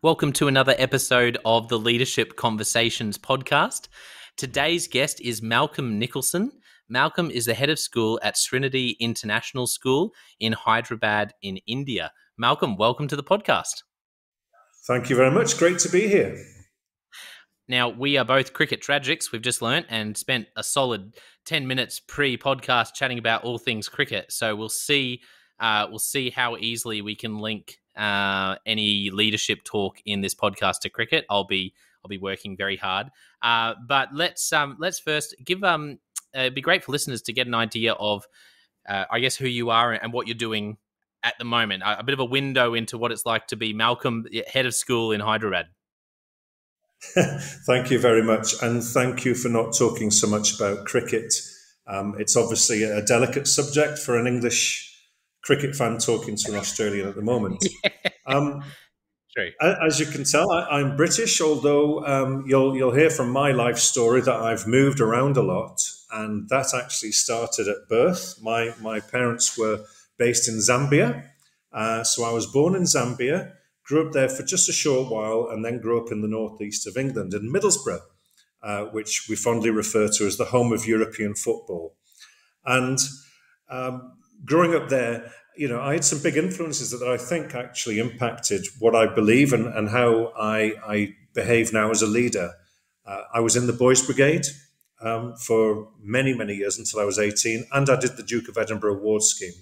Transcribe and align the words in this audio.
Welcome 0.00 0.32
to 0.34 0.46
another 0.46 0.76
episode 0.78 1.38
of 1.44 1.66
the 1.66 1.76
Leadership 1.76 2.36
Conversations 2.36 3.18
podcast. 3.18 3.88
Today's 4.36 4.86
guest 4.86 5.20
is 5.20 5.42
Malcolm 5.42 6.00
Nicolson. 6.00 6.50
Malcolm 6.88 7.32
is 7.32 7.46
the 7.46 7.54
head 7.54 7.68
of 7.68 7.80
school 7.80 8.20
at 8.22 8.36
Srinidhi 8.36 8.96
International 9.00 9.66
School 9.66 10.12
in 10.38 10.52
Hyderabad, 10.52 11.34
in 11.42 11.56
India. 11.66 12.12
Malcolm, 12.36 12.76
welcome 12.76 13.08
to 13.08 13.16
the 13.16 13.24
podcast. 13.24 13.82
Thank 14.86 15.10
you 15.10 15.16
very 15.16 15.32
much. 15.32 15.58
Great 15.58 15.80
to 15.80 15.88
be 15.88 16.06
here. 16.06 16.38
Now, 17.66 17.88
we 17.88 18.16
are 18.18 18.24
both 18.24 18.52
cricket 18.52 18.80
tragics, 18.80 19.32
we've 19.32 19.42
just 19.42 19.62
learnt, 19.62 19.86
and 19.88 20.16
spent 20.16 20.46
a 20.56 20.62
solid 20.62 21.16
10 21.44 21.66
minutes 21.66 21.98
pre 21.98 22.38
podcast 22.38 22.94
chatting 22.94 23.18
about 23.18 23.42
all 23.42 23.58
things 23.58 23.88
cricket. 23.88 24.30
So 24.30 24.54
we'll 24.54 24.68
see. 24.68 25.22
Uh, 25.58 25.88
we'll 25.90 25.98
see 25.98 26.30
how 26.30 26.56
easily 26.56 27.02
we 27.02 27.16
can 27.16 27.38
link 27.38 27.78
uh, 27.98 28.56
any 28.64 29.10
leadership 29.10 29.64
talk 29.64 30.00
in 30.06 30.20
this 30.20 30.34
podcast 30.34 30.80
to 30.80 30.88
cricket. 30.88 31.26
I'll 31.28 31.44
be 31.44 31.74
I'll 32.04 32.08
be 32.08 32.18
working 32.18 32.56
very 32.56 32.76
hard. 32.76 33.08
Uh, 33.42 33.74
but 33.86 34.08
let's 34.14 34.52
um, 34.52 34.76
let's 34.78 34.98
first 34.98 35.34
give 35.44 35.64
um, 35.64 35.98
uh, 36.36 36.40
it'd 36.42 36.54
be 36.54 36.60
great 36.60 36.84
for 36.84 36.92
listeners 36.92 37.22
to 37.22 37.32
get 37.32 37.46
an 37.46 37.54
idea 37.54 37.92
of, 37.94 38.26
uh, 38.88 39.04
I 39.10 39.20
guess, 39.20 39.36
who 39.36 39.46
you 39.46 39.70
are 39.70 39.92
and 39.92 40.12
what 40.12 40.26
you're 40.26 40.36
doing 40.36 40.76
at 41.22 41.34
the 41.38 41.44
moment. 41.44 41.82
A, 41.82 42.00
a 42.00 42.02
bit 42.02 42.12
of 42.12 42.20
a 42.20 42.24
window 42.24 42.74
into 42.74 42.98
what 42.98 43.12
it's 43.12 43.26
like 43.26 43.48
to 43.48 43.56
be 43.56 43.72
Malcolm, 43.72 44.26
head 44.52 44.66
of 44.66 44.74
school 44.74 45.12
in 45.12 45.20
Hyderabad. 45.20 45.66
thank 47.66 47.90
you 47.90 47.98
very 47.98 48.22
much, 48.22 48.60
and 48.62 48.82
thank 48.82 49.24
you 49.24 49.34
for 49.34 49.48
not 49.48 49.72
talking 49.76 50.10
so 50.10 50.26
much 50.26 50.54
about 50.54 50.84
cricket. 50.84 51.32
Um, 51.86 52.14
it's 52.18 52.36
obviously 52.36 52.82
a 52.82 53.02
delicate 53.02 53.46
subject 53.46 53.98
for 53.98 54.18
an 54.18 54.26
English 54.26 54.87
cricket 55.42 55.74
fan 55.74 55.98
talking 55.98 56.36
to 56.36 56.52
an 56.52 56.58
Australian 56.58 57.08
at 57.08 57.14
the 57.14 57.22
moment. 57.22 57.64
yeah. 57.84 58.10
um, 58.26 58.62
As 59.60 60.00
you 60.00 60.06
can 60.06 60.24
tell, 60.24 60.50
I, 60.50 60.80
am 60.80 60.96
British, 60.96 61.40
although 61.40 62.04
um, 62.04 62.44
you'll 62.46 62.74
you'll 62.76 62.94
hear 62.94 63.10
from 63.10 63.30
my 63.30 63.52
life 63.52 63.78
story 63.78 64.20
that 64.22 64.34
I've 64.34 64.66
moved 64.66 65.00
around 65.00 65.36
a 65.36 65.42
lot, 65.42 65.80
and 66.12 66.48
that 66.48 66.74
actually 66.74 67.12
started 67.12 67.68
at 67.68 67.88
birth. 67.88 68.38
My 68.42 68.74
my 68.80 69.00
parents 69.00 69.56
were 69.56 69.84
based 70.18 70.48
in 70.48 70.56
Zambia, 70.56 71.28
uh, 71.72 72.02
so 72.02 72.24
I 72.24 72.32
was 72.32 72.46
born 72.46 72.74
in 72.74 72.82
Zambia, 72.82 73.52
grew 73.84 74.06
up 74.06 74.12
there 74.12 74.28
for 74.28 74.42
just 74.42 74.68
a 74.68 74.72
short 74.72 75.10
while, 75.10 75.48
and 75.50 75.64
then 75.64 75.80
grew 75.80 76.04
up 76.04 76.10
in 76.10 76.20
the 76.20 76.28
northeast 76.28 76.86
of 76.86 76.96
England 76.96 77.34
in 77.34 77.52
Middlesbrough, 77.52 78.00
uh, 78.62 78.84
which 78.86 79.26
we 79.28 79.36
fondly 79.36 79.70
refer 79.70 80.08
to 80.08 80.26
as 80.26 80.36
the 80.36 80.46
home 80.46 80.72
of 80.72 80.86
European 80.86 81.34
football. 81.34 81.94
And 82.64 82.98
um, 83.70 84.17
growing 84.48 84.74
up 84.74 84.88
there, 84.88 85.30
you 85.56 85.68
know, 85.68 85.80
I 85.80 85.94
had 85.94 86.04
some 86.04 86.22
big 86.22 86.36
influences 86.36 86.90
that 86.92 87.06
I 87.06 87.16
think 87.16 87.54
actually 87.54 87.98
impacted 87.98 88.66
what 88.78 88.94
I 88.94 89.12
believe 89.12 89.52
and, 89.52 89.66
and 89.66 89.88
how 89.88 90.32
I, 90.38 90.74
I 90.86 91.14
behave 91.34 91.72
now 91.72 91.90
as 91.90 92.02
a 92.02 92.06
leader. 92.06 92.52
Uh, 93.04 93.22
I 93.34 93.40
was 93.40 93.56
in 93.56 93.66
the 93.66 93.72
Boys 93.72 94.04
Brigade 94.04 94.46
um, 95.00 95.34
for 95.36 95.88
many, 96.00 96.34
many 96.34 96.54
years 96.54 96.78
until 96.78 97.00
I 97.00 97.04
was 97.04 97.18
18, 97.18 97.66
and 97.72 97.90
I 97.90 97.98
did 97.98 98.16
the 98.16 98.22
Duke 98.22 98.48
of 98.48 98.56
Edinburgh 98.56 98.98
Award 98.98 99.22
Scheme. 99.22 99.52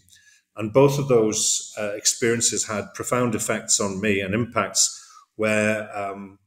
And 0.56 0.73
both 0.73 0.99
of 0.99 1.09
those 1.09 1.75
uh, 1.79 1.93
experiences 1.94 2.67
had 2.67 2.94
profound 2.94 3.35
effects 3.35 3.81
on 3.81 4.00
me 4.00 4.21
and 4.21 4.35
impacts 4.35 5.03
where 5.37 5.94
um, 5.97 6.39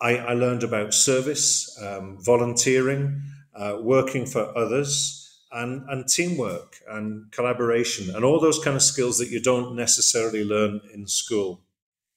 I, 0.00 0.16
I, 0.16 0.32
learned 0.32 0.64
about 0.64 0.92
service, 0.92 1.78
um, 1.80 2.18
volunteering, 2.20 3.22
uh, 3.54 3.78
working 3.80 4.26
for 4.26 4.56
others 4.58 5.21
and, 5.52 5.88
and 5.88 6.08
teamwork 6.08 6.78
and 6.88 7.30
collaboration 7.30 8.14
and 8.14 8.24
all 8.24 8.40
those 8.40 8.58
kind 8.58 8.76
of 8.76 8.82
skills 8.82 9.18
that 9.18 9.28
you 9.28 9.40
don't 9.40 9.76
necessarily 9.76 10.44
learn 10.44 10.80
in 10.94 11.06
school. 11.06 11.60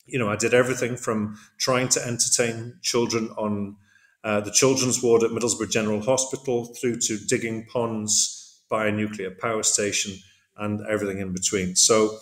You 0.06 0.20
know, 0.20 0.30
I 0.30 0.36
did 0.36 0.54
everything 0.54 0.96
from 0.96 1.38
trying 1.58 1.90
to 1.90 2.06
entertain 2.06 2.78
children 2.82 3.30
on 3.38 3.76
uh, 4.24 4.40
the 4.42 4.52
children's 4.52 5.04
ward 5.04 5.24
at 5.24 5.32
Middlesbrough 5.32 5.70
General 5.70 6.02
Hospital 6.02 6.66
through 6.66 6.98
to 7.02 7.18
digging 7.18 7.66
ponds 7.66 8.62
by 8.70 8.88
a 8.88 8.92
nuclear 8.92 9.32
power 9.32 9.64
station 9.64 10.14
and 10.58 10.82
everything 10.88 11.20
in 11.20 11.34
between. 11.34 11.76
So 11.76 12.18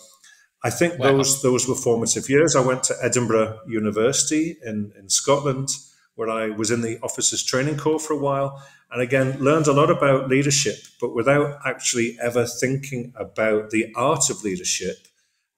I 0.62 0.70
think 0.70 0.98
wow. 0.98 1.12
those 1.12 1.42
those 1.42 1.68
were 1.68 1.74
formative 1.74 2.28
years. 2.28 2.56
I 2.56 2.60
went 2.60 2.82
to 2.84 2.94
Edinburgh 3.02 3.60
University 3.68 4.56
in, 4.64 4.92
in 4.98 5.08
Scotland, 5.08 5.68
where 6.14 6.30
I 6.30 6.48
was 6.48 6.70
in 6.70 6.80
the 6.80 6.98
officers 7.02 7.42
training 7.42 7.76
corps 7.76 7.98
for 7.98 8.14
a 8.14 8.18
while 8.18 8.62
and 8.90 9.02
again 9.02 9.38
learned 9.40 9.66
a 9.66 9.72
lot 9.72 9.90
about 9.90 10.28
leadership 10.28 10.76
but 11.00 11.14
without 11.14 11.58
actually 11.64 12.16
ever 12.22 12.46
thinking 12.46 13.12
about 13.16 13.70
the 13.70 13.92
art 13.94 14.30
of 14.30 14.44
leadership 14.44 14.96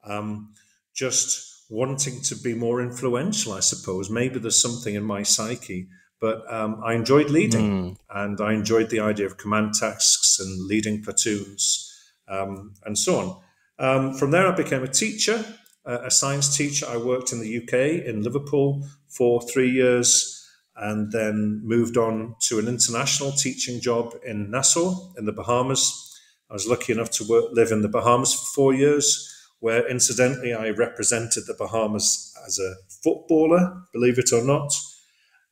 um, 0.04 0.52
just 0.94 1.64
wanting 1.68 2.20
to 2.22 2.36
be 2.36 2.54
more 2.54 2.80
influential 2.80 3.52
i 3.52 3.60
suppose. 3.60 4.08
Maybe 4.08 4.38
there's 4.38 4.60
something 4.60 4.94
in 4.94 5.04
my 5.04 5.22
psyche 5.22 5.88
but 6.20 6.50
um, 6.52 6.80
i 6.84 6.94
enjoyed 6.94 7.30
leading 7.30 7.70
mm. 7.70 7.96
and 8.10 8.40
i 8.40 8.52
enjoyed 8.52 8.90
the 8.90 9.00
idea 9.00 9.26
of 9.26 9.36
command 9.36 9.74
tasks 9.74 10.38
and 10.40 10.66
leading 10.66 11.02
platoons 11.02 11.92
um, 12.28 12.74
and 12.84 12.98
so 12.98 13.18
on. 13.20 13.36
Um, 13.78 14.14
from 14.14 14.30
there 14.30 14.46
i 14.46 14.54
became 14.54 14.82
a 14.82 14.88
teacher 14.88 15.44
a 15.86 16.10
science 16.10 16.56
teacher. 16.56 16.84
I 16.88 16.96
worked 16.96 17.32
in 17.32 17.40
the 17.40 17.62
uk 17.62 17.72
in 17.72 18.22
liverpool 18.22 18.84
for 19.06 19.40
three 19.40 19.70
years 19.70 20.35
and 20.76 21.10
then 21.10 21.60
moved 21.64 21.96
on 21.96 22.36
to 22.40 22.58
an 22.58 22.68
international 22.68 23.32
teaching 23.32 23.80
job 23.80 24.14
in 24.24 24.50
Nassau 24.50 25.12
in 25.16 25.24
the 25.24 25.32
Bahamas. 25.32 26.14
I 26.50 26.52
was 26.52 26.66
lucky 26.66 26.92
enough 26.92 27.10
to 27.12 27.24
work, 27.24 27.46
live 27.52 27.72
in 27.72 27.82
the 27.82 27.88
Bahamas 27.88 28.34
for 28.34 28.44
four 28.54 28.74
years, 28.74 29.32
where 29.60 29.88
incidentally 29.88 30.52
I 30.52 30.70
represented 30.70 31.44
the 31.46 31.56
Bahamas 31.58 32.34
as 32.46 32.58
a 32.58 32.74
footballer, 33.02 33.82
believe 33.92 34.18
it 34.18 34.32
or 34.32 34.44
not. 34.44 34.72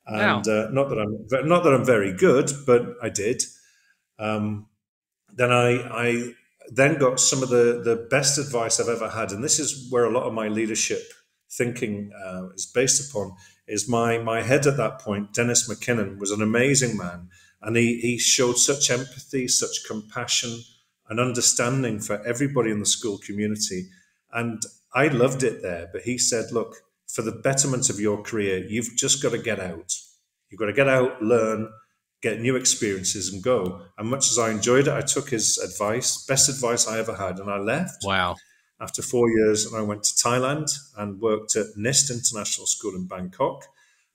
And 0.07 0.47
wow. 0.47 0.53
uh, 0.53 0.69
not 0.71 0.91
that 0.91 0.99
I'm 0.99 1.49
not 1.49 1.65
that 1.65 1.73
I'm 1.73 1.85
very 1.85 2.13
good, 2.13 2.53
but 2.67 2.95
I 3.03 3.09
did. 3.09 3.43
Um, 4.19 4.67
then 5.35 5.51
I, 5.51 5.71
I 5.91 6.35
then 6.71 6.99
got 6.99 7.19
some 7.19 7.43
of 7.43 7.49
the 7.49 7.81
the 7.83 8.07
best 8.11 8.39
advice 8.39 8.79
I've 8.79 8.89
ever 8.89 9.09
had, 9.09 9.33
and 9.33 9.43
this 9.43 9.59
is 9.59 9.91
where 9.91 10.05
a 10.05 10.13
lot 10.13 10.25
of 10.25 10.35
my 10.35 10.49
leadership 10.49 11.03
thinking 11.51 12.11
uh, 12.23 12.49
is 12.55 12.67
based 12.67 13.11
upon 13.11 13.35
is 13.67 13.89
my 13.89 14.19
my 14.19 14.43
head 14.43 14.67
at 14.67 14.77
that 14.77 15.01
point, 15.01 15.33
Dennis 15.33 15.69
McKinnon, 15.69 16.19
was 16.19 16.31
an 16.31 16.43
amazing 16.43 16.97
man, 16.97 17.29
and 17.63 17.77
he 17.77 18.01
he 18.01 18.19
showed 18.19 18.59
such 18.59 18.91
empathy, 18.91 19.49
such 19.49 19.87
compassion, 19.87 20.61
and 21.09 21.21
understanding 21.21 22.01
for 22.01 22.25
everybody 22.27 22.71
in 22.71 22.81
the 22.81 22.87
school 22.87 23.19
community, 23.19 23.89
and 24.33 24.63
I 24.95 25.09
loved 25.09 25.43
it 25.43 25.63
there. 25.63 25.89
But 25.93 26.03
he 26.03 26.19
said, 26.19 26.53
look, 26.53 26.77
for 27.09 27.23
the 27.23 27.33
betterment 27.33 27.91
of 27.91 27.99
your 27.99 28.23
career, 28.23 28.65
you've 28.65 28.97
just 28.97 29.23
got 29.23 29.33
to 29.33 29.39
get 29.39 29.59
out. 29.59 29.93
You've 30.51 30.61
got 30.61 30.67
to 30.67 30.73
get 30.73 30.89
out, 30.89 31.21
learn, 31.21 31.69
get 32.23 32.41
new 32.41 32.55
experiences, 32.55 33.33
and 33.33 33.43
go. 33.43 33.83
And 33.99 34.09
much 34.09 34.31
as 34.31 34.39
I 34.39 34.51
enjoyed 34.51 34.87
it, 34.87 34.95
I 34.95 35.01
took 35.01 35.31
his 35.31 35.59
advice, 35.59 36.25
best 36.27 36.49
advice 36.49 36.87
I 36.87 36.99
ever 36.99 37.15
had, 37.15 37.41
and 37.41 37.51
I 37.51 37.59
left. 37.59 38.05
Wow 38.05 38.37
after 38.81 39.03
four 39.03 39.31
years, 39.31 39.73
I 39.73 39.81
went 39.83 40.03
to 40.05 40.15
Thailand 40.15 40.71
and 40.97 41.21
worked 41.21 41.57
at 41.57 41.77
NIST 41.77 42.11
International 42.11 42.67
School 42.67 42.95
in 42.95 43.07
Bangkok. 43.07 43.65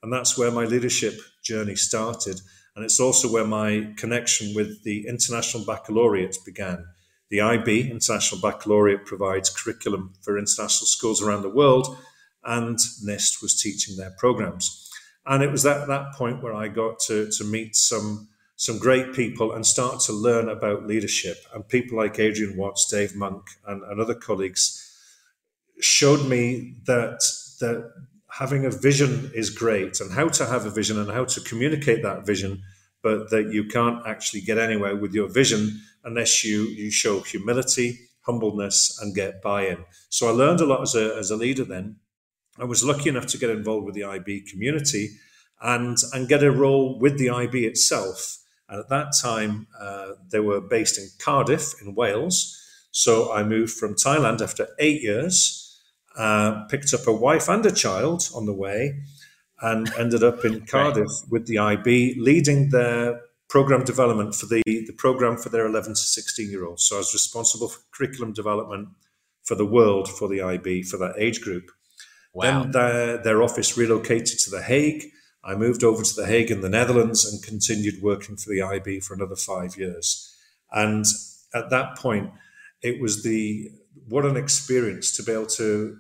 And 0.04 0.12
that's 0.12 0.38
where 0.38 0.52
my 0.52 0.66
leadership 0.66 1.20
journey 1.44 1.76
started. 1.76 2.42
And 2.76 2.86
it's 2.86 3.00
also 3.00 3.32
where 3.32 3.46
my 3.46 3.94
connection 3.98 4.54
with 4.56 4.84
the 4.84 5.08
International 5.08 5.66
Baccalaureate 5.66 6.38
began. 6.46 6.86
The 7.30 7.42
IB, 7.42 7.90
International 7.92 8.42
Baccalaureate, 8.42 9.06
provides 9.06 9.50
curriculum 9.50 10.14
for 10.22 10.38
international 10.38 10.88
schools 10.88 11.22
around 11.22 11.44
the 11.44 11.50
world, 11.50 11.98
and 12.44 12.78
NIST 13.06 13.42
was 13.42 13.62
teaching 13.62 13.98
their 13.98 14.12
programs. 14.18 14.90
And 15.26 15.44
it 15.44 15.52
was 15.52 15.66
at 15.66 15.88
that 15.88 16.14
point 16.14 16.42
where 16.42 16.56
I 16.56 16.70
got 16.70 17.00
to, 17.02 17.30
to 17.30 17.44
meet 17.44 17.76
some 17.76 18.30
some 18.60 18.78
great 18.78 19.14
people 19.14 19.54
and 19.54 19.66
start 19.66 20.02
to 20.02 20.12
learn 20.12 20.50
about 20.50 20.86
leadership. 20.86 21.38
And 21.54 21.66
people 21.66 21.98
like 21.98 22.20
Adrian 22.20 22.58
Watts, 22.58 22.92
Dave 22.92 23.16
Monk, 23.16 23.52
and, 23.66 23.82
and 23.84 24.02
other 24.02 24.14
colleagues 24.14 24.86
showed 25.80 26.28
me 26.28 26.76
that 26.86 27.22
that 27.62 27.90
having 28.30 28.66
a 28.66 28.70
vision 28.70 29.32
is 29.34 29.50
great 29.50 30.02
and 30.02 30.12
how 30.12 30.28
to 30.28 30.46
have 30.46 30.66
a 30.66 30.70
vision 30.70 31.00
and 31.00 31.10
how 31.10 31.24
to 31.24 31.40
communicate 31.40 32.04
that 32.04 32.26
vision, 32.26 32.62
but 33.02 33.30
that 33.30 33.54
you 33.54 33.64
can't 33.64 34.06
actually 34.06 34.42
get 34.42 34.58
anywhere 34.58 34.98
with 34.98 35.14
your 35.14 35.30
vision 35.30 35.82
unless 36.04 36.44
you 36.44 36.64
you 36.64 36.92
show 36.92 37.22
humility, 37.22 37.98
humbleness, 38.26 39.00
and 39.02 39.16
get 39.16 39.42
buy-in. 39.42 39.86
So 40.10 40.28
I 40.28 40.32
learned 40.32 40.60
a 40.60 40.66
lot 40.66 40.82
as 40.82 40.96
a 40.96 41.16
as 41.16 41.32
a 41.32 41.38
leader 41.38 41.64
then. 41.64 41.96
I 42.58 42.66
was 42.66 42.84
lucky 42.84 43.08
enough 43.08 43.28
to 43.28 43.38
get 43.38 43.52
involved 43.52 43.86
with 43.86 43.96
the 43.96 44.04
IB 44.04 44.42
community 44.52 45.12
and 45.62 45.98
and 46.12 46.28
get 46.28 46.44
a 46.44 46.52
role 46.52 47.00
with 47.00 47.18
the 47.18 47.30
IB 47.30 47.66
itself 47.66 48.40
and 48.70 48.80
at 48.80 48.90
that 48.90 49.14
time, 49.20 49.68
uh, 49.80 50.12
they 50.32 50.40
were 50.40 50.62
based 50.62 50.98
in 50.98 51.08
Cardiff 51.18 51.82
in 51.82 51.96
Wales. 51.96 52.56
So 52.92 53.34
I 53.34 53.44
moved 53.44 53.74
from 53.74 53.96
Thailand 53.96 54.42
after 54.42 54.68
eight 54.78 55.02
years, 55.02 55.82
uh, 56.18 56.66
picked 56.70 56.94
up 56.94 57.08
a 57.08 57.14
wife 57.14 57.50
and 57.50 57.66
a 57.66 57.72
child 57.72 58.30
on 58.36 58.46
the 58.46 58.54
way, 58.54 59.02
and 59.62 59.92
ended 59.98 60.24
up 60.24 60.46
in 60.46 60.66
Cardiff 60.68 61.12
with 61.30 61.48
the 61.48 61.58
IB, 61.58 62.16
leading 62.20 62.70
their 62.70 63.22
program 63.50 63.84
development 63.84 64.36
for 64.36 64.46
the, 64.46 64.62
the 64.66 64.94
program 64.98 65.36
for 65.36 65.50
their 65.50 65.66
11 65.66 65.94
to 65.94 66.00
16 66.00 66.50
year 66.50 66.66
olds. 66.66 66.84
So 66.84 66.96
I 66.96 67.00
was 67.00 67.14
responsible 67.14 67.70
for 67.70 67.80
curriculum 67.92 68.34
development 68.34 68.90
for 69.44 69.56
the 69.56 69.66
world 69.66 70.08
for 70.08 70.28
the 70.28 70.42
IB 70.42 70.84
for 70.84 70.98
that 70.98 71.16
age 71.18 71.42
group. 71.42 71.72
Wow. 72.34 72.62
Then 72.62 72.72
their, 72.72 73.18
their 73.18 73.42
office 73.42 73.76
relocated 73.76 74.38
to 74.40 74.52
The 74.52 74.62
Hague 74.62 75.06
I 75.44 75.56
moved 75.56 75.84
over 75.84 76.04
to 76.04 76.16
The 76.16 76.26
Hague 76.26 76.52
in 76.52 76.62
the 76.62 76.70
Netherlands 76.70 77.26
and 77.26 77.42
continued 77.42 78.02
working 78.02 78.36
for 78.36 78.50
the 78.50 78.62
IB 78.62 79.00
for 79.00 79.14
another 79.14 79.36
five 79.36 79.78
years. 79.78 80.36
And 80.72 81.06
at 81.54 81.70
that 81.70 81.98
point, 81.98 82.32
it 82.82 83.02
was 83.02 83.24
the 83.24 83.72
what 84.08 84.26
an 84.26 84.38
experience 84.38 85.16
to 85.16 85.24
be 85.24 85.32
able 85.32 85.46
to 85.46 86.00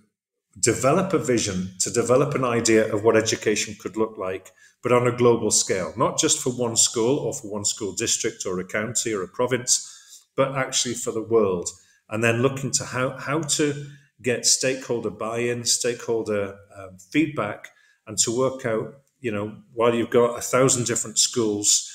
develop 0.59 1.13
a 1.13 1.19
vision, 1.19 1.73
to 1.79 1.91
develop 1.91 2.33
an 2.33 2.43
idea 2.43 2.91
of 2.93 3.03
what 3.03 3.15
education 3.15 3.75
could 3.79 3.95
look 3.95 4.17
like, 4.17 4.51
but 4.81 4.91
on 4.91 5.07
a 5.07 5.15
global 5.15 5.51
scale, 5.51 5.93
not 5.95 6.17
just 6.17 6.39
for 6.39 6.51
one 6.51 6.75
school 6.75 7.17
or 7.19 7.33
for 7.33 7.49
one 7.49 7.65
school 7.65 7.93
district 7.93 8.45
or 8.45 8.59
a 8.59 8.65
county 8.65 9.13
or 9.13 9.23
a 9.23 9.27
province, 9.27 10.25
but 10.35 10.55
actually 10.55 10.95
for 10.95 11.11
the 11.11 11.21
world. 11.21 11.69
And 12.09 12.23
then 12.23 12.41
looking 12.41 12.71
to 12.71 12.85
how, 12.85 13.17
how 13.17 13.41
to 13.41 13.87
get 14.21 14.45
stakeholder 14.45 15.11
buy-in, 15.11 15.65
stakeholder 15.65 16.57
um, 16.75 16.97
feedback, 17.11 17.69
and 18.07 18.17
to 18.19 18.35
work 18.35 18.65
out, 18.65 18.95
you 19.19 19.31
know, 19.31 19.55
while 19.73 19.93
you've 19.93 20.09
got 20.09 20.37
a 20.37 20.41
thousand 20.41 20.85
different 20.85 21.17
schools, 21.17 21.91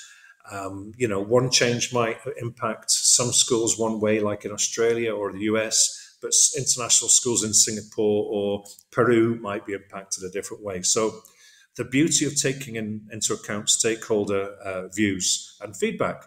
um, 0.51 0.93
you 0.97 1.09
know, 1.09 1.21
one 1.21 1.51
change 1.51 1.93
might 1.93 2.19
impact 2.41 2.91
some 2.91 3.33
schools 3.33 3.79
one 3.79 4.01
way, 4.01 4.21
like 4.21 4.45
in 4.45 4.53
Australia 4.53 5.15
or 5.15 5.33
the 5.33 5.41
US, 5.41 6.17
but 6.21 6.33
international 6.57 7.09
schools 7.09 7.43
in 7.43 7.55
Singapore 7.55 8.27
or 8.31 8.65
Peru 8.91 9.37
might 9.37 9.67
be 9.67 9.73
impacted 9.73 10.25
a 10.25 10.31
different 10.31 10.63
way. 10.63 10.83
So, 10.83 11.23
the 11.77 11.85
beauty 11.85 12.25
of 12.25 12.41
taking 12.41 12.77
in, 12.77 13.09
into 13.11 13.35
account 13.35 13.69
stakeholder 13.69 14.55
uh, 14.65 14.89
views 14.89 15.57
and 15.61 15.77
feedback. 15.77 16.23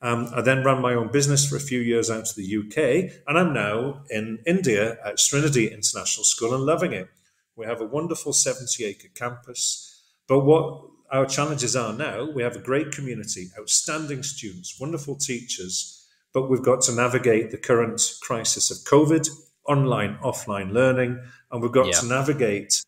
Um, 0.00 0.28
I 0.34 0.42
then 0.42 0.64
ran 0.64 0.82
my 0.82 0.94
own 0.94 1.10
business 1.10 1.48
for 1.48 1.56
a 1.56 1.60
few 1.60 1.80
years 1.80 2.10
out 2.10 2.24
to 2.26 2.34
the 2.36 2.56
UK, 2.56 3.12
and 3.26 3.38
I'm 3.38 3.52
now 3.52 4.02
in 4.10 4.38
India 4.46 4.96
at 5.04 5.16
Srinidhi 5.16 5.72
International 5.72 6.24
School 6.24 6.54
and 6.54 6.64
loving 6.64 6.92
it. 6.92 7.08
We 7.56 7.66
have 7.66 7.80
a 7.80 7.86
wonderful 7.86 8.32
70 8.32 8.84
acre 8.84 9.08
campus. 9.14 9.91
But 10.32 10.46
what 10.46 10.80
our 11.10 11.26
challenges 11.26 11.76
are 11.76 11.92
now, 11.92 12.24
we 12.24 12.42
have 12.42 12.56
a 12.56 12.58
great 12.58 12.90
community, 12.90 13.50
outstanding 13.60 14.22
students, 14.22 14.80
wonderful 14.80 15.14
teachers, 15.14 16.08
but 16.32 16.48
we've 16.48 16.62
got 16.62 16.80
to 16.84 16.94
navigate 16.94 17.50
the 17.50 17.58
current 17.58 18.00
crisis 18.22 18.70
of 18.70 18.78
COVID, 18.90 19.28
online, 19.68 20.16
offline 20.24 20.72
learning, 20.72 21.22
and 21.50 21.60
we've 21.60 21.70
got 21.70 21.84
yeah. 21.84 22.00
to 22.00 22.06
navigate 22.06 22.82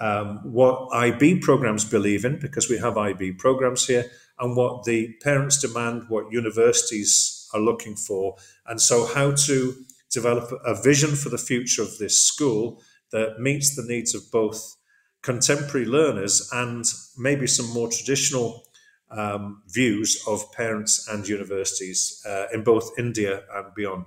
um, 0.00 0.40
what 0.42 0.88
IB 0.92 1.38
programs 1.38 1.84
believe 1.84 2.24
in, 2.24 2.40
because 2.40 2.68
we 2.68 2.78
have 2.78 2.98
IB 2.98 3.34
programs 3.34 3.86
here, 3.86 4.06
and 4.40 4.56
what 4.56 4.82
the 4.82 5.14
parents 5.22 5.60
demand, 5.60 6.06
what 6.08 6.32
universities 6.32 7.48
are 7.54 7.60
looking 7.60 7.94
for. 7.94 8.34
And 8.66 8.80
so, 8.80 9.06
how 9.06 9.36
to 9.46 9.74
develop 10.10 10.50
a 10.66 10.74
vision 10.74 11.14
for 11.14 11.28
the 11.28 11.38
future 11.38 11.82
of 11.82 11.96
this 11.98 12.18
school 12.18 12.82
that 13.12 13.38
meets 13.38 13.76
the 13.76 13.84
needs 13.84 14.16
of 14.16 14.32
both 14.32 14.77
contemporary 15.22 15.86
learners 15.86 16.48
and 16.52 16.84
maybe 17.16 17.46
some 17.46 17.68
more 17.72 17.88
traditional 17.88 18.64
um, 19.10 19.62
views 19.68 20.22
of 20.26 20.50
parents 20.52 21.08
and 21.08 21.26
universities 21.26 22.22
uh, 22.26 22.46
in 22.52 22.62
both 22.62 22.90
India 22.98 23.42
and 23.54 23.74
beyond. 23.74 24.06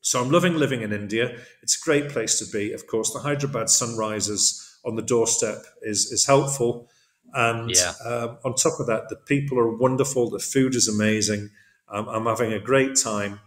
So 0.00 0.20
I'm 0.20 0.30
loving 0.30 0.56
living 0.56 0.82
in 0.82 0.92
India. 0.92 1.38
It's 1.62 1.80
a 1.80 1.84
great 1.84 2.08
place 2.08 2.38
to 2.40 2.50
be. 2.50 2.72
Of 2.72 2.86
course, 2.88 3.12
the 3.12 3.20
Hyderabad 3.20 3.68
Sunrisers 3.68 4.76
on 4.84 4.96
the 4.96 5.02
doorstep 5.02 5.64
is 5.80 6.10
is 6.10 6.26
helpful, 6.26 6.88
and 7.32 7.70
yeah. 7.70 7.92
um, 8.04 8.38
on 8.44 8.54
top 8.56 8.80
of 8.80 8.86
that, 8.88 9.08
the 9.08 9.16
people 9.16 9.60
are 9.60 9.76
wonderful. 9.76 10.28
The 10.28 10.40
food 10.40 10.74
is 10.74 10.88
amazing. 10.88 11.50
Um, 11.88 12.08
I'm 12.08 12.26
having 12.26 12.52
a 12.52 12.58
great 12.58 12.96
time 12.96 13.38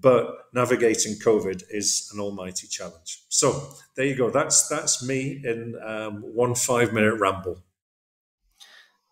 but 0.00 0.46
navigating 0.52 1.14
COVID 1.14 1.62
is 1.70 2.10
an 2.14 2.20
almighty 2.20 2.66
challenge. 2.66 3.22
So 3.28 3.74
there 3.96 4.06
you 4.06 4.16
go. 4.16 4.30
That's 4.30 4.68
that's 4.68 5.04
me 5.06 5.40
in 5.44 5.74
um, 5.84 6.22
one 6.22 6.54
five 6.54 6.92
minute 6.92 7.18
ramble. 7.18 7.62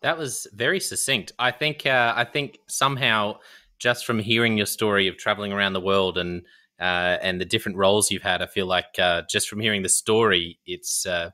That 0.03 0.19
was 0.19 0.47
very 0.53 0.81
succinct. 0.81 1.33
I 1.39 1.51
think 1.51 1.87
uh, 1.87 2.13
I 2.17 2.25
think 2.25 2.59
somehow 2.69 3.39
just 3.79 4.07
from 4.07 4.19
hearing 4.19 4.57
your 4.57 4.67
story 4.67 5.09
of 5.09 5.17
traveling 5.17 5.53
around 5.53 5.73
the 5.73 5.81
world 5.81 6.19
and 6.19 6.43
uh, 6.79 7.17
and 7.23 7.41
the 7.41 7.45
different 7.45 7.79
roles 7.79 8.11
you've 8.11 8.23
had, 8.23 8.43
I 8.43 8.47
feel 8.47 8.67
like 8.67 8.99
uh, 8.99 9.23
just 9.31 9.49
from 9.49 9.61
hearing 9.61 9.83
the 9.83 9.89
story, 9.89 10.59
it's 10.67 11.07
uh, 11.07 11.31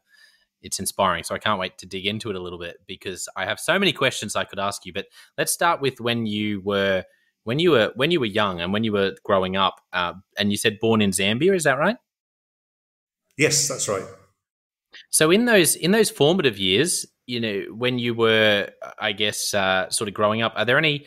it's 0.62 0.78
inspiring. 0.78 1.24
So 1.24 1.34
I 1.34 1.38
can't 1.38 1.58
wait 1.58 1.78
to 1.78 1.86
dig 1.86 2.06
into 2.06 2.30
it 2.30 2.36
a 2.36 2.40
little 2.40 2.58
bit 2.58 2.78
because 2.86 3.28
I 3.36 3.44
have 3.44 3.58
so 3.58 3.78
many 3.78 3.92
questions 3.92 4.36
I 4.36 4.44
could 4.44 4.60
ask 4.60 4.86
you. 4.86 4.92
But 4.92 5.06
let's 5.36 5.52
start 5.52 5.80
with 5.80 6.00
when 6.00 6.26
you 6.26 6.60
were 6.60 7.04
when 7.44 7.58
you 7.58 7.72
were 7.72 7.92
when 7.96 8.10
you 8.10 8.20
were 8.20 8.26
young 8.26 8.60
and 8.60 8.72
when 8.72 8.84
you 8.84 8.92
were 8.92 9.12
growing 9.24 9.56
up, 9.56 9.80
uh, 9.92 10.14
and 10.38 10.50
you 10.50 10.56
said 10.56 10.78
born 10.80 11.02
in 11.02 11.10
Zambia, 11.10 11.54
is 11.54 11.64
that 11.64 11.78
right? 11.78 11.96
Yes, 13.36 13.68
that's 13.68 13.88
right. 13.88 14.04
So 15.10 15.30
in 15.30 15.46
those 15.46 15.74
in 15.74 15.90
those 15.90 16.10
formative 16.10 16.58
years, 16.58 17.06
you 17.26 17.40
know, 17.40 17.64
when 17.74 17.98
you 17.98 18.14
were, 18.14 18.68
I 18.98 19.12
guess, 19.12 19.54
uh, 19.54 19.90
sort 19.90 20.08
of 20.08 20.14
growing 20.14 20.42
up, 20.42 20.52
are 20.56 20.64
there 20.64 20.78
any? 20.78 21.06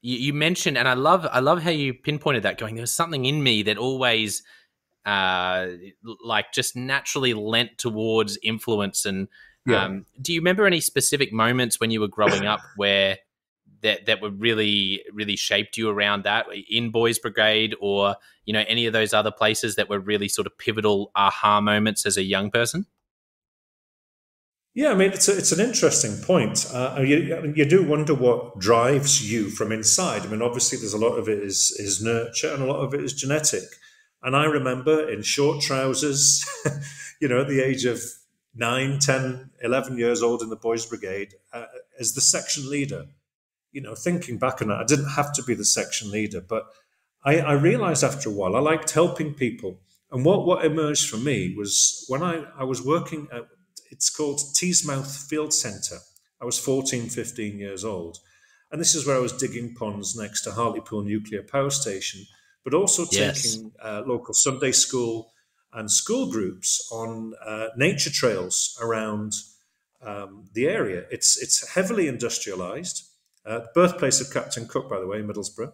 You, 0.00 0.16
you, 0.16 0.32
mentioned, 0.32 0.78
and 0.78 0.86
I 0.86 0.94
love 0.94 1.26
I 1.30 1.40
love 1.40 1.62
how 1.62 1.70
you 1.70 1.92
pinpointed 1.92 2.44
that. 2.44 2.58
Going, 2.58 2.76
there 2.76 2.82
was 2.82 2.92
something 2.92 3.24
in 3.24 3.42
me 3.42 3.64
that 3.64 3.78
always, 3.78 4.44
uh, 5.04 5.66
like, 6.24 6.52
just 6.52 6.76
naturally 6.76 7.34
lent 7.34 7.78
towards 7.78 8.38
influence. 8.42 9.04
And 9.04 9.26
yeah. 9.66 9.84
um, 9.84 10.06
do 10.22 10.32
you 10.32 10.40
remember 10.40 10.66
any 10.66 10.80
specific 10.80 11.32
moments 11.32 11.80
when 11.80 11.90
you 11.90 12.00
were 12.00 12.08
growing 12.08 12.46
up 12.46 12.60
where 12.76 13.18
that 13.82 14.06
that 14.06 14.20
were 14.20 14.30
really 14.30 15.02
really 15.12 15.36
shaped 15.36 15.76
you 15.76 15.88
around 15.88 16.24
that 16.24 16.46
in 16.68 16.90
Boys 16.90 17.18
Brigade 17.18 17.74
or 17.80 18.16
you 18.44 18.52
know 18.52 18.64
any 18.68 18.86
of 18.86 18.92
those 18.92 19.12
other 19.12 19.30
places 19.30 19.76
that 19.76 19.88
were 19.88 20.00
really 20.00 20.28
sort 20.28 20.46
of 20.46 20.56
pivotal 20.58 21.10
aha 21.14 21.60
moments 21.60 22.06
as 22.06 22.16
a 22.16 22.22
young 22.22 22.50
person? 22.50 22.86
Yeah, 24.74 24.90
I 24.90 24.94
mean 24.94 25.12
it's 25.12 25.28
a, 25.28 25.36
it's 25.36 25.52
an 25.52 25.60
interesting 25.60 26.16
point. 26.22 26.66
Uh, 26.72 27.00
you, 27.00 27.52
you 27.56 27.64
do 27.64 27.84
wonder 27.84 28.14
what 28.14 28.58
drives 28.58 29.30
you 29.30 29.50
from 29.50 29.72
inside. 29.72 30.22
I 30.22 30.26
mean, 30.26 30.42
obviously 30.42 30.78
there's 30.78 30.94
a 30.94 30.98
lot 30.98 31.16
of 31.16 31.28
it 31.28 31.38
is 31.38 31.72
is 31.78 32.02
nurture 32.02 32.52
and 32.52 32.62
a 32.62 32.66
lot 32.66 32.80
of 32.80 32.94
it 32.94 33.02
is 33.02 33.12
genetic. 33.12 33.64
And 34.22 34.36
I 34.36 34.44
remember 34.46 35.08
in 35.08 35.22
short 35.22 35.62
trousers, 35.62 36.44
you 37.20 37.28
know, 37.28 37.40
at 37.40 37.48
the 37.48 37.60
age 37.60 37.84
of 37.84 38.00
9, 38.54 38.98
10, 38.98 39.50
11 39.62 39.98
years 39.98 40.22
old 40.22 40.42
in 40.42 40.48
the 40.48 40.56
Boys 40.56 40.84
Brigade, 40.86 41.34
uh, 41.52 41.66
as 42.00 42.14
the 42.14 42.20
section 42.20 42.68
leader, 42.68 43.06
you 43.72 43.80
know, 43.80 43.94
thinking 43.94 44.38
back 44.38 44.62
on 44.62 44.70
it, 44.70 44.74
I 44.74 44.84
didn't 44.84 45.10
have 45.10 45.32
to 45.34 45.42
be 45.42 45.54
the 45.54 45.64
section 45.64 46.10
leader, 46.10 46.40
but 46.40 46.66
I, 47.24 47.38
I 47.38 47.52
realized 47.52 48.04
after 48.04 48.28
a 48.28 48.32
while 48.32 48.56
I 48.56 48.60
liked 48.60 48.90
helping 48.92 49.34
people. 49.34 49.80
And 50.10 50.24
what, 50.24 50.46
what 50.46 50.64
emerged 50.64 51.10
for 51.10 51.18
me 51.18 51.54
was 51.56 52.04
when 52.08 52.22
I, 52.22 52.44
I 52.56 52.64
was 52.64 52.82
working 52.82 53.28
at, 53.32 53.46
it's 53.90 54.08
called 54.08 54.38
Teesmouth 54.38 55.28
Field 55.28 55.52
Centre. 55.52 55.98
I 56.40 56.44
was 56.44 56.58
14, 56.58 57.08
15 57.08 57.58
years 57.58 57.84
old. 57.84 58.18
And 58.70 58.80
this 58.80 58.94
is 58.94 59.06
where 59.06 59.16
I 59.16 59.20
was 59.20 59.32
digging 59.32 59.74
ponds 59.74 60.16
next 60.16 60.42
to 60.42 60.52
Hartlepool 60.52 61.02
Nuclear 61.02 61.42
Power 61.42 61.70
Station, 61.70 62.26
but 62.64 62.74
also 62.74 63.06
yes. 63.10 63.42
taking 63.42 63.72
uh, 63.82 64.02
local 64.06 64.34
Sunday 64.34 64.72
school 64.72 65.32
and 65.72 65.90
school 65.90 66.30
groups 66.30 66.88
on 66.92 67.34
uh, 67.44 67.68
nature 67.76 68.10
trails 68.10 68.78
around 68.80 69.32
um, 70.02 70.48
the 70.52 70.66
area. 70.66 71.04
It's, 71.10 71.40
it's 71.40 71.74
heavily 71.74 72.08
industrialized. 72.08 73.07
Uh, 73.48 73.60
birthplace 73.74 74.20
of 74.20 74.30
Captain 74.30 74.68
Cook, 74.68 74.90
by 74.90 75.00
the 75.00 75.06
way, 75.06 75.22
Middlesbrough. 75.22 75.72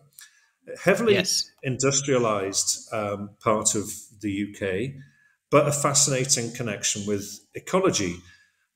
Heavily 0.85 1.15
yes. 1.15 1.51
industrialized 1.65 2.89
um, 2.93 3.31
part 3.43 3.75
of 3.75 3.91
the 4.21 4.47
UK, 4.49 5.03
but 5.51 5.67
a 5.67 5.73
fascinating 5.73 6.53
connection 6.53 7.05
with 7.05 7.41
ecology. 7.55 8.19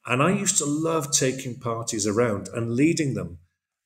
And 0.04 0.20
I 0.20 0.32
used 0.32 0.58
to 0.58 0.64
love 0.64 1.12
taking 1.12 1.60
parties 1.60 2.08
around 2.08 2.48
and 2.48 2.74
leading 2.74 3.14
them. 3.14 3.38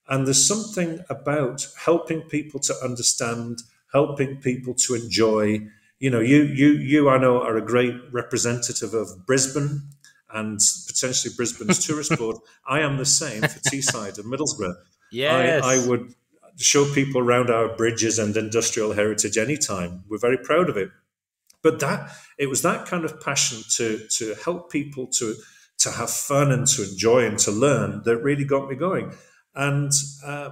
And 0.08 0.26
there's 0.26 0.46
something 0.46 1.04
about 1.10 1.66
helping 1.84 2.22
people 2.22 2.58
to 2.60 2.74
understand, 2.82 3.58
helping 3.92 4.38
people 4.38 4.74
to 4.86 4.94
enjoy. 4.94 5.68
You 5.98 6.10
know, 6.10 6.20
you 6.20 6.42
you 6.42 6.70
you 6.72 7.10
I 7.10 7.18
know 7.18 7.42
are 7.42 7.56
a 7.56 7.64
great 7.64 7.94
representative 8.10 8.94
of 8.94 9.26
Brisbane 9.26 9.90
and 10.32 10.58
potentially 10.86 11.34
Brisbane's 11.36 11.84
tourist 11.86 12.16
board. 12.16 12.36
I 12.66 12.80
am 12.80 12.96
the 12.96 13.04
same 13.04 13.42
for 13.42 13.60
Teesside 13.60 14.18
and 14.18 14.32
Middlesbrough. 14.32 14.74
Yes. 15.12 15.64
I, 15.64 15.74
I 15.74 15.86
would 15.86 16.14
show 16.58 16.90
people 16.92 17.20
around 17.20 17.50
our 17.50 17.74
bridges 17.76 18.18
and 18.18 18.36
industrial 18.36 18.92
heritage 18.92 19.36
anytime. 19.36 20.04
We're 20.08 20.18
very 20.18 20.38
proud 20.38 20.68
of 20.68 20.76
it. 20.76 20.90
But 21.62 21.80
that 21.80 22.10
it 22.38 22.48
was 22.48 22.62
that 22.62 22.86
kind 22.86 23.04
of 23.04 23.20
passion 23.20 23.62
to 23.76 24.06
to 24.18 24.34
help 24.44 24.70
people 24.70 25.06
to 25.18 25.36
to 25.78 25.90
have 25.92 26.10
fun 26.10 26.50
and 26.50 26.66
to 26.66 26.82
enjoy 26.82 27.26
and 27.26 27.38
to 27.40 27.50
learn 27.50 28.02
that 28.04 28.16
really 28.18 28.44
got 28.44 28.68
me 28.68 28.76
going. 28.76 29.12
And 29.54 29.92
uh, 30.24 30.50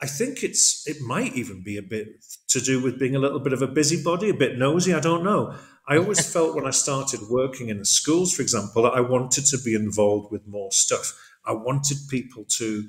I 0.00 0.06
think 0.06 0.42
it's 0.42 0.86
it 0.88 1.00
might 1.00 1.34
even 1.34 1.62
be 1.62 1.76
a 1.76 1.82
bit 1.82 2.24
to 2.48 2.60
do 2.60 2.82
with 2.82 2.98
being 2.98 3.14
a 3.14 3.18
little 3.18 3.40
bit 3.40 3.52
of 3.52 3.62
a 3.62 3.66
busybody, 3.66 4.30
a 4.30 4.34
bit 4.34 4.58
nosy. 4.58 4.92
I 4.92 5.00
don't 5.00 5.24
know. 5.24 5.54
I 5.86 5.98
always 5.98 6.30
felt 6.32 6.54
when 6.54 6.66
I 6.66 6.70
started 6.70 7.20
working 7.30 7.68
in 7.68 7.78
the 7.78 7.84
schools, 7.84 8.34
for 8.34 8.42
example, 8.42 8.82
that 8.82 8.94
I 8.94 9.00
wanted 9.00 9.46
to 9.46 9.58
be 9.58 9.74
involved 9.74 10.32
with 10.32 10.46
more 10.46 10.72
stuff. 10.72 11.16
I 11.44 11.52
wanted 11.52 11.98
people 12.10 12.44
to 12.58 12.88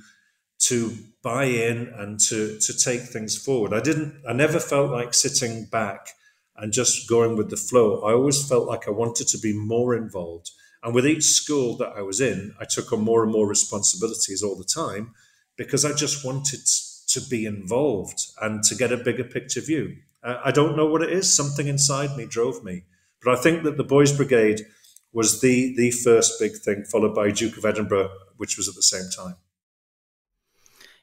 to 0.59 0.95
buy 1.23 1.45
in 1.45 1.87
and 1.97 2.19
to 2.19 2.59
to 2.59 2.77
take 2.77 3.01
things 3.01 3.37
forward. 3.37 3.73
I 3.73 3.81
didn't. 3.81 4.21
I 4.27 4.33
never 4.33 4.59
felt 4.59 4.91
like 4.91 5.13
sitting 5.13 5.65
back 5.65 6.09
and 6.55 6.73
just 6.73 7.07
going 7.07 7.37
with 7.37 7.49
the 7.49 7.57
flow. 7.57 8.01
I 8.01 8.13
always 8.13 8.47
felt 8.47 8.67
like 8.67 8.87
I 8.87 8.91
wanted 8.91 9.27
to 9.29 9.37
be 9.37 9.53
more 9.53 9.95
involved. 9.95 10.51
And 10.83 10.93
with 10.93 11.07
each 11.07 11.23
school 11.23 11.77
that 11.77 11.93
I 11.95 12.01
was 12.01 12.21
in, 12.21 12.53
I 12.59 12.65
took 12.65 12.91
on 12.91 13.01
more 13.01 13.23
and 13.23 13.31
more 13.31 13.47
responsibilities 13.47 14.43
all 14.43 14.57
the 14.57 14.63
time 14.63 15.13
because 15.57 15.83
I 15.83 15.93
just 15.93 16.25
wanted 16.25 16.61
to 17.07 17.21
be 17.29 17.45
involved 17.45 18.21
and 18.41 18.63
to 18.63 18.75
get 18.75 18.91
a 18.91 18.97
bigger 18.97 19.23
picture 19.23 19.61
view. 19.61 19.97
Uh, 20.23 20.39
I 20.43 20.51
don't 20.51 20.77
know 20.77 20.85
what 20.85 21.01
it 21.01 21.11
is. 21.11 21.33
Something 21.33 21.67
inside 21.67 22.17
me 22.17 22.25
drove 22.25 22.63
me. 22.63 22.83
But 23.23 23.37
I 23.37 23.41
think 23.41 23.63
that 23.63 23.77
the 23.77 23.83
Boys 23.83 24.15
Brigade 24.15 24.65
was 25.11 25.41
the 25.41 25.75
the 25.75 25.91
first 25.91 26.39
big 26.39 26.53
thing, 26.57 26.83
followed 26.83 27.15
by 27.15 27.31
Duke 27.31 27.57
of 27.57 27.65
Edinburgh, 27.65 28.11
which 28.37 28.57
was 28.57 28.67
at 28.67 28.75
the 28.75 28.83
same 28.83 29.09
time. 29.15 29.35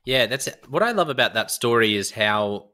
Yeah, 0.06 0.26
that's 0.26 0.48
what 0.68 0.84
I 0.84 0.92
love 0.92 1.08
about 1.08 1.34
that 1.34 1.50
story 1.50 1.96
is 1.96 2.12
how 2.12 2.70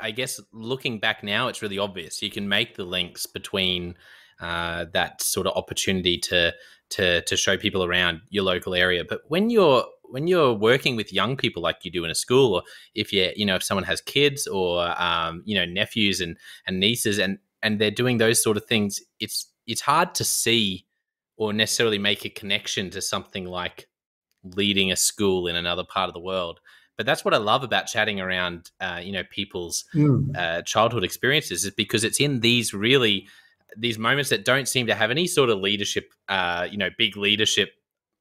I 0.00 0.10
guess 0.12 0.40
looking 0.52 0.98
back 0.98 1.22
now, 1.22 1.48
it's 1.48 1.60
really 1.60 1.78
obvious. 1.78 2.22
You 2.22 2.30
can 2.30 2.48
make 2.48 2.74
the 2.74 2.84
links 2.84 3.26
between 3.26 3.96
uh, 4.40 4.86
that 4.94 5.22
sort 5.22 5.46
of 5.46 5.54
opportunity 5.56 6.18
to 6.18 6.54
to 6.90 7.20
to 7.20 7.36
show 7.36 7.58
people 7.58 7.84
around 7.84 8.22
your 8.30 8.44
local 8.44 8.74
area. 8.74 9.04
But 9.06 9.20
when 9.28 9.50
you're 9.50 9.84
when 10.04 10.26
you're 10.26 10.54
working 10.54 10.96
with 10.96 11.12
young 11.12 11.36
people 11.36 11.62
like 11.62 11.84
you 11.84 11.90
do 11.90 12.04
in 12.04 12.10
a 12.10 12.14
school, 12.14 12.54
or 12.54 12.62
if 12.94 13.12
you 13.12 13.30
you 13.36 13.44
know 13.44 13.56
if 13.56 13.62
someone 13.62 13.84
has 13.84 14.00
kids 14.00 14.46
or 14.46 14.88
um, 15.00 15.42
you 15.44 15.54
know 15.54 15.66
nephews 15.66 16.22
and 16.22 16.38
and 16.66 16.80
nieces 16.80 17.18
and 17.18 17.38
and 17.62 17.78
they're 17.78 17.90
doing 17.90 18.16
those 18.16 18.42
sort 18.42 18.56
of 18.56 18.64
things, 18.64 19.02
it's 19.20 19.52
it's 19.66 19.82
hard 19.82 20.14
to 20.14 20.24
see 20.24 20.86
or 21.36 21.52
necessarily 21.52 21.98
make 21.98 22.24
a 22.24 22.30
connection 22.30 22.88
to 22.88 23.02
something 23.02 23.44
like 23.44 23.86
leading 24.44 24.92
a 24.92 24.96
school 24.96 25.46
in 25.46 25.56
another 25.56 25.84
part 25.84 26.08
of 26.08 26.14
the 26.14 26.20
world. 26.20 26.60
But 26.96 27.06
that's 27.06 27.24
what 27.24 27.34
I 27.34 27.38
love 27.38 27.64
about 27.64 27.86
chatting 27.86 28.20
around, 28.20 28.70
uh, 28.80 29.00
you 29.02 29.12
know, 29.12 29.24
people's 29.28 29.84
mm. 29.94 30.36
uh, 30.36 30.62
childhood 30.62 31.02
experiences, 31.02 31.64
is 31.64 31.72
because 31.72 32.04
it's 32.04 32.20
in 32.20 32.40
these 32.40 32.72
really 32.72 33.26
these 33.76 33.98
moments 33.98 34.30
that 34.30 34.44
don't 34.44 34.68
seem 34.68 34.86
to 34.86 34.94
have 34.94 35.10
any 35.10 35.26
sort 35.26 35.50
of 35.50 35.58
leadership, 35.58 36.12
uh, 36.28 36.68
you 36.70 36.78
know, 36.78 36.90
big 36.96 37.16
leadership 37.16 37.72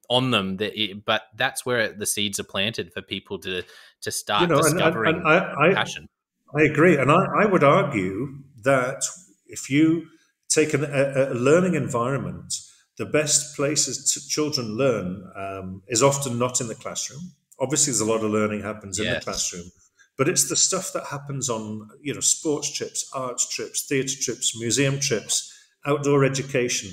on 0.09 0.31
them. 0.31 0.57
That 0.57 0.79
it, 0.79 1.05
but 1.05 1.23
that's 1.35 1.65
where 1.65 1.93
the 1.93 2.07
seeds 2.07 2.39
are 2.39 2.43
planted 2.43 2.91
for 2.93 3.03
people 3.03 3.37
to 3.39 3.63
to 4.01 4.11
start 4.11 4.41
you 4.41 4.47
know, 4.47 4.61
discovering 4.61 5.17
and, 5.17 5.27
and, 5.27 5.35
and 5.35 5.57
I, 5.59 5.69
I, 5.69 5.73
passion. 5.73 6.07
I 6.55 6.63
agree, 6.63 6.97
and 6.97 7.11
I, 7.11 7.43
I 7.43 7.45
would 7.45 7.63
argue 7.63 8.39
that 8.63 9.03
if 9.45 9.69
you 9.69 10.07
take 10.49 10.73
an, 10.73 10.83
a, 10.83 11.31
a 11.31 11.33
learning 11.33 11.75
environment 11.75 12.55
the 12.97 13.05
best 13.05 13.55
places 13.55 14.13
to 14.13 14.27
children 14.27 14.77
learn 14.77 15.23
um, 15.35 15.81
is 15.88 16.03
often 16.03 16.38
not 16.38 16.62
in 16.62 16.67
the 16.67 16.75
classroom. 16.75 17.31
Obviously, 17.59 17.91
there's 17.91 18.01
a 18.01 18.05
lot 18.05 18.23
of 18.23 18.31
learning 18.31 18.62
happens 18.62 19.00
yes. 19.00 19.07
in 19.07 19.13
the 19.13 19.21
classroom, 19.21 19.71
but 20.17 20.27
it's 20.27 20.47
the 20.50 20.55
stuff 20.55 20.93
that 20.93 21.05
happens 21.05 21.50
on 21.50 21.89
you 22.01 22.13
know 22.13 22.19
sports 22.19 22.71
trips, 22.71 23.09
arts 23.13 23.47
trips, 23.50 23.88
theatre 23.88 24.19
trips, 24.19 24.59
museum 24.59 25.00
trips, 25.00 25.51
outdoor 25.85 26.23
education. 26.23 26.91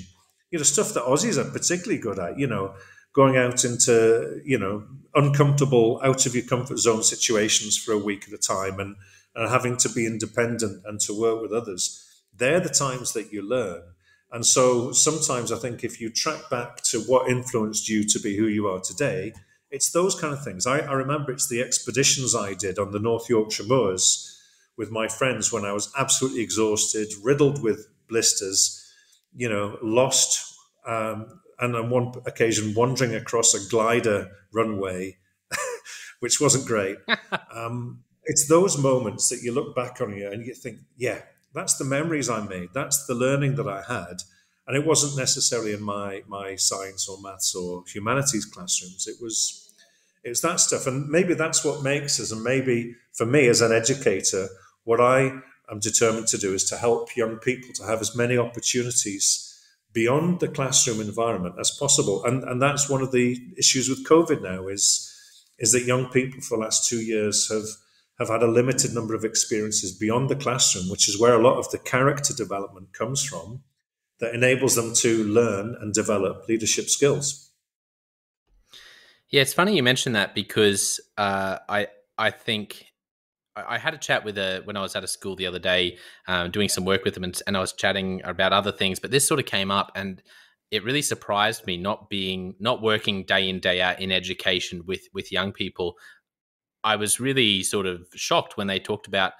You 0.49 0.59
know 0.59 0.63
stuff 0.63 0.93
that 0.93 1.03
Aussies 1.03 1.37
are 1.37 1.49
particularly 1.49 2.01
good 2.01 2.19
at. 2.19 2.39
You 2.39 2.47
know, 2.47 2.73
going 3.13 3.37
out 3.37 3.63
into 3.63 4.41
you 4.43 4.57
know 4.57 4.83
uncomfortable, 5.13 5.99
out 6.03 6.25
of 6.25 6.33
your 6.33 6.45
comfort 6.45 6.79
zone 6.79 7.03
situations 7.03 7.77
for 7.77 7.91
a 7.91 7.97
week 7.97 8.25
at 8.27 8.33
a 8.33 8.37
time, 8.37 8.79
and, 8.79 8.95
and 9.35 9.49
having 9.49 9.77
to 9.77 9.89
be 9.89 10.07
independent 10.07 10.83
and 10.85 10.99
to 11.01 11.19
work 11.19 11.41
with 11.41 11.51
others. 11.51 12.07
They're 12.33 12.61
the 12.61 12.69
times 12.69 13.13
that 13.13 13.31
you 13.31 13.41
learn 13.41 13.83
and 14.31 14.45
so 14.45 14.91
sometimes 14.91 15.51
I 15.51 15.57
think 15.57 15.83
if 15.83 15.99
you 15.99 16.09
track 16.09 16.49
back 16.49 16.81
to 16.83 17.01
what 17.01 17.29
influenced 17.29 17.89
you 17.89 18.03
to 18.05 18.19
be 18.19 18.37
who 18.37 18.47
you 18.47 18.67
are 18.67 18.79
today, 18.79 19.33
it's 19.69 19.91
those 19.91 20.19
kind 20.19 20.33
of 20.33 20.43
things. 20.43 20.65
I, 20.67 20.79
I 20.79 20.93
remember 20.93 21.31
it's 21.31 21.47
the 21.47 21.61
expeditions 21.61 22.35
I 22.35 22.53
did 22.53 22.79
on 22.79 22.91
the 22.91 22.99
North 22.99 23.29
Yorkshire 23.29 23.63
moors 23.63 24.39
with 24.77 24.91
my 24.91 25.07
friends 25.07 25.51
when 25.51 25.65
I 25.65 25.73
was 25.73 25.91
absolutely 25.97 26.41
exhausted, 26.41 27.09
riddled 27.23 27.61
with 27.61 27.87
blisters, 28.07 28.77
you 29.35 29.49
know, 29.49 29.77
lost, 29.81 30.57
um, 30.85 31.41
and 31.59 31.75
on 31.75 31.89
one 31.89 32.13
occasion 32.25 32.73
wandering 32.73 33.13
across 33.15 33.53
a 33.53 33.69
glider 33.69 34.31
runway, 34.53 35.17
which 36.19 36.41
wasn't 36.41 36.65
great. 36.65 36.97
um, 37.53 38.03
it's 38.23 38.47
those 38.47 38.77
moments 38.77 39.29
that 39.29 39.41
you 39.41 39.51
look 39.51 39.75
back 39.75 40.01
on 40.01 40.15
you 40.15 40.29
and 40.31 40.45
you 40.45 40.53
think, 40.53 40.79
yeah, 40.97 41.21
that's 41.53 41.75
the 41.77 41.85
memories 41.85 42.29
I 42.29 42.45
made. 42.45 42.69
That's 42.73 43.05
the 43.05 43.15
learning 43.15 43.55
that 43.55 43.67
I 43.67 43.81
had. 43.81 44.23
And 44.67 44.77
it 44.77 44.85
wasn't 44.85 45.17
necessarily 45.17 45.73
in 45.73 45.83
my 45.83 46.21
my 46.27 46.55
science 46.55 47.09
or 47.09 47.21
maths 47.21 47.55
or 47.55 47.83
humanities 47.87 48.45
classrooms. 48.45 49.07
It 49.07 49.17
was 49.21 49.73
it 50.23 50.29
was 50.29 50.41
that 50.41 50.59
stuff. 50.59 50.87
And 50.87 51.09
maybe 51.09 51.33
that's 51.33 51.65
what 51.65 51.83
makes 51.83 52.19
us, 52.19 52.31
and 52.31 52.43
maybe 52.43 52.95
for 53.13 53.25
me 53.25 53.47
as 53.47 53.61
an 53.61 53.71
educator, 53.71 54.47
what 54.83 55.01
I 55.01 55.41
am 55.69 55.79
determined 55.79 56.27
to 56.27 56.37
do 56.37 56.53
is 56.53 56.63
to 56.65 56.77
help 56.77 57.15
young 57.15 57.37
people 57.37 57.73
to 57.75 57.83
have 57.83 58.01
as 58.01 58.15
many 58.15 58.37
opportunities 58.37 59.47
beyond 59.93 60.39
the 60.39 60.47
classroom 60.47 61.01
environment 61.01 61.55
as 61.59 61.71
possible. 61.71 62.23
And 62.23 62.43
and 62.43 62.61
that's 62.61 62.89
one 62.89 63.01
of 63.01 63.11
the 63.11 63.37
issues 63.57 63.89
with 63.89 64.05
COVID 64.05 64.41
now 64.41 64.67
is 64.67 65.07
is 65.59 65.71
that 65.73 65.85
young 65.85 66.09
people 66.09 66.41
for 66.41 66.57
the 66.57 66.63
last 66.63 66.87
two 66.87 67.01
years 67.01 67.49
have 67.49 67.65
have 68.21 68.29
had 68.29 68.43
a 68.43 68.51
limited 68.51 68.93
number 68.93 69.15
of 69.15 69.25
experiences 69.25 69.91
beyond 69.91 70.29
the 70.29 70.35
classroom, 70.35 70.89
which 70.89 71.09
is 71.09 71.19
where 71.19 71.33
a 71.33 71.41
lot 71.41 71.57
of 71.57 71.69
the 71.71 71.77
character 71.77 72.33
development 72.33 72.93
comes 72.93 73.23
from, 73.23 73.63
that 74.19 74.33
enables 74.33 74.75
them 74.75 74.93
to 74.93 75.23
learn 75.23 75.75
and 75.81 75.93
develop 75.93 76.47
leadership 76.47 76.85
skills. 76.85 77.51
Yeah, 79.29 79.41
it's 79.41 79.53
funny 79.53 79.75
you 79.75 79.83
mentioned 79.83 80.15
that 80.15 80.35
because 80.35 80.99
uh, 81.17 81.57
I 81.67 81.87
I 82.17 82.31
think 82.31 82.85
I 83.55 83.77
had 83.77 83.93
a 83.93 83.97
chat 83.97 84.23
with 84.23 84.37
a 84.37 84.61
when 84.65 84.77
I 84.77 84.81
was 84.81 84.95
at 84.95 85.03
a 85.03 85.07
school 85.07 85.35
the 85.35 85.47
other 85.47 85.59
day, 85.59 85.97
um, 86.27 86.51
doing 86.51 86.69
some 86.69 86.85
work 86.85 87.03
with 87.03 87.13
them, 87.15 87.23
and, 87.23 87.41
and 87.47 87.57
I 87.57 87.59
was 87.59 87.73
chatting 87.73 88.21
about 88.23 88.53
other 88.53 88.71
things. 88.71 88.99
But 88.99 89.11
this 89.11 89.27
sort 89.27 89.39
of 89.39 89.45
came 89.45 89.71
up, 89.71 89.91
and 89.95 90.21
it 90.69 90.83
really 90.83 91.01
surprised 91.01 91.65
me 91.65 91.77
not 91.77 92.09
being 92.09 92.55
not 92.59 92.81
working 92.81 93.23
day 93.23 93.49
in 93.49 93.59
day 93.59 93.81
out 93.81 94.01
in 94.01 94.11
education 94.11 94.83
with 94.85 95.07
with 95.13 95.31
young 95.31 95.51
people 95.51 95.97
I 96.83 96.95
was 96.95 97.19
really 97.19 97.63
sort 97.63 97.85
of 97.85 98.07
shocked 98.15 98.57
when 98.57 98.67
they 98.67 98.79
talked 98.79 99.07
about 99.07 99.33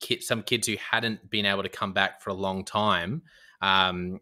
kids, 0.00 0.26
some 0.26 0.42
kids 0.42 0.66
who 0.66 0.76
hadn't 0.76 1.30
been 1.30 1.46
able 1.46 1.62
to 1.62 1.68
come 1.68 1.92
back 1.92 2.20
for 2.20 2.30
a 2.30 2.34
long 2.34 2.64
time, 2.64 3.22
um, 3.60 4.20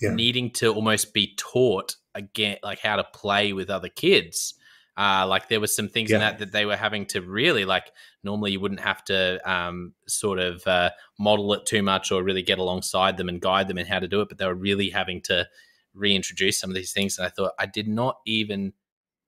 yeah. 0.00 0.14
needing 0.14 0.50
to 0.52 0.72
almost 0.72 1.14
be 1.14 1.34
taught 1.36 1.96
again, 2.14 2.58
like 2.62 2.80
how 2.80 2.96
to 2.96 3.04
play 3.04 3.52
with 3.52 3.70
other 3.70 3.88
kids. 3.88 4.54
Uh, 4.96 5.26
like 5.26 5.48
there 5.48 5.58
was 5.58 5.74
some 5.74 5.88
things 5.88 6.10
yeah. 6.10 6.16
in 6.16 6.20
that 6.20 6.38
that 6.38 6.52
they 6.52 6.64
were 6.64 6.76
having 6.76 7.04
to 7.04 7.20
really 7.20 7.64
like. 7.64 7.90
Normally, 8.22 8.52
you 8.52 8.60
wouldn't 8.60 8.80
have 8.80 9.02
to 9.06 9.40
um, 9.50 9.92
sort 10.06 10.38
of 10.38 10.64
uh, 10.68 10.90
model 11.18 11.52
it 11.54 11.66
too 11.66 11.82
much 11.82 12.12
or 12.12 12.22
really 12.22 12.42
get 12.42 12.58
alongside 12.58 13.16
them 13.16 13.28
and 13.28 13.40
guide 13.40 13.66
them 13.66 13.78
in 13.78 13.86
how 13.86 13.98
to 13.98 14.06
do 14.06 14.20
it, 14.20 14.28
but 14.28 14.38
they 14.38 14.46
were 14.46 14.54
really 14.54 14.90
having 14.90 15.20
to 15.22 15.48
reintroduce 15.94 16.60
some 16.60 16.70
of 16.70 16.76
these 16.76 16.92
things. 16.92 17.18
And 17.18 17.26
I 17.26 17.30
thought 17.30 17.52
I 17.58 17.66
did 17.66 17.88
not 17.88 18.18
even 18.24 18.72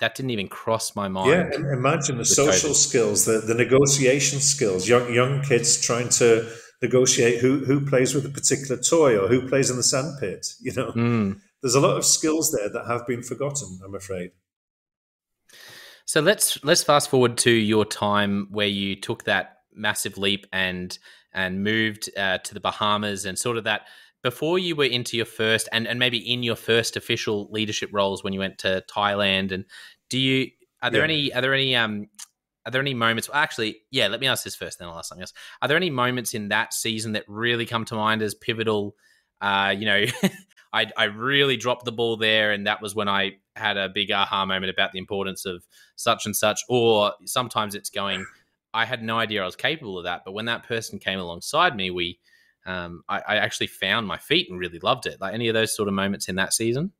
that 0.00 0.14
didn't 0.14 0.30
even 0.30 0.48
cross 0.48 0.94
my 0.94 1.08
mind. 1.08 1.30
Yeah, 1.30 1.72
imagine 1.72 2.18
the 2.18 2.24
social 2.24 2.70
COVID. 2.70 2.74
skills, 2.74 3.24
the, 3.24 3.38
the 3.40 3.54
negotiation 3.54 4.40
skills, 4.40 4.88
young 4.88 5.12
young 5.12 5.42
kids 5.42 5.80
trying 5.80 6.08
to 6.10 6.50
negotiate 6.82 7.40
who 7.40 7.64
who 7.64 7.84
plays 7.84 8.14
with 8.14 8.26
a 8.26 8.30
particular 8.30 8.80
toy 8.80 9.18
or 9.18 9.28
who 9.28 9.48
plays 9.48 9.70
in 9.70 9.76
the 9.76 9.82
sandpit. 9.82 10.46
You 10.60 10.72
know, 10.74 10.92
mm. 10.92 11.40
there's 11.62 11.74
a 11.74 11.80
lot 11.80 11.96
of 11.96 12.04
skills 12.04 12.52
there 12.52 12.68
that 12.68 12.86
have 12.86 13.06
been 13.06 13.22
forgotten. 13.22 13.78
I'm 13.84 13.94
afraid. 13.94 14.32
So 16.04 16.20
let's 16.20 16.62
let's 16.64 16.82
fast 16.82 17.10
forward 17.10 17.36
to 17.38 17.50
your 17.50 17.84
time 17.84 18.48
where 18.50 18.68
you 18.68 18.96
took 18.96 19.24
that 19.24 19.58
massive 19.74 20.18
leap 20.18 20.46
and 20.52 20.96
and 21.32 21.62
moved 21.62 22.10
uh, 22.16 22.38
to 22.38 22.54
the 22.54 22.60
Bahamas 22.60 23.24
and 23.24 23.38
sort 23.38 23.56
of 23.56 23.64
that 23.64 23.86
before 24.26 24.58
you 24.58 24.74
were 24.74 24.82
into 24.82 25.16
your 25.16 25.24
first 25.24 25.68
and, 25.70 25.86
and 25.86 26.00
maybe 26.00 26.18
in 26.18 26.42
your 26.42 26.56
first 26.56 26.96
official 26.96 27.46
leadership 27.52 27.88
roles 27.92 28.24
when 28.24 28.32
you 28.32 28.40
went 28.40 28.58
to 28.58 28.82
Thailand 28.92 29.52
and 29.52 29.64
do 30.10 30.18
you 30.18 30.50
are 30.82 30.90
there 30.90 31.02
yeah. 31.02 31.04
any 31.04 31.32
are 31.32 31.40
there 31.40 31.54
any 31.54 31.76
um 31.76 32.08
are 32.64 32.72
there 32.72 32.80
any 32.80 32.92
moments 32.92 33.30
actually 33.32 33.82
yeah 33.92 34.08
let 34.08 34.18
me 34.18 34.26
ask 34.26 34.42
this 34.42 34.56
first 34.56 34.80
then 34.80 34.88
I'll 34.88 34.98
ask 34.98 35.10
something 35.10 35.22
else 35.22 35.32
are 35.62 35.68
there 35.68 35.76
any 35.76 35.90
moments 35.90 36.34
in 36.34 36.48
that 36.48 36.74
season 36.74 37.12
that 37.12 37.22
really 37.28 37.66
come 37.66 37.84
to 37.84 37.94
mind 37.94 38.20
as 38.20 38.34
pivotal 38.34 38.96
uh 39.40 39.72
you 39.78 39.86
know 39.86 40.04
I 40.72 40.90
I 40.96 41.04
really 41.04 41.56
dropped 41.56 41.84
the 41.84 41.92
ball 41.92 42.16
there 42.16 42.50
and 42.50 42.66
that 42.66 42.82
was 42.82 42.96
when 42.96 43.08
I 43.08 43.34
had 43.54 43.76
a 43.76 43.88
big 43.88 44.10
aha 44.10 44.44
moment 44.44 44.70
about 44.70 44.90
the 44.90 44.98
importance 44.98 45.46
of 45.46 45.64
such 45.94 46.26
and 46.26 46.34
such 46.34 46.62
or 46.68 47.12
sometimes 47.26 47.76
it's 47.76 47.90
going 47.90 48.26
I 48.74 48.86
had 48.86 49.04
no 49.04 49.20
idea 49.20 49.42
I 49.42 49.46
was 49.46 49.54
capable 49.54 49.98
of 49.98 50.04
that 50.04 50.22
but 50.24 50.32
when 50.32 50.46
that 50.46 50.66
person 50.66 50.98
came 50.98 51.20
alongside 51.20 51.76
me 51.76 51.92
we 51.92 52.18
um, 52.66 53.02
I, 53.08 53.20
I, 53.20 53.36
actually 53.36 53.68
found 53.68 54.06
my 54.06 54.18
feet 54.18 54.50
and 54.50 54.58
really 54.58 54.80
loved 54.80 55.06
it. 55.06 55.20
Like 55.20 55.34
any 55.34 55.48
of 55.48 55.54
those 55.54 55.74
sort 55.74 55.88
of 55.88 55.94
moments 55.94 56.28
in 56.28 56.34
that 56.36 56.52
season. 56.52 56.92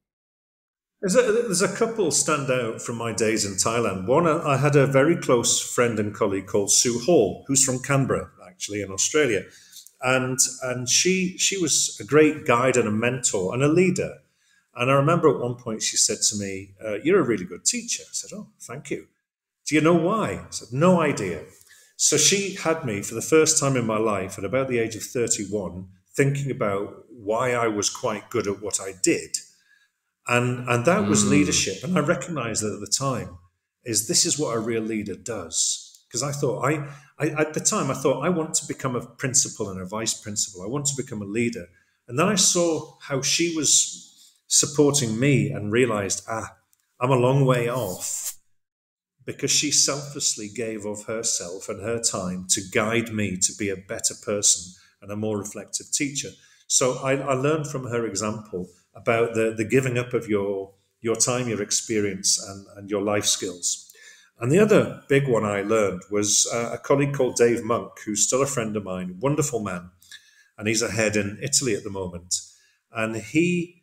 There's 1.00 1.16
a, 1.16 1.22
there's 1.22 1.62
a 1.62 1.76
couple 1.76 2.10
stand 2.10 2.50
out 2.50 2.80
from 2.80 2.96
my 2.96 3.12
days 3.12 3.44
in 3.44 3.52
Thailand. 3.52 4.06
One, 4.06 4.26
I 4.26 4.56
had 4.56 4.76
a 4.76 4.86
very 4.86 5.16
close 5.16 5.60
friend 5.60 5.98
and 5.98 6.14
colleague 6.14 6.46
called 6.46 6.70
Sue 6.70 7.00
Hall, 7.00 7.44
who's 7.46 7.64
from 7.64 7.80
Canberra, 7.80 8.30
actually 8.48 8.80
in 8.80 8.90
Australia, 8.90 9.42
and 10.00 10.38
and 10.62 10.88
she 10.88 11.36
she 11.36 11.58
was 11.58 11.98
a 12.00 12.04
great 12.04 12.46
guide 12.46 12.76
and 12.76 12.88
a 12.88 12.92
mentor 12.92 13.52
and 13.52 13.62
a 13.62 13.68
leader. 13.68 14.14
And 14.74 14.90
I 14.90 14.94
remember 14.94 15.28
at 15.28 15.40
one 15.40 15.56
point 15.56 15.82
she 15.82 15.96
said 15.96 16.18
to 16.30 16.38
me, 16.38 16.74
uh, 16.82 16.94
"You're 17.02 17.20
a 17.20 17.26
really 17.26 17.44
good 17.44 17.64
teacher." 17.64 18.04
I 18.04 18.12
said, 18.12 18.30
"Oh, 18.34 18.48
thank 18.60 18.90
you." 18.90 19.08
Do 19.66 19.74
you 19.74 19.80
know 19.80 19.94
why? 19.94 20.44
I 20.46 20.50
said, 20.50 20.68
"No 20.72 21.00
idea." 21.00 21.44
So 21.96 22.18
she 22.18 22.54
had 22.54 22.84
me 22.84 23.00
for 23.02 23.14
the 23.14 23.22
first 23.22 23.58
time 23.58 23.74
in 23.74 23.86
my 23.86 23.96
life 23.96 24.38
at 24.38 24.44
about 24.44 24.68
the 24.68 24.78
age 24.78 24.96
of 24.96 25.02
31 25.02 25.88
thinking 26.14 26.50
about 26.50 27.04
why 27.10 27.52
I 27.52 27.68
was 27.68 27.90
quite 27.90 28.30
good 28.30 28.46
at 28.46 28.62
what 28.62 28.80
I 28.80 28.92
did. 29.02 29.36
And, 30.26 30.68
and 30.68 30.84
that 30.84 31.04
mm. 31.04 31.08
was 31.08 31.28
leadership. 31.28 31.82
And 31.82 31.96
I 31.96 32.00
recognized 32.00 32.62
that 32.62 32.74
at 32.74 32.80
the 32.80 32.86
time 32.86 33.38
is 33.84 34.08
this 34.08 34.26
is 34.26 34.38
what 34.38 34.56
a 34.56 34.60
real 34.60 34.82
leader 34.82 35.14
does. 35.14 36.04
Because 36.08 36.22
I 36.22 36.32
thought 36.32 36.64
I, 36.64 36.88
I 37.18 37.28
at 37.28 37.54
the 37.54 37.60
time 37.60 37.90
I 37.90 37.94
thought 37.94 38.24
I 38.24 38.28
want 38.28 38.54
to 38.54 38.66
become 38.66 38.94
a 38.94 39.04
principal 39.04 39.68
and 39.68 39.80
a 39.80 39.84
vice 39.84 40.14
principal. 40.14 40.62
I 40.62 40.68
want 40.68 40.86
to 40.86 41.02
become 41.02 41.22
a 41.22 41.26
leader. 41.26 41.66
And 42.08 42.18
then 42.18 42.28
I 42.28 42.36
saw 42.36 42.96
how 43.00 43.22
she 43.22 43.54
was 43.56 44.34
supporting 44.46 45.18
me 45.18 45.50
and 45.50 45.72
realized, 45.72 46.24
ah, 46.28 46.56
I'm 47.00 47.10
a 47.10 47.16
long 47.16 47.44
way 47.44 47.68
off 47.68 48.35
because 49.26 49.50
she 49.50 49.70
selflessly 49.70 50.48
gave 50.48 50.86
of 50.86 51.04
herself 51.04 51.68
and 51.68 51.82
her 51.82 52.00
time 52.00 52.46
to 52.48 52.62
guide 52.72 53.12
me 53.12 53.36
to 53.36 53.52
be 53.58 53.68
a 53.68 53.76
better 53.76 54.14
person 54.24 54.72
and 55.02 55.10
a 55.10 55.16
more 55.16 55.36
reflective 55.36 55.90
teacher. 55.92 56.30
So 56.68 56.98
I, 57.02 57.14
I 57.14 57.34
learned 57.34 57.66
from 57.66 57.88
her 57.88 58.06
example 58.06 58.68
about 58.94 59.34
the, 59.34 59.52
the 59.54 59.64
giving 59.64 59.98
up 59.98 60.14
of 60.14 60.28
your 60.28 60.72
your 61.02 61.16
time, 61.16 61.46
your 61.48 61.62
experience, 61.62 62.42
and, 62.42 62.66
and 62.74 62.90
your 62.90 63.02
life 63.02 63.26
skills. 63.26 63.92
And 64.40 64.50
the 64.50 64.58
other 64.58 65.02
big 65.08 65.28
one 65.28 65.44
I 65.44 65.62
learned 65.62 66.02
was 66.10 66.50
uh, 66.52 66.70
a 66.72 66.78
colleague 66.78 67.14
called 67.14 67.36
Dave 67.36 67.62
Monk, 67.62 67.92
who's 68.04 68.26
still 68.26 68.42
a 68.42 68.46
friend 68.46 68.76
of 68.76 68.82
mine, 68.82 69.18
wonderful 69.20 69.60
man, 69.60 69.90
and 70.58 70.66
he's 70.66 70.82
ahead 70.82 71.14
in 71.14 71.38
Italy 71.42 71.74
at 71.74 71.84
the 71.84 71.90
moment. 71.90 72.34
And 72.90 73.16
he 73.16 73.75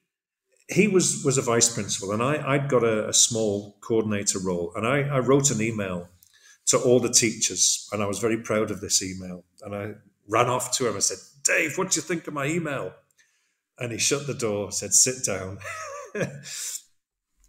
he 0.73 0.87
was 0.87 1.23
was 1.23 1.37
a 1.37 1.41
vice 1.41 1.73
principal, 1.73 2.11
and 2.11 2.21
I 2.21 2.53
I'd 2.53 2.69
got 2.69 2.83
a, 2.83 3.09
a 3.09 3.13
small 3.13 3.77
coordinator 3.81 4.39
role, 4.39 4.71
and 4.75 4.87
I, 4.87 5.01
I 5.01 5.19
wrote 5.19 5.51
an 5.51 5.61
email 5.61 6.09
to 6.67 6.77
all 6.77 6.99
the 6.99 7.11
teachers, 7.11 7.87
and 7.91 8.01
I 8.01 8.07
was 8.07 8.19
very 8.19 8.37
proud 8.37 8.71
of 8.71 8.81
this 8.81 9.01
email, 9.01 9.43
and 9.61 9.75
I 9.75 9.93
ran 10.27 10.47
off 10.47 10.75
to 10.77 10.87
him 10.87 10.93
and 10.93 11.03
said, 11.03 11.17
Dave, 11.43 11.77
what 11.77 11.91
do 11.91 11.97
you 11.97 12.01
think 12.01 12.27
of 12.27 12.33
my 12.33 12.45
email? 12.45 12.93
And 13.77 13.91
he 13.91 13.97
shut 13.97 14.27
the 14.27 14.33
door, 14.33 14.71
said, 14.71 14.93
sit 14.93 15.25
down. 15.25 15.59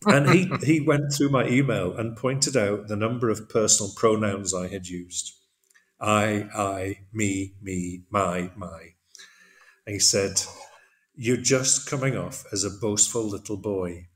and 0.06 0.30
he, 0.30 0.50
he 0.64 0.80
went 0.80 1.12
through 1.12 1.28
my 1.28 1.46
email 1.46 1.96
and 1.96 2.16
pointed 2.16 2.56
out 2.56 2.88
the 2.88 2.96
number 2.96 3.30
of 3.30 3.48
personal 3.48 3.92
pronouns 3.94 4.52
I 4.52 4.68
had 4.68 4.88
used 4.88 5.32
I, 6.00 6.48
I, 6.54 6.98
me, 7.12 7.54
me, 7.62 8.02
my, 8.10 8.50
my. 8.56 8.94
And 9.86 9.94
he 9.94 9.98
said, 9.98 10.42
You're 11.16 11.36
just 11.36 11.88
coming 11.88 12.16
off 12.16 12.44
as 12.52 12.64
a 12.64 12.70
boastful 12.70 13.28
little 13.28 13.56
boy. 13.56 14.06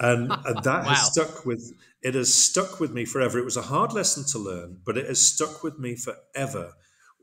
and, 0.00 0.32
and 0.44 0.62
that 0.62 0.84
wow. 0.84 0.88
has 0.88 1.12
stuck 1.12 1.44
with 1.44 1.72
it 2.02 2.14
has 2.14 2.34
stuck 2.34 2.80
with 2.80 2.92
me 2.92 3.06
forever. 3.06 3.38
It 3.38 3.46
was 3.46 3.56
a 3.56 3.62
hard 3.62 3.94
lesson 3.94 4.24
to 4.32 4.38
learn, 4.38 4.78
but 4.84 4.98
it 4.98 5.06
has 5.06 5.26
stuck 5.26 5.62
with 5.62 5.78
me 5.78 5.96
forever. 5.96 6.72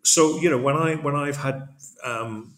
So 0.04 0.40
you 0.40 0.50
know 0.50 0.58
when 0.58 0.76
I 0.76 0.96
when 0.96 1.16
I've 1.16 1.38
had 1.38 1.68
um, 2.04 2.56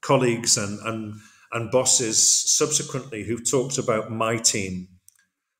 colleagues 0.00 0.56
and 0.56 0.78
and 0.86 1.14
and 1.52 1.70
bosses 1.70 2.48
subsequently 2.56 3.24
who've 3.24 3.48
talked 3.48 3.78
about 3.78 4.12
my 4.12 4.36
team, 4.36 4.88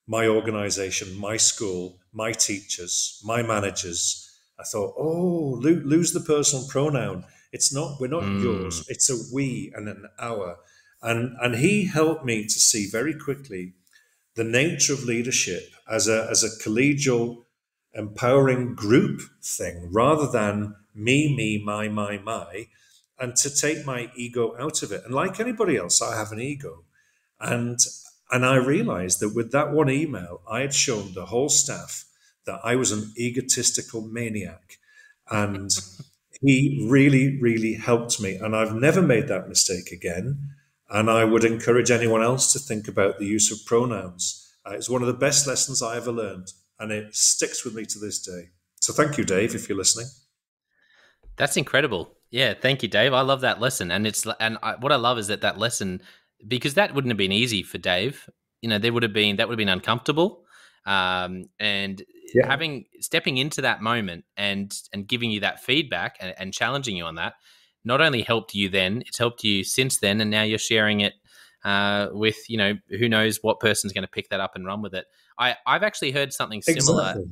my 0.07 0.27
organization, 0.27 1.19
my 1.19 1.37
school, 1.37 1.99
my 2.12 2.33
teachers, 2.33 3.21
my 3.25 3.43
managers. 3.43 4.27
I 4.59 4.62
thought, 4.64 4.95
oh, 4.99 5.59
lose 5.61 6.12
the 6.12 6.21
personal 6.21 6.66
pronoun. 6.69 7.25
It's 7.53 7.73
not, 7.73 8.01
we're 8.01 8.09
not 8.09 8.23
mm. 8.23 8.43
yours. 8.43 8.87
It's 8.89 9.11
a 9.11 9.35
we 9.35 9.73
and 9.75 9.89
an 9.89 10.07
our. 10.19 10.59
And, 11.03 11.37
and 11.41 11.57
he 11.57 11.87
helped 11.87 12.25
me 12.25 12.45
to 12.45 12.61
see 12.61 12.89
very 12.89 13.15
quickly 13.15 13.75
the 14.37 14.45
nature 14.45 14.93
of 14.93 15.05
leadership 15.05 15.65
as 15.91 16.09
a, 16.09 16.29
as 16.31 16.45
a 16.45 16.63
collegial, 16.63 17.45
empowering 17.93 18.75
group 18.75 19.21
thing 19.43 19.89
rather 19.93 20.31
than 20.31 20.77
me, 20.95 21.35
me, 21.35 21.63
my, 21.65 21.89
my, 21.89 22.19
my 22.19 22.67
and 23.21 23.37
to 23.37 23.55
take 23.55 23.85
my 23.85 24.11
ego 24.17 24.57
out 24.59 24.83
of 24.83 24.91
it. 24.91 25.05
And 25.05 25.15
like 25.15 25.39
anybody 25.39 25.77
else, 25.77 26.01
I 26.01 26.17
have 26.17 26.33
an 26.33 26.41
ego. 26.41 26.85
And 27.39 27.79
and 28.33 28.47
I 28.47 28.57
realized 28.57 29.21
that 29.21 29.35
with 29.35 29.53
that 29.53 29.73
one 29.73 29.91
email, 29.91 30.41
I 30.49 30.61
had 30.61 30.73
shown 30.73 31.13
the 31.15 31.27
whole 31.27 31.49
staff 31.49 32.05
that 32.47 32.61
I 32.63 32.77
was 32.77 32.93
an 32.93 33.13
egotistical 33.19 34.03
maniac. 34.03 34.79
And 35.29 35.71
he 36.40 36.87
really, 36.88 37.38
really 37.40 37.74
helped 37.74 38.20
me. 38.20 38.37
And 38.37 38.57
I've 38.57 38.74
never 38.74 39.03
made 39.03 39.29
that 39.29 39.48
mistake 39.48 39.92
again. 39.92 40.38
And 40.88 41.11
I 41.11 41.24
would 41.24 41.44
encourage 41.44 41.90
anyone 41.90 42.22
else 42.22 42.53
to 42.53 42.59
think 42.59 42.88
about 42.88 43.18
the 43.18 43.26
use 43.26 43.53
of 43.53 43.64
pronouns. 43.66 44.50
Uh, 44.66 44.72
it's 44.72 44.90
one 44.90 45.03
of 45.03 45.09
the 45.09 45.14
best 45.14 45.46
lessons 45.46 45.83
I 45.83 45.96
ever 45.96 46.12
learned, 46.12 46.48
and 46.79 46.90
it 46.90 47.14
sticks 47.14 47.64
with 47.64 47.74
me 47.74 47.85
to 47.87 47.98
this 47.98 48.20
day. 48.20 48.50
So 48.81 48.92
thank 48.92 49.16
you, 49.16 49.24
Dave, 49.24 49.55
if 49.55 49.68
you're 49.68 49.79
listening. 49.79 50.07
That's 51.37 51.57
incredible. 51.57 52.16
Yeah, 52.31 52.55
thank 52.55 52.83
you, 52.83 52.88
Dave. 52.88 53.12
I 53.12 53.22
love 53.22 53.40
that 53.42 53.61
lesson, 53.61 53.90
and 53.90 54.07
it's 54.07 54.26
and 54.38 54.59
I, 54.62 54.76
what 54.76 54.92
I 54.92 54.96
love 54.96 55.18
is 55.18 55.29
that 55.29 55.40
that 55.40 55.59
lesson 55.59 56.03
because 56.46 56.74
that 56.74 56.94
wouldn't 56.94 57.11
have 57.11 57.18
been 57.18 57.33
easy 57.33 57.62
for 57.62 57.79
Dave. 57.79 58.29
You 58.62 58.68
know, 58.68 58.79
there 58.79 58.92
would 58.92 59.03
have 59.03 59.12
been 59.12 59.37
that 59.37 59.48
would 59.48 59.55
have 59.55 59.59
been 59.59 59.68
uncomfortable, 59.68 60.44
um, 60.87 61.45
and 61.59 62.03
yeah. 62.35 62.47
having 62.47 62.87
stepping 63.01 63.37
into 63.37 63.62
that 63.62 63.83
moment 63.83 64.25
and 64.37 64.75
and 64.93 65.07
giving 65.07 65.31
you 65.31 65.40
that 65.40 65.62
feedback 65.62 66.16
and, 66.21 66.35
and 66.38 66.53
challenging 66.53 66.97
you 66.97 67.05
on 67.05 67.16
that 67.16 67.35
not 67.85 68.01
only 68.01 68.23
helped 68.23 68.55
you 68.55 68.69
then, 68.69 69.03
it's 69.07 69.19
helped 69.19 69.45
you 69.45 69.64
since 69.64 69.99
then, 69.99 70.21
and 70.21 70.31
now 70.31 70.43
you're 70.43 70.59
sharing 70.59 71.01
it 71.01 71.14
uh, 71.64 72.09
with 72.12 72.37
you 72.49 72.57
know 72.57 72.75
who 72.90 73.09
knows 73.09 73.38
what 73.43 73.61
person's 73.61 73.93
going 73.93 74.03
to 74.03 74.11
pick 74.11 74.29
that 74.31 74.40
up 74.40 74.53
and 74.55 74.66
run 74.66 74.83
with 74.83 74.95
it. 74.95 75.07
I 75.38 75.57
I've 75.66 75.83
actually 75.83 76.12
heard 76.12 76.33
something 76.33 76.62
similar. 76.62 77.11
Exactly. 77.11 77.31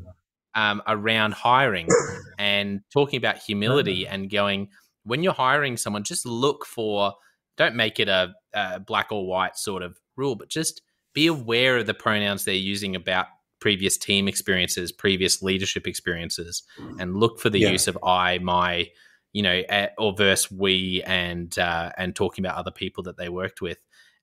Um, 0.54 0.82
around 0.88 1.34
hiring 1.34 1.86
and 2.38 2.80
talking 2.90 3.18
about 3.18 3.36
humility 3.36 4.08
and 4.08 4.28
going, 4.28 4.70
when 5.04 5.22
you're 5.22 5.34
hiring 5.34 5.76
someone, 5.76 6.02
just 6.02 6.26
look 6.26 6.66
for, 6.66 7.12
don't 7.56 7.76
make 7.76 8.00
it 8.00 8.08
a, 8.08 8.34
a 8.54 8.80
black 8.80 9.12
or 9.12 9.24
white 9.24 9.56
sort 9.56 9.84
of 9.84 10.00
rule, 10.16 10.34
but 10.34 10.48
just 10.48 10.82
be 11.12 11.28
aware 11.28 11.76
of 11.76 11.86
the 11.86 11.94
pronouns 11.94 12.44
they're 12.44 12.54
using 12.54 12.96
about 12.96 13.26
previous 13.60 13.96
team 13.96 14.28
experiences, 14.28 14.92
previous 14.92 15.42
leadership 15.42 15.86
experiences, 15.86 16.62
and 16.98 17.16
look 17.16 17.38
for 17.38 17.50
the 17.50 17.60
yeah. 17.60 17.70
use 17.70 17.88
of 17.88 17.98
I, 18.02 18.38
my, 18.38 18.88
you 19.32 19.42
know, 19.42 19.62
or 19.98 20.14
verse 20.14 20.50
we, 20.50 21.02
and 21.06 21.56
uh, 21.58 21.92
and 21.96 22.14
talking 22.14 22.44
about 22.44 22.56
other 22.56 22.70
people 22.70 23.02
that 23.04 23.16
they 23.16 23.28
worked 23.28 23.60
with. 23.60 23.78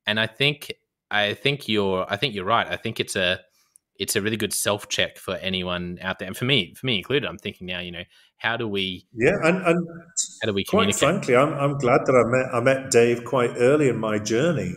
And 0.06 0.20
I 0.20 0.28
think 0.28 0.74
I 1.12 1.34
think 1.34 1.68
you're 1.68 2.06
I 2.10 2.18
think 2.18 2.36
you're 2.36 2.46
right. 2.46 2.68
I 2.68 2.76
think 2.76 3.00
it's 3.00 3.16
a 3.16 3.40
it's 3.98 4.16
a 4.16 4.22
really 4.22 4.38
good 4.38 4.54
self 4.54 4.90
check 4.90 5.18
for 5.18 5.36
anyone 5.36 5.98
out 6.02 6.20
there, 6.20 6.28
and 6.28 6.36
for 6.36 6.46
me, 6.46 6.74
for 6.74 6.86
me 6.86 6.98
included. 6.98 7.28
I'm 7.28 7.38
thinking 7.38 7.68
now, 7.68 7.80
you 7.80 7.92
know, 7.92 8.04
how 8.38 8.58
do 8.58 8.68
we? 8.68 9.08
Yeah, 9.14 9.36
and, 9.44 9.58
and 9.66 9.88
how 10.42 10.48
do 10.48 10.54
we 10.54 10.64
quite 10.64 10.94
frankly, 10.96 11.36
I'm 11.36 11.54
I'm 11.54 11.78
glad 11.78 12.02
that 12.06 12.16
I 12.16 12.24
met 12.30 12.54
I 12.54 12.60
met 12.60 12.92
Dave 12.92 13.24
quite 13.24 13.52
early 13.58 13.90
in 13.90 13.98
my 13.98 14.20
journey, 14.20 14.74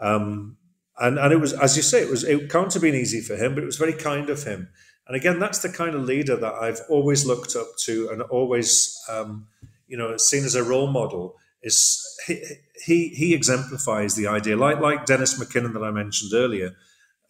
um, 0.00 0.56
and 1.00 1.18
and 1.18 1.32
it 1.32 1.40
was 1.40 1.52
as 1.52 1.76
you 1.76 1.82
say, 1.82 2.02
it 2.02 2.10
was 2.10 2.24
it 2.24 2.50
can't 2.50 2.72
have 2.72 2.82
been 2.82 2.94
easy 2.94 3.20
for 3.20 3.36
him, 3.36 3.54
but 3.54 3.62
it 3.62 3.66
was 3.66 3.76
very 3.76 3.92
kind 3.92 4.30
of 4.30 4.44
him. 4.44 4.68
And 5.06 5.16
again, 5.16 5.38
that's 5.38 5.60
the 5.60 5.70
kind 5.70 5.94
of 5.94 6.02
leader 6.04 6.36
that 6.36 6.54
I've 6.54 6.80
always 6.88 7.24
looked 7.24 7.56
up 7.56 7.68
to, 7.84 8.10
and 8.10 8.20
always, 8.22 8.98
um, 9.08 9.46
you 9.86 9.96
know, 9.96 10.16
seen 10.18 10.44
as 10.44 10.54
a 10.54 10.62
role 10.62 10.88
model. 10.88 11.36
Is 11.62 12.04
he, 12.26 12.42
he 12.84 13.08
he 13.08 13.34
exemplifies 13.34 14.14
the 14.14 14.26
idea, 14.26 14.56
like 14.56 14.80
like 14.80 15.06
Dennis 15.06 15.38
McKinnon 15.38 15.72
that 15.72 15.82
I 15.82 15.90
mentioned 15.90 16.32
earlier 16.34 16.76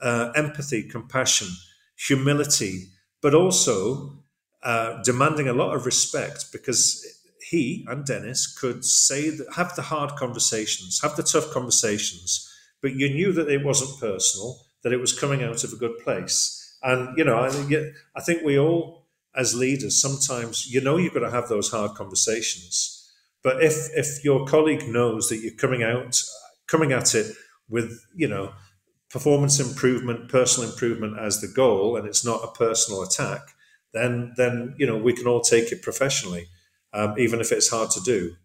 uh, 0.00 0.30
empathy, 0.34 0.82
compassion, 0.82 1.48
humility, 1.96 2.88
but 3.20 3.34
also 3.34 4.22
uh, 4.62 5.02
demanding 5.02 5.48
a 5.48 5.52
lot 5.52 5.74
of 5.74 5.86
respect 5.86 6.46
because 6.52 7.04
he 7.48 7.86
and 7.88 8.04
Dennis 8.04 8.46
could 8.46 8.84
say 8.84 9.30
that, 9.30 9.54
have 9.54 9.74
the 9.76 9.82
hard 9.82 10.16
conversations, 10.16 11.00
have 11.02 11.16
the 11.16 11.22
tough 11.22 11.50
conversations, 11.50 12.47
but 12.82 12.94
you 12.94 13.08
knew 13.08 13.32
that 13.32 13.48
it 13.48 13.64
wasn't 13.64 14.00
personal, 14.00 14.56
that 14.82 14.92
it 14.92 15.00
was 15.00 15.18
coming 15.18 15.42
out 15.42 15.64
of 15.64 15.72
a 15.72 15.76
good 15.76 15.98
place. 15.98 16.76
And 16.82 17.16
you 17.16 17.24
know, 17.24 17.38
I, 17.38 17.48
I 18.16 18.20
think 18.20 18.42
we 18.42 18.58
all, 18.58 19.06
as 19.34 19.54
leaders, 19.54 20.00
sometimes 20.00 20.72
you 20.72 20.80
know 20.80 20.96
you've 20.96 21.14
got 21.14 21.20
to 21.20 21.30
have 21.30 21.48
those 21.48 21.70
hard 21.70 21.94
conversations. 21.96 22.94
But 23.42 23.62
if 23.62 23.88
if 23.96 24.24
your 24.24 24.46
colleague 24.46 24.88
knows 24.88 25.28
that 25.28 25.38
you're 25.38 25.54
coming 25.54 25.82
out, 25.82 26.20
coming 26.66 26.92
at 26.92 27.14
it 27.14 27.34
with 27.68 28.04
you 28.14 28.28
know 28.28 28.52
performance 29.10 29.58
improvement, 29.58 30.28
personal 30.28 30.70
improvement 30.70 31.18
as 31.18 31.40
the 31.40 31.48
goal, 31.48 31.96
and 31.96 32.06
it's 32.06 32.24
not 32.24 32.44
a 32.44 32.58
personal 32.58 33.02
attack, 33.02 33.40
then 33.92 34.34
then 34.36 34.74
you 34.78 34.86
know 34.86 34.96
we 34.96 35.12
can 35.12 35.26
all 35.26 35.40
take 35.40 35.72
it 35.72 35.82
professionally, 35.82 36.46
um, 36.92 37.14
even 37.18 37.40
if 37.40 37.52
it's 37.52 37.70
hard 37.70 37.90
to 37.90 38.00
do. 38.00 38.36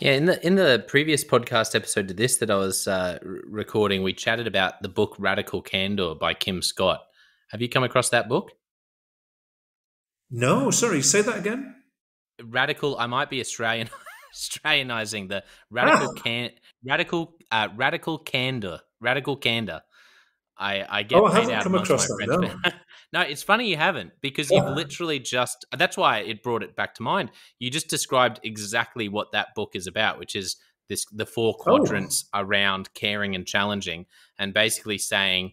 Yeah, 0.00 0.12
in 0.12 0.24
the 0.24 0.44
in 0.44 0.56
the 0.56 0.84
previous 0.88 1.22
podcast 1.22 1.76
episode 1.76 2.08
to 2.08 2.14
this 2.14 2.38
that 2.38 2.50
I 2.50 2.56
was 2.56 2.88
uh, 2.88 3.18
recording, 3.22 4.02
we 4.02 4.12
chatted 4.12 4.48
about 4.48 4.82
the 4.82 4.88
book 4.88 5.14
Radical 5.20 5.62
Candor 5.62 6.16
by 6.16 6.34
Kim 6.34 6.62
Scott. 6.62 7.00
Have 7.50 7.62
you 7.62 7.68
come 7.68 7.84
across 7.84 8.08
that 8.08 8.28
book? 8.28 8.50
No, 10.32 10.72
sorry, 10.72 11.00
say 11.00 11.22
that 11.22 11.38
again. 11.38 11.76
Radical. 12.42 12.98
I 12.98 13.06
might 13.06 13.30
be 13.30 13.40
Australian. 13.40 13.88
Australianizing 14.34 15.28
the 15.28 15.44
radical 15.70 16.12
ah. 16.16 16.20
can 16.20 16.50
radical 16.84 17.36
uh, 17.52 17.68
radical 17.76 18.18
candor 18.18 18.80
radical 19.00 19.36
candor. 19.36 19.82
I 20.58 20.84
I 20.88 21.02
get 21.04 21.20
oh, 21.20 21.26
I 21.26 21.40
haven't 21.40 21.62
come 21.62 21.74
across 21.76 22.08
that. 22.08 22.26
No. 22.28 22.72
no, 23.14 23.20
it's 23.20 23.44
funny 23.44 23.70
you 23.70 23.76
haven't 23.76 24.10
because 24.20 24.50
you've 24.50 24.68
literally 24.70 25.20
just. 25.20 25.64
That's 25.70 25.96
why 25.96 26.18
it 26.18 26.42
brought 26.42 26.64
it 26.64 26.74
back 26.74 26.96
to 26.96 27.02
mind. 27.04 27.30
You 27.60 27.70
just 27.70 27.88
described 27.88 28.40
exactly 28.42 29.08
what 29.08 29.30
that 29.30 29.54
book 29.54 29.76
is 29.76 29.86
about, 29.86 30.18
which 30.18 30.34
is 30.34 30.56
this 30.88 31.06
the 31.12 31.24
four 31.24 31.54
quadrants 31.54 32.24
oh. 32.34 32.40
around 32.40 32.92
caring 32.94 33.36
and 33.36 33.46
challenging, 33.46 34.06
and 34.36 34.52
basically 34.52 34.98
saying 34.98 35.52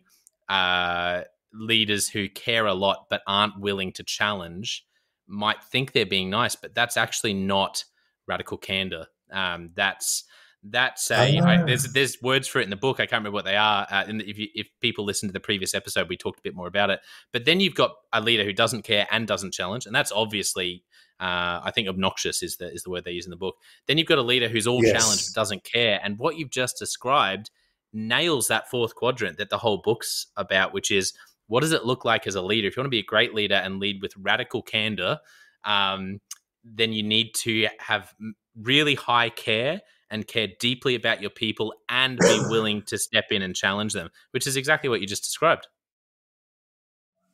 uh, 0.50 1.21
leaders 1.54 2.10
who 2.10 2.28
care 2.30 2.65
a 2.65 2.74
lot 2.74 3.06
but 3.12 3.21
aren't 3.28 3.60
willing 3.60 3.91
to 3.91 4.04
challenge 4.04 4.84
might 5.28 5.63
think 5.63 5.91
they're 5.91 6.04
being 6.04 6.32
nice, 6.32 6.56
but 6.56 6.74
that's 6.74 6.97
actually 6.97 7.36
not 7.36 7.86
radical 8.28 8.58
candor. 8.58 9.06
Um, 9.32 9.69
that's 9.76 10.24
That's 10.63 11.10
a 11.10 11.39
I, 11.39 11.58
ah. 11.62 11.65
there's 11.65 11.91
there's 11.91 12.21
words 12.21 12.47
for 12.47 12.60
it 12.60 12.65
in 12.65 12.69
the 12.69 12.76
book. 12.76 13.00
I 13.00 13.08
can't 13.08 13.21
remember 13.21 13.32
what 13.32 13.45
they 13.45 13.56
are. 13.56 13.88
Uh, 13.89 14.04
and 14.08 14.21
if 14.21 14.38
you, 14.38 14.47
if 14.54 14.67
people 14.80 15.06
listen 15.06 15.28
to 15.28 15.34
the 15.34 15.39
previous 15.39 15.74
episode, 15.74 16.08
we 16.08 16.17
talked 16.17 16.39
a 16.39 16.43
bit 16.43 16.56
more 16.56 16.67
about 16.67 16.91
it. 16.91 17.00
But 17.32 17.45
then 17.45 17.60
you've 17.60 17.74
got 17.74 17.91
a 18.13 18.21
leader 18.21 18.43
who 18.43 18.54
doesn't 18.54 18.84
care 18.84 19.08
and 19.12 19.28
doesn't 19.28 19.54
challenge, 19.54 19.88
and 19.88 19.95
that's 19.95 20.12
obviously 20.12 20.84
uh, 21.19 21.62
I 21.63 21.71
think 21.74 21.88
obnoxious 21.88 22.43
is 22.43 22.58
the 22.58 22.71
is 22.71 22.84
the 22.84 22.91
word 22.91 23.06
they 23.06 23.12
use 23.12 23.26
in 23.26 23.32
the 23.32 23.38
book. 23.38 23.56
Then 23.88 23.97
you've 23.97 24.08
got 24.08 24.19
a 24.19 24.24
leader 24.24 24.50
who's 24.50 24.67
all 24.67 24.84
yes. 24.84 24.91
challenged 24.91 25.34
but 25.34 25.39
doesn't 25.39 25.63
care, 25.63 26.00
and 26.04 26.19
what 26.19 26.38
you've 26.38 26.52
just 26.52 26.78
described 26.78 27.50
nails 27.93 28.47
that 28.47 28.69
fourth 28.69 28.95
quadrant 28.95 29.38
that 29.38 29.50
the 29.50 29.58
whole 29.58 29.78
book's 29.78 30.28
about, 30.38 30.74
which 30.74 30.91
is 30.91 31.13
what 31.47 31.62
does 31.62 31.71
it 31.71 31.86
look 31.86 32.06
like 32.06 32.28
as 32.28 32.36
a 32.36 32.41
leader? 32.41 32.67
If 32.67 32.78
you 32.78 32.82
want 32.82 32.86
to 32.86 32.91
be 32.91 33.00
a 33.00 33.04
great 33.04 33.34
leader 33.34 33.56
and 33.56 33.80
lead 33.80 34.02
with 34.02 34.13
radical 34.15 34.62
candor, 34.62 35.19
um, 35.65 36.21
then 36.63 36.93
you 36.93 37.04
need 37.04 37.34
to 37.36 37.67
have 37.80 38.13
really 38.56 38.95
high 38.95 39.30
care 39.30 39.82
and 40.12 40.28
care 40.28 40.50
deeply 40.60 40.93
about 40.93 41.21
your 41.21 41.32
people 41.32 41.74
and 41.89 42.19
be 42.19 42.39
willing 42.50 42.84
to 42.84 42.97
step 42.97 43.26
in 43.32 43.41
and 43.41 43.56
challenge 43.56 43.93
them, 43.93 44.10
which 44.32 44.45
is 44.45 44.56
exactly 44.56 44.89
what 44.89 45.02
you 45.02 45.08
just 45.08 45.24
described. 45.24 45.67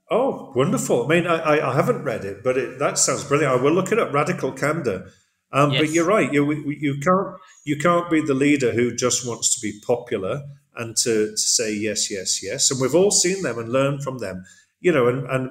Oh, 0.10 0.54
wonderful! 0.56 1.06
I 1.06 1.08
mean, 1.10 1.28
I, 1.28 1.70
I 1.70 1.76
haven't 1.76 2.04
read 2.04 2.24
it, 2.24 2.42
but 2.42 2.58
it, 2.58 2.80
that 2.80 2.98
sounds 2.98 3.26
brilliant. 3.26 3.60
I 3.60 3.62
will 3.62 3.74
look 3.74 3.92
it 3.92 4.00
up. 4.00 4.14
Radical 4.14 4.54
candor. 4.54 5.12
Um, 5.52 5.72
yes. 5.72 5.82
But 5.82 5.90
you're 5.92 6.06
right. 6.06 6.32
You 6.32 6.50
you 6.54 7.00
can't 7.02 7.36
you 7.66 7.78
can't 7.78 8.10
be 8.10 8.22
the 8.22 8.34
leader 8.34 8.72
who 8.72 8.96
just 8.96 9.28
wants 9.28 9.54
to 9.56 9.62
be 9.62 9.82
popular 9.86 10.44
and 10.78 10.96
to, 10.96 11.32
to 11.32 11.38
say 11.38 11.74
yes, 11.74 12.12
yes, 12.12 12.42
yes. 12.44 12.72
And 12.72 12.80
we've 12.80 12.96
all 12.96 13.12
seen 13.12 13.42
them 13.42 13.58
and 13.58 13.70
learned 13.72 14.04
from 14.04 14.20
them. 14.20 14.46
You 14.80 14.92
know, 14.92 15.08
and 15.08 15.28
and 15.30 15.50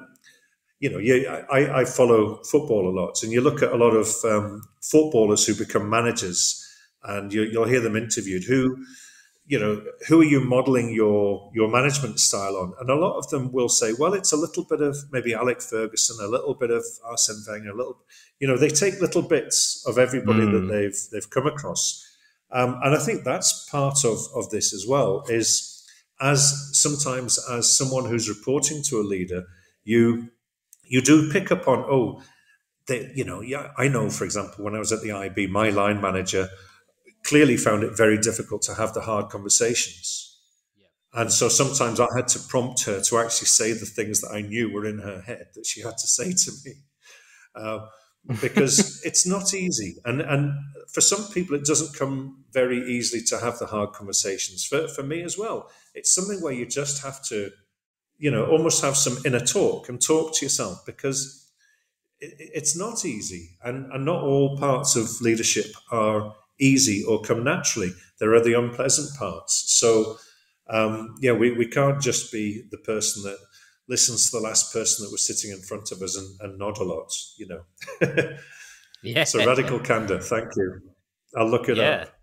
you 0.79 0.89
know, 0.91 0.99
you, 0.99 1.27
I, 1.27 1.81
I 1.81 1.85
follow 1.85 2.41
football 2.43 2.87
a 2.87 2.93
lot, 2.93 3.23
and 3.23 3.31
you 3.31 3.41
look 3.41 3.63
at 3.63 3.71
a 3.71 3.77
lot 3.77 3.91
of 3.91 4.07
um, 4.23 4.61
footballers 4.81 5.45
who 5.45 5.55
become 5.55 5.89
managers, 5.89 6.56
and 7.07 7.33
you, 7.33 7.43
you'll 7.43 7.67
hear 7.67 7.81
them 7.81 7.95
interviewed 7.95 8.43
who 8.43 8.77
you 9.47 9.57
know, 9.57 9.81
who 10.09 10.19
are 10.19 10.25
you 10.25 10.41
modeling 10.41 10.93
your 10.93 11.49
your 11.53 11.69
management 11.69 12.19
style 12.19 12.57
on? 12.57 12.73
And 12.79 12.89
a 12.89 12.95
lot 12.95 13.17
of 13.17 13.29
them 13.29 13.53
will 13.53 13.69
say, 13.69 13.93
well, 13.97 14.13
it's 14.13 14.33
a 14.33 14.37
little 14.37 14.65
bit 14.65 14.81
of 14.81 14.97
maybe 15.11 15.33
Alex 15.33 15.69
Ferguson, 15.69 16.17
a 16.21 16.27
little 16.27 16.53
bit 16.53 16.69
of 16.69 16.83
Arsene 17.05 17.41
Wenger, 17.47 17.71
a 17.71 17.75
little, 17.75 17.97
you 18.39 18.47
know, 18.47 18.57
they 18.57 18.67
take 18.67 18.99
little 18.99 19.21
bits 19.21 19.85
of 19.87 19.97
everybody 19.97 20.41
mm. 20.41 20.51
that 20.51 20.59
hmm. 20.59 20.67
they've 20.67 20.97
they've 21.13 21.29
come 21.29 21.47
across, 21.47 22.05
um, 22.51 22.77
and 22.83 22.93
I 22.93 22.99
think 22.99 23.23
that's 23.23 23.69
part 23.69 24.03
of 24.03 24.17
of 24.35 24.49
this 24.49 24.73
as 24.73 24.85
well. 24.85 25.23
Is 25.29 25.87
as 26.19 26.69
sometimes 26.73 27.39
as 27.49 27.75
someone 27.75 28.03
who's 28.05 28.27
reporting 28.27 28.83
to 28.89 28.99
a 28.99 29.07
leader, 29.07 29.45
you 29.85 30.27
you 30.83 31.01
do 31.01 31.31
pick 31.31 31.53
up 31.53 31.69
on 31.69 31.85
oh, 31.89 32.21
they, 32.87 33.13
you 33.15 33.23
know, 33.23 33.39
yeah, 33.39 33.69
I 33.77 33.87
know, 33.87 34.09
for 34.09 34.25
example, 34.25 34.65
when 34.65 34.75
I 34.75 34.79
was 34.79 34.91
at 34.91 35.01
the 35.01 35.13
IB, 35.13 35.47
my 35.47 35.69
line 35.69 36.01
manager 36.01 36.49
clearly 37.27 37.57
found 37.57 37.83
it 37.83 37.95
very 37.95 38.17
difficult 38.17 38.61
to 38.63 38.73
have 38.75 38.93
the 38.93 39.01
hard 39.01 39.29
conversations. 39.29 40.39
Yeah. 40.77 41.21
And 41.21 41.31
so 41.31 41.49
sometimes 41.49 41.99
I 41.99 42.07
had 42.15 42.29
to 42.29 42.39
prompt 42.39 42.85
her 42.85 43.01
to 43.01 43.17
actually 43.17 43.47
say 43.47 43.73
the 43.73 43.85
things 43.85 44.21
that 44.21 44.31
I 44.33 44.41
knew 44.41 44.71
were 44.71 44.85
in 44.85 44.99
her 44.99 45.21
head 45.21 45.47
that 45.55 45.65
she 45.65 45.81
had 45.81 45.97
to 45.97 46.07
say 46.07 46.31
to 46.31 46.51
me. 46.63 46.73
Uh, 47.53 47.79
because 48.41 49.01
it's 49.05 49.27
not 49.27 49.53
easy. 49.53 49.97
And, 50.05 50.21
and 50.21 50.53
for 50.91 51.01
some 51.01 51.25
people, 51.33 51.55
it 51.55 51.65
doesn't 51.65 51.97
come 51.97 52.45
very 52.51 52.79
easily 52.89 53.21
to 53.23 53.39
have 53.39 53.59
the 53.59 53.65
hard 53.65 53.91
conversations. 53.91 54.65
For, 54.65 54.87
for 54.87 55.03
me 55.03 55.21
as 55.21 55.37
well, 55.37 55.69
it's 55.93 56.13
something 56.15 56.41
where 56.41 56.53
you 56.53 56.65
just 56.65 57.03
have 57.03 57.23
to, 57.25 57.51
you 58.17 58.31
know, 58.31 58.45
almost 58.45 58.81
have 58.83 58.95
some 58.95 59.17
inner 59.25 59.39
talk 59.39 59.89
and 59.89 60.01
talk 60.01 60.33
to 60.35 60.45
yourself 60.45 60.85
because 60.85 61.51
it, 62.21 62.33
it's 62.37 62.77
not 62.77 63.03
easy. 63.05 63.57
And, 63.61 63.91
and 63.91 64.05
not 64.05 64.23
all 64.23 64.57
parts 64.57 64.95
of 64.95 65.21
leadership 65.21 65.67
are 65.91 66.33
easy 66.59 67.03
or 67.03 67.21
come 67.21 67.43
naturally. 67.43 67.91
There 68.19 68.33
are 68.33 68.43
the 68.43 68.53
unpleasant 68.53 69.17
parts. 69.17 69.65
So, 69.67 70.17
um, 70.69 71.15
yeah, 71.21 71.33
we, 71.33 71.51
we 71.51 71.67
can't 71.67 72.01
just 72.01 72.31
be 72.31 72.63
the 72.71 72.77
person 72.77 73.23
that 73.23 73.37
listens 73.87 74.29
to 74.29 74.37
the 74.37 74.43
last 74.43 74.73
person 74.73 75.05
that 75.05 75.11
was 75.11 75.25
sitting 75.25 75.51
in 75.51 75.61
front 75.61 75.91
of 75.91 76.01
us 76.01 76.17
and, 76.17 76.27
and 76.41 76.59
nod 76.59 76.77
a 76.77 76.83
lot, 76.83 77.13
you 77.37 77.47
know. 77.47 77.61
yeah. 79.03 79.23
So 79.23 79.45
radical 79.45 79.79
candor. 79.79 80.19
Thank 80.19 80.55
you. 80.55 80.81
I'll 81.35 81.49
look 81.49 81.69
it 81.69 81.77
yeah. 81.77 81.89
up. 81.89 82.13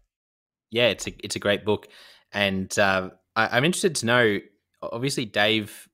Yeah, 0.71 0.89
it's 0.89 1.07
a 1.07 1.15
it's 1.25 1.37
a 1.37 1.39
great 1.39 1.65
book, 1.65 1.87
and 2.33 2.77
uh, 2.79 3.11
I, 3.37 3.57
am 3.57 3.65
interested 3.65 3.95
to 3.97 4.07
know. 4.07 4.39
Obviously, 4.83 5.25
Dave 5.25 5.89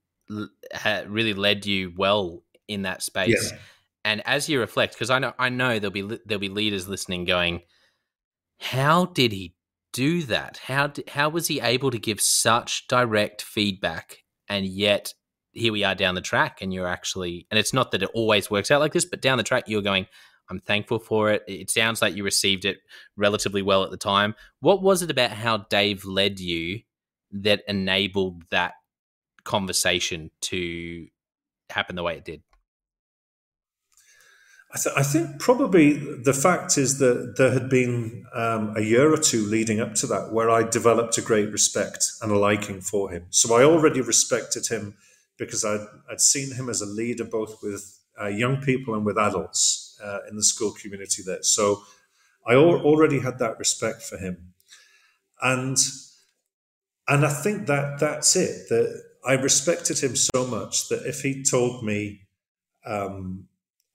really 1.06 1.34
led 1.34 1.66
you 1.66 1.92
well 1.96 2.42
in 2.66 2.82
that 2.82 3.02
space, 3.02 3.50
yeah. 3.52 3.58
and 4.06 4.22
as 4.26 4.48
you 4.48 4.58
reflect, 4.58 4.94
because 4.94 5.10
I 5.10 5.18
know 5.18 5.34
I 5.38 5.50
know 5.50 5.78
there'll 5.78 5.92
be 5.92 6.18
there'll 6.24 6.40
be 6.40 6.48
leaders 6.48 6.88
listening 6.88 7.26
going, 7.26 7.60
how 8.60 9.06
did 9.06 9.32
he 9.32 9.54
do 9.92 10.22
that? 10.24 10.58
How 10.58 10.92
how 11.08 11.28
was 11.30 11.48
he 11.48 11.60
able 11.60 11.90
to 11.90 11.98
give 11.98 12.20
such 12.20 12.86
direct 12.86 13.42
feedback 13.42 14.18
and 14.48 14.66
yet 14.66 15.14
here 15.52 15.72
we 15.72 15.82
are 15.82 15.96
down 15.96 16.14
the 16.14 16.20
track 16.20 16.58
and 16.60 16.72
you're 16.72 16.86
actually 16.86 17.46
and 17.50 17.58
it's 17.58 17.72
not 17.72 17.90
that 17.90 18.02
it 18.02 18.10
always 18.14 18.50
works 18.50 18.70
out 18.70 18.80
like 18.80 18.92
this, 18.92 19.04
but 19.04 19.22
down 19.22 19.38
the 19.38 19.44
track 19.44 19.64
you're 19.66 19.82
going 19.82 20.06
I'm 20.50 20.60
thankful 20.60 20.98
for 20.98 21.30
it. 21.30 21.44
It 21.46 21.70
sounds 21.70 22.02
like 22.02 22.16
you 22.16 22.24
received 22.24 22.64
it 22.64 22.78
relatively 23.16 23.62
well 23.62 23.84
at 23.84 23.92
the 23.92 23.96
time. 23.96 24.34
What 24.58 24.82
was 24.82 25.00
it 25.00 25.10
about 25.10 25.30
how 25.30 25.58
Dave 25.58 26.04
led 26.04 26.40
you 26.40 26.80
that 27.30 27.62
enabled 27.68 28.42
that 28.50 28.74
conversation 29.44 30.32
to 30.42 31.06
happen 31.70 31.94
the 31.94 32.02
way 32.02 32.16
it 32.16 32.24
did? 32.24 32.42
I, 34.72 34.78
th- 34.78 34.96
I, 34.96 35.02
think 35.02 35.40
probably 35.40 35.94
the 35.94 36.32
fact 36.32 36.78
is 36.78 36.98
that 36.98 37.34
there 37.36 37.50
had 37.50 37.68
been 37.68 38.24
um, 38.32 38.74
a 38.76 38.80
year 38.80 39.12
or 39.12 39.16
two 39.16 39.44
leading 39.44 39.80
up 39.80 39.94
to 39.94 40.06
that 40.06 40.32
where 40.32 40.48
I 40.48 40.62
developed 40.62 41.18
a 41.18 41.22
great 41.22 41.50
respect 41.50 42.04
and 42.22 42.30
a 42.30 42.38
liking 42.38 42.80
for 42.80 43.10
him. 43.10 43.26
So 43.30 43.56
I 43.56 43.64
already 43.64 44.00
respected 44.00 44.68
him 44.68 44.94
because 45.38 45.64
I'd, 45.64 45.84
I'd 46.08 46.20
seen 46.20 46.54
him 46.54 46.68
as 46.68 46.80
a 46.80 46.86
leader 46.86 47.24
both 47.24 47.60
with 47.64 47.98
uh, 48.20 48.28
young 48.28 48.60
people 48.60 48.94
and 48.94 49.04
with 49.04 49.18
adults 49.18 49.98
uh, 50.04 50.18
in 50.28 50.36
the 50.36 50.44
school 50.44 50.70
community 50.70 51.24
there. 51.26 51.42
So 51.42 51.82
I 52.46 52.54
al- 52.54 52.82
already 52.82 53.18
had 53.18 53.40
that 53.40 53.58
respect 53.58 54.02
for 54.02 54.18
him, 54.18 54.52
and 55.42 55.76
and 57.08 57.26
I 57.26 57.32
think 57.32 57.66
that 57.66 57.98
that's 57.98 58.36
it. 58.36 58.68
That 58.68 59.02
I 59.26 59.32
respected 59.32 59.98
him 59.98 60.14
so 60.14 60.46
much 60.46 60.88
that 60.90 61.06
if 61.06 61.22
he 61.22 61.42
told 61.42 61.82
me. 61.84 62.28
Um, 62.86 63.48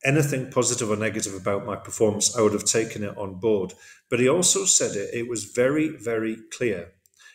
anything 0.05 0.51
positive 0.51 0.89
or 0.89 0.95
negative 0.95 1.33
about 1.33 1.65
my 1.65 1.75
performance, 1.75 2.35
I 2.37 2.41
would 2.41 2.53
have 2.53 2.63
taken 2.65 3.03
it 3.03 3.17
on 3.17 3.35
board. 3.35 3.73
But 4.09 4.19
he 4.19 4.29
also 4.29 4.65
said 4.65 4.95
it, 4.95 5.09
it 5.13 5.27
was 5.27 5.45
very, 5.45 5.89
very 5.89 6.37
clear. 6.55 6.91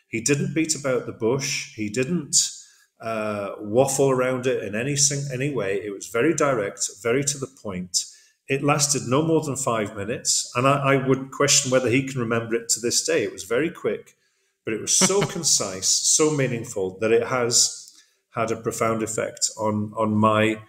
He 0.08 0.20
didn't 0.20 0.54
beat 0.54 0.74
about 0.74 1.06
the 1.06 1.12
bush. 1.12 1.74
He 1.74 1.88
didn't 1.88 2.36
uh, 3.00 3.52
waffle 3.58 4.10
around 4.10 4.46
it 4.46 4.62
in 4.62 4.74
any, 4.74 4.96
any 5.32 5.52
way. 5.52 5.80
It 5.82 5.92
was 5.92 6.06
very 6.08 6.34
direct, 6.34 6.88
very 7.02 7.24
to 7.24 7.38
the 7.38 7.46
point. 7.46 8.04
It 8.48 8.62
lasted 8.62 9.02
no 9.06 9.22
more 9.22 9.42
than 9.42 9.56
five 9.56 9.96
minutes. 9.96 10.50
And 10.54 10.66
I, 10.66 10.94
I 10.94 11.08
would 11.08 11.30
question 11.30 11.70
whether 11.70 11.88
he 11.88 12.02
can 12.02 12.20
remember 12.20 12.54
it 12.54 12.68
to 12.70 12.80
this 12.80 13.04
day. 13.04 13.22
It 13.24 13.32
was 13.32 13.44
very 13.44 13.70
quick, 13.70 14.16
but 14.64 14.74
it 14.74 14.80
was 14.80 14.96
so 14.96 15.20
concise, 15.26 15.88
so 15.88 16.30
meaningful 16.30 16.98
that 17.00 17.12
it 17.12 17.26
has 17.26 17.76
had 18.30 18.50
a 18.50 18.56
profound 18.56 19.02
effect 19.02 19.50
on, 19.56 19.92
on 19.96 20.14
my 20.14 20.60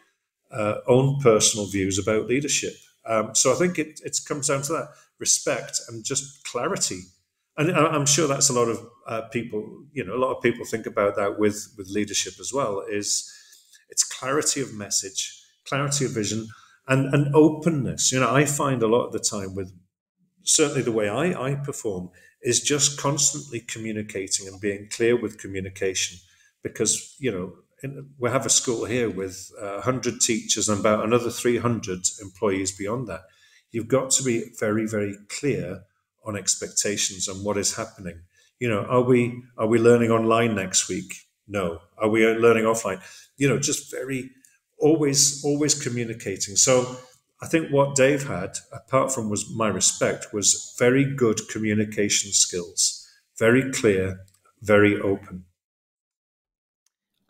uh, 0.54 0.76
own 0.88 1.20
personal 1.20 1.66
views 1.68 1.98
about 1.98 2.28
leadership. 2.28 2.74
Um, 3.06 3.34
so 3.34 3.52
I 3.52 3.56
think 3.56 3.80
it, 3.80 4.00
it 4.04 4.18
comes 4.28 4.48
down 4.48 4.62
to 4.64 4.74
that 4.74 4.90
respect 5.20 5.80
and 5.88 6.04
just 6.04 6.44
clarity. 6.46 7.02
And 7.58 7.72
I'm 7.72 8.06
sure 8.06 8.28
that's 8.28 8.50
a 8.50 8.54
lot 8.54 8.70
of 8.70 8.80
uh, 9.08 9.22
people, 9.24 9.86
you 9.92 10.04
know, 10.04 10.16
a 10.16 10.24
lot 10.24 10.36
of 10.36 10.42
people 10.42 10.66
think 10.66 10.86
about 10.86 11.16
that 11.18 11.38
with, 11.38 11.74
with 11.78 11.90
leadership 11.90 12.34
as 12.40 12.52
well, 12.54 12.84
is 12.90 13.32
it's 13.90 14.04
clarity 14.04 14.62
of 14.62 14.74
message, 14.74 15.44
clarity 15.66 16.06
of 16.06 16.12
vision, 16.12 16.48
and, 16.88 17.14
and 17.14 17.36
openness. 17.36 18.12
You 18.12 18.22
know, 18.22 18.34
I 18.34 18.46
find 18.46 18.82
a 18.82 18.88
lot 18.88 19.06
of 19.06 19.12
the 19.12 19.20
time 19.20 19.54
with 19.54 19.72
certainly 20.44 20.82
the 20.82 20.92
way 20.92 21.10
I, 21.10 21.50
I 21.50 21.56
perform 21.56 22.10
is 22.42 22.62
just 22.62 23.00
constantly 23.00 23.60
communicating 23.60 24.48
and 24.48 24.60
being 24.60 24.88
clear 24.90 25.20
with 25.20 25.38
communication 25.38 26.18
because, 26.64 27.16
you 27.20 27.32
know, 27.32 27.54
we 28.20 28.30
have 28.30 28.46
a 28.46 28.50
school 28.50 28.86
here 28.86 29.10
with 29.10 29.52
uh, 29.60 29.82
100 29.84 30.22
teachers 30.22 30.70
and 30.70 30.80
about 30.80 31.04
another 31.04 31.30
300 31.30 32.00
employees 32.22 32.72
beyond 32.72 33.08
that. 33.08 33.22
You've 33.72 33.88
got 33.88 34.12
to 34.12 34.24
be 34.24 34.52
very, 34.60 34.86
very 34.86 35.16
clear 35.30 35.84
on 36.26 36.36
expectations 36.38 37.28
and 37.28 37.44
what 37.44 37.58
is 37.58 37.76
happening. 37.76 38.22
You 38.60 38.70
know, 38.70 38.84
are 38.86 39.02
we 39.02 39.44
are 39.58 39.68
we 39.68 39.80
learning 39.80 40.12
online 40.12 40.56
next 40.56 40.88
week? 40.88 41.26
No. 41.48 41.80
Are 41.98 42.10
we 42.10 42.26
learning 42.28 42.66
offline? 42.66 43.02
You 43.38 43.50
know, 43.50 43.58
just 43.58 43.92
very 43.92 44.30
always 44.78 45.44
always 45.44 45.74
communicating. 45.82 46.56
So 46.56 46.98
I 47.42 47.48
think 47.48 47.72
what 47.72 47.96
Dave 47.96 48.28
had, 48.28 48.58
apart 48.72 49.12
from 49.12 49.30
was 49.30 49.50
my 49.56 49.68
respect, 49.68 50.28
was 50.32 50.76
very 50.78 51.06
good 51.06 51.48
communication 51.50 52.32
skills, 52.34 53.08
very 53.40 53.72
clear, 53.72 54.20
very 54.62 55.00
open. 55.02 55.46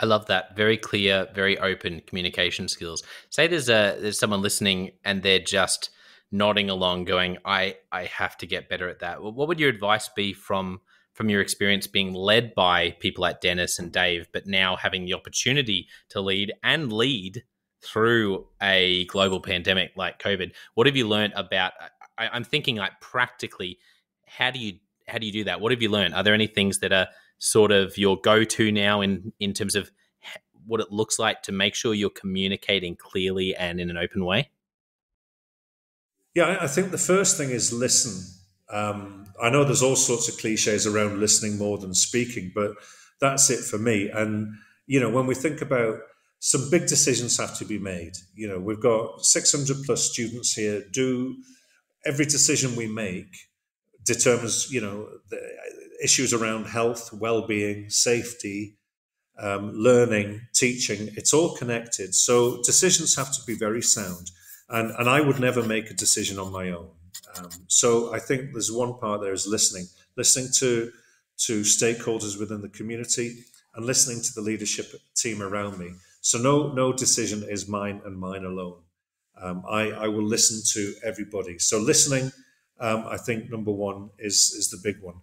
I 0.02 0.06
love 0.06 0.26
that. 0.28 0.56
Very 0.56 0.78
clear, 0.78 1.28
very 1.34 1.58
open 1.60 2.02
communication 2.08 2.68
skills. 2.68 3.04
Say 3.30 3.48
there's 3.48 3.70
a 3.70 3.98
there's 4.00 4.20
someone 4.20 4.42
listening 4.42 4.92
and 5.06 5.22
they're 5.22 5.40
just 5.40 5.92
nodding 6.32 6.70
along, 6.70 7.06
going, 7.06 7.38
"I 7.46 7.78
I 7.92 8.06
have 8.06 8.38
to 8.38 8.48
get 8.48 8.68
better 8.70 8.90
at 8.90 9.00
that." 9.00 9.22
What 9.22 9.48
would 9.48 9.60
your 9.60 9.70
advice 9.70 10.10
be 10.10 10.34
from 10.34 10.82
from 11.14 11.30
your 11.30 11.42
experience 11.42 11.88
being 11.88 12.14
led 12.14 12.56
by 12.56 12.92
people 13.00 13.22
like 13.22 13.42
Dennis 13.42 13.78
and 13.78 13.92
Dave, 13.92 14.28
but 14.34 14.48
now 14.48 14.76
having 14.76 15.06
the 15.06 15.14
opportunity 15.14 15.88
to 16.10 16.22
lead 16.22 16.54
and 16.64 16.92
lead 16.92 17.44
through 17.84 18.48
a 18.62 19.06
global 19.06 19.40
pandemic 19.40 19.92
like 19.96 20.20
COVID? 20.20 20.52
What 20.74 20.88
have 20.88 20.96
you 20.96 21.08
learned 21.08 21.34
about? 21.36 21.74
I, 22.18 22.30
I'm 22.30 22.44
thinking 22.44 22.78
like 22.78 23.02
practically, 23.02 23.78
how 24.26 24.50
do 24.50 24.60
you 24.60 24.80
how 25.08 25.20
do 25.20 25.28
you 25.28 25.32
do 25.32 25.44
that? 25.44 25.62
What 25.62 25.72
have 25.72 25.82
you 25.82 25.90
learned? 25.90 26.16
Are 26.16 26.24
there 26.24 26.34
any 26.34 26.48
things 26.48 26.80
that 26.80 26.92
are 26.92 27.08
sort 27.42 27.72
of 27.72 27.98
your 27.98 28.22
go 28.22 28.44
to 28.44 28.72
now 28.72 29.02
in 29.02 29.34
in 29.40 29.52
terms 29.52 29.76
of 29.76 29.92
what 30.68 30.80
it 30.80 30.92
looks 30.92 31.18
like 31.18 31.42
to 31.42 31.52
make 31.52 31.74
sure 31.74 31.94
you're 31.94 32.12
communicating 32.12 32.96
clearly 32.96 33.56
and 33.56 33.82
in 33.82 33.90
an 33.90 33.98
open 33.98 34.24
way? 34.24 34.50
Yeah, 36.36 36.60
I 36.62 36.68
think 36.68 36.92
the 36.92 36.98
first 36.98 37.38
thing 37.38 37.50
is 37.50 37.74
listen. 37.74 38.24
Um, 38.70 39.26
I 39.42 39.50
know 39.50 39.66
there's 39.66 39.82
all 39.82 39.98
sorts 39.98 40.30
of 40.30 40.38
cliches 40.38 40.88
around 40.88 41.20
listening 41.20 41.58
more 41.58 41.78
than 41.78 41.94
speaking, 41.94 42.52
but 42.56 42.72
that's 43.20 43.50
it 43.50 43.60
for 43.60 43.78
me. 43.78 44.10
And, 44.10 44.54
you 44.86 45.00
know, 45.00 45.10
when 45.10 45.26
we 45.26 45.36
think 45.36 45.62
about 45.62 46.00
some 46.40 46.70
big 46.70 46.88
decisions 46.88 47.38
have 47.38 47.58
to 47.58 47.66
be 47.66 47.80
made, 47.80 48.14
you 48.34 48.48
know, 48.48 48.60
we've 48.60 48.80
got 48.80 49.26
600 49.26 49.84
plus 49.84 50.10
students 50.10 50.54
here. 50.54 50.84
Do 50.94 51.36
every 52.06 52.26
decision 52.26 52.76
we 52.76 52.88
make 52.88 53.36
determines, 54.06 54.72
you 54.72 54.80
know, 54.80 55.10
the 55.30 55.40
issues 56.02 56.34
around 56.34 56.66
health, 56.66 57.14
well 57.14 57.48
being, 57.48 57.90
safety, 57.90 58.78
um, 59.40 59.72
learning, 59.74 60.42
teaching, 60.54 61.10
it's 61.16 61.34
all 61.34 61.56
connected. 61.56 62.14
So 62.14 62.62
decisions 62.64 63.16
have 63.16 63.32
to 63.34 63.42
be 63.46 63.56
very 63.56 63.82
sound. 63.82 64.32
And, 64.70 64.92
and 64.92 65.10
I 65.10 65.22
would 65.22 65.40
never 65.40 65.64
make 65.64 65.90
a 65.90 65.94
decision 65.94 66.40
on 66.40 66.52
my 66.52 66.70
own. 66.70 66.90
Um, 67.38 67.50
so 67.68 68.14
I 68.14 68.20
think 68.20 68.52
there's 68.52 68.72
one 68.72 68.98
part 69.00 69.22
there 69.22 69.34
is 69.34 69.48
listening, 69.48 69.86
listening 70.16 70.50
to, 70.60 70.92
to 71.46 71.62
stakeholders 71.62 72.40
within 72.40 72.62
the 72.62 72.70
community 72.70 73.44
and 73.76 73.86
listening 73.86 74.22
to 74.22 74.34
the 74.34 74.42
leadership 74.42 74.94
team 75.16 75.42
around 75.42 75.80
me. 75.80 75.92
So 76.22 76.38
no, 76.38 76.72
no 76.74 76.94
decision 76.94 77.44
is 77.50 77.68
mine 77.68 78.02
and 78.06 78.18
mine 78.18 78.46
alone. 78.46 78.82
Um, 79.42 79.64
I, 79.68 79.92
I 79.92 80.08
will 80.08 80.26
listen 80.26 80.62
to 80.74 80.94
everybody. 81.04 81.58
So 81.58 81.80
listening, 81.80 82.32
um, 82.80 83.06
I 83.08 83.18
think 83.18 83.50
number 83.50 83.72
one 83.72 84.10
is, 84.20 84.54
is 84.58 84.70
the 84.70 84.80
big 84.84 85.02
one. 85.02 85.16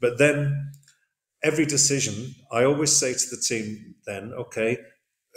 But 0.00 0.18
then 0.18 0.72
every 1.42 1.66
decision, 1.66 2.34
I 2.50 2.64
always 2.64 2.92
say 2.96 3.12
to 3.12 3.26
the 3.30 3.42
team 3.46 3.94
then, 4.06 4.32
okay, 4.32 4.78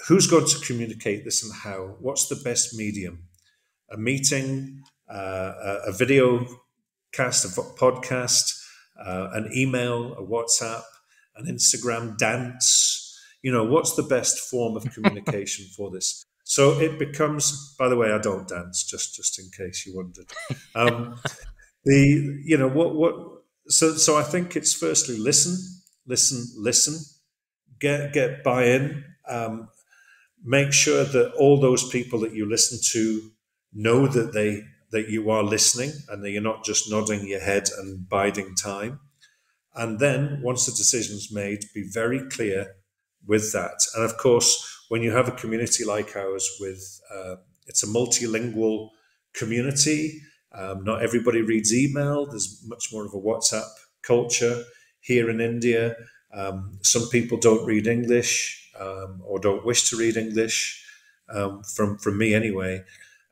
who's 0.08 0.28
going 0.28 0.45
to 0.45 0.60
communicate 0.60 1.23
this 1.23 1.43
and 1.43 1.54
how? 1.54 1.95
What's 1.99 2.28
the 2.28 2.36
best 2.43 2.76
medium? 2.76 3.23
A 3.91 3.97
meeting, 3.97 4.84
uh, 5.10 5.80
a, 5.86 5.91
video 5.91 6.45
cast, 7.12 7.45
a 7.45 7.62
podcast, 7.78 8.60
uh, 8.99 9.30
an 9.34 9.49
email, 9.56 10.13
a 10.13 10.21
WhatsApp, 10.21 10.84
an 11.36 11.45
Instagram 11.45 12.17
dance. 12.17 12.99
You 13.41 13.52
know, 13.52 13.65
what's 13.65 13.95
the 13.95 14.04
best 14.04 14.39
form 14.49 14.76
of 14.76 14.84
communication 14.93 15.65
for 15.76 15.91
this? 15.91 16.26
So 16.43 16.80
it 16.80 16.99
becomes. 16.99 17.76
By 17.78 17.88
the 17.89 17.95
way, 17.95 18.12
I 18.12 18.17
don't 18.17 18.47
dance, 18.47 18.84
just 18.84 19.15
just 19.15 19.39
in 19.39 19.49
case 19.56 19.86
you 19.86 19.95
wondered. 19.95 20.32
Um, 20.76 21.19
the 21.86 22.41
you 22.43 22.58
know 22.58 22.67
what 22.67 22.95
what. 22.95 23.33
So 23.67 23.93
so 23.95 24.17
I 24.17 24.23
think 24.23 24.56
it's 24.56 24.73
firstly 24.73 25.17
listen 25.17 25.58
listen, 26.06 26.45
listen, 26.58 26.95
get 27.80 28.13
get 28.13 28.43
buy-in. 28.43 29.04
Um, 29.28 29.69
make 30.43 30.73
sure 30.73 31.04
that 31.04 31.34
all 31.34 31.60
those 31.60 31.88
people 31.89 32.19
that 32.19 32.34
you 32.34 32.49
listen 32.49 32.80
to 32.91 33.32
know 33.73 34.08
that 34.08 34.34
they 34.34 34.63
that 34.91 35.10
you 35.10 35.30
are 35.32 35.43
listening 35.43 35.91
and 36.10 36.23
that 36.23 36.32
you're 36.32 36.41
not 36.41 36.63
just 36.63 36.89
nodding 36.89 37.28
your 37.28 37.39
head 37.39 37.69
and 37.80 38.08
biding 38.08 38.54
time. 38.56 38.99
And 39.73 39.99
then 39.99 40.41
once 40.43 40.67
the 40.67 40.71
decision's 40.71 41.32
made, 41.32 41.65
be 41.73 41.89
very 41.91 42.30
clear 42.30 42.76
with 43.26 43.52
that. 43.54 43.80
And 43.95 44.04
of 44.04 44.17
course, 44.17 44.86
when 44.89 45.02
you 45.02 45.12
have 45.12 45.28
a 45.28 45.32
community 45.32 45.84
like 45.84 46.15
ours 46.15 46.47
with 46.60 47.02
uh, 47.12 47.36
it's 47.65 47.84
a 47.84 47.88
multilingual 47.88 48.89
community. 49.34 50.21
Um, 50.54 50.84
not 50.84 51.02
everybody 51.02 51.42
reads 51.42 51.74
email. 51.74 52.26
There's 52.26 52.63
much 52.68 52.94
more 52.94 53.06
of 53.06 53.13
a 53.13 53.20
WhatsApp 53.20 53.70
culture 54.02 54.63
here 55.00 55.30
in 55.30 55.42
India. 55.42 55.96
Um, 56.34 56.80
some 56.82 57.10
people 57.10 57.38
don't 57.38 57.66
read 57.66 57.88
English 57.88 58.72
um, 58.80 59.22
or 59.26 59.39
don't 59.39 59.66
wish 59.66 59.89
to 59.89 59.98
read 59.98 60.18
English, 60.18 60.84
um, 61.30 61.63
from, 61.63 61.98
from 61.98 62.18
me 62.18 62.34
anyway. 62.34 62.84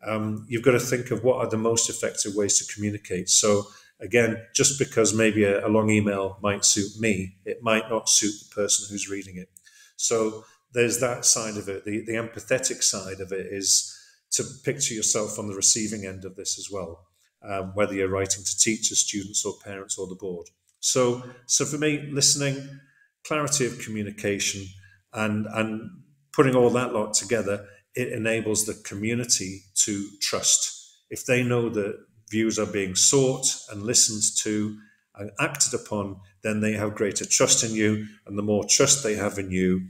Um, 0.06 0.46
you've 0.50 0.64
got 0.64 0.72
to 0.72 0.80
think 0.80 1.12
of 1.12 1.24
what 1.24 1.38
are 1.38 1.50
the 1.50 1.58
most 1.58 1.90
effective 1.90 2.36
ways 2.36 2.58
to 2.60 2.74
communicate. 2.74 3.30
So, 3.30 3.68
again, 4.00 4.42
just 4.56 4.80
because 4.80 5.14
maybe 5.14 5.44
a, 5.44 5.66
a 5.66 5.70
long 5.70 5.90
email 5.90 6.38
might 6.42 6.66
suit 6.66 7.00
me, 7.00 7.36
it 7.46 7.62
might 7.62 7.90
not 7.90 8.10
suit 8.10 8.34
the 8.40 8.56
person 8.56 8.88
who's 8.90 9.10
reading 9.10 9.38
it. 9.38 9.50
So, 9.96 10.46
there's 10.74 11.00
that 11.02 11.26
side 11.26 11.58
of 11.58 11.68
it. 11.68 11.86
The, 11.86 12.04
the 12.06 12.14
empathetic 12.14 12.82
side 12.82 13.20
of 13.20 13.32
it 13.32 13.48
is 13.48 13.98
to 14.32 14.44
picture 14.64 14.94
yourself 14.94 15.38
on 15.38 15.48
the 15.48 15.56
receiving 15.56 16.06
end 16.06 16.24
of 16.26 16.36
this 16.36 16.58
as 16.58 16.70
well, 16.72 17.06
um, 17.44 17.72
whether 17.74 17.94
you're 17.94 18.08
writing 18.08 18.44
to 18.44 18.58
teachers, 18.58 19.00
students, 19.00 19.46
or 19.46 19.54
parents, 19.64 19.98
or 19.98 20.08
the 20.08 20.16
board. 20.16 20.48
So, 20.80 21.24
so 21.46 21.66
for 21.66 21.78
me, 21.78 22.10
listening, 22.12 22.80
clarity 23.24 23.66
of 23.66 23.80
communication, 23.80 24.66
and 25.14 25.46
and 25.54 26.04
putting 26.34 26.56
all 26.56 26.70
that 26.72 26.94
lot 26.94 27.14
together, 27.14 27.68
it 27.96 28.12
enables 28.12 28.66
the 28.66 28.74
community 28.74 29.64
to 29.76 30.08
trust. 30.22 30.78
If 31.10 31.26
they 31.26 31.44
know 31.44 31.70
that 31.70 32.06
views 32.30 32.58
are 32.58 32.66
being 32.66 32.96
sought 32.96 33.46
and 33.70 33.84
listened 33.84 34.24
to 34.44 34.78
and 35.16 35.32
acted 35.40 35.74
upon, 35.74 36.22
then 36.42 36.62
they 36.62 36.72
have 36.74 36.96
greater 36.96 37.26
trust 37.26 37.64
in 37.64 37.76
you, 37.76 38.08
and 38.26 38.38
the 38.38 38.44
more 38.44 38.64
trust 38.68 39.04
they 39.04 39.16
have 39.16 39.38
in 39.38 39.52
you, 39.52 39.88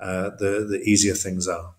uh, 0.00 0.30
the 0.38 0.66
the 0.68 0.80
easier 0.84 1.14
things 1.14 1.48
are. 1.48 1.74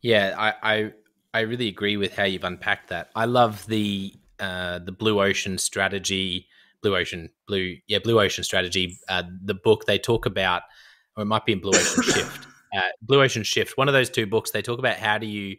Yeah, 0.00 0.34
I, 0.38 0.54
I 0.62 0.92
I 1.34 1.40
really 1.40 1.68
agree 1.68 1.96
with 1.96 2.14
how 2.14 2.24
you've 2.24 2.44
unpacked 2.44 2.88
that. 2.88 3.10
I 3.14 3.26
love 3.26 3.66
the 3.66 4.14
uh, 4.40 4.78
the 4.78 4.92
blue 4.92 5.20
ocean 5.20 5.58
strategy 5.58 6.48
Blue 6.82 6.96
Ocean, 6.96 7.30
Blue, 7.46 7.76
yeah, 7.86 7.98
Blue 7.98 8.20
Ocean 8.20 8.44
Strategy, 8.44 8.98
uh, 9.08 9.24
the 9.42 9.54
book 9.54 9.84
they 9.86 9.98
talk 9.98 10.26
about, 10.26 10.62
or 11.16 11.22
it 11.22 11.26
might 11.26 11.44
be 11.44 11.52
in 11.52 11.60
Blue 11.60 11.72
Ocean 11.78 12.02
Shift, 12.12 12.46
uh, 12.76 12.88
Blue 13.02 13.22
Ocean 13.22 13.42
Shift. 13.42 13.76
One 13.76 13.88
of 13.88 13.94
those 13.94 14.10
two 14.10 14.26
books, 14.26 14.50
they 14.50 14.62
talk 14.62 14.78
about 14.78 14.96
how 14.96 15.18
do 15.18 15.26
you, 15.26 15.56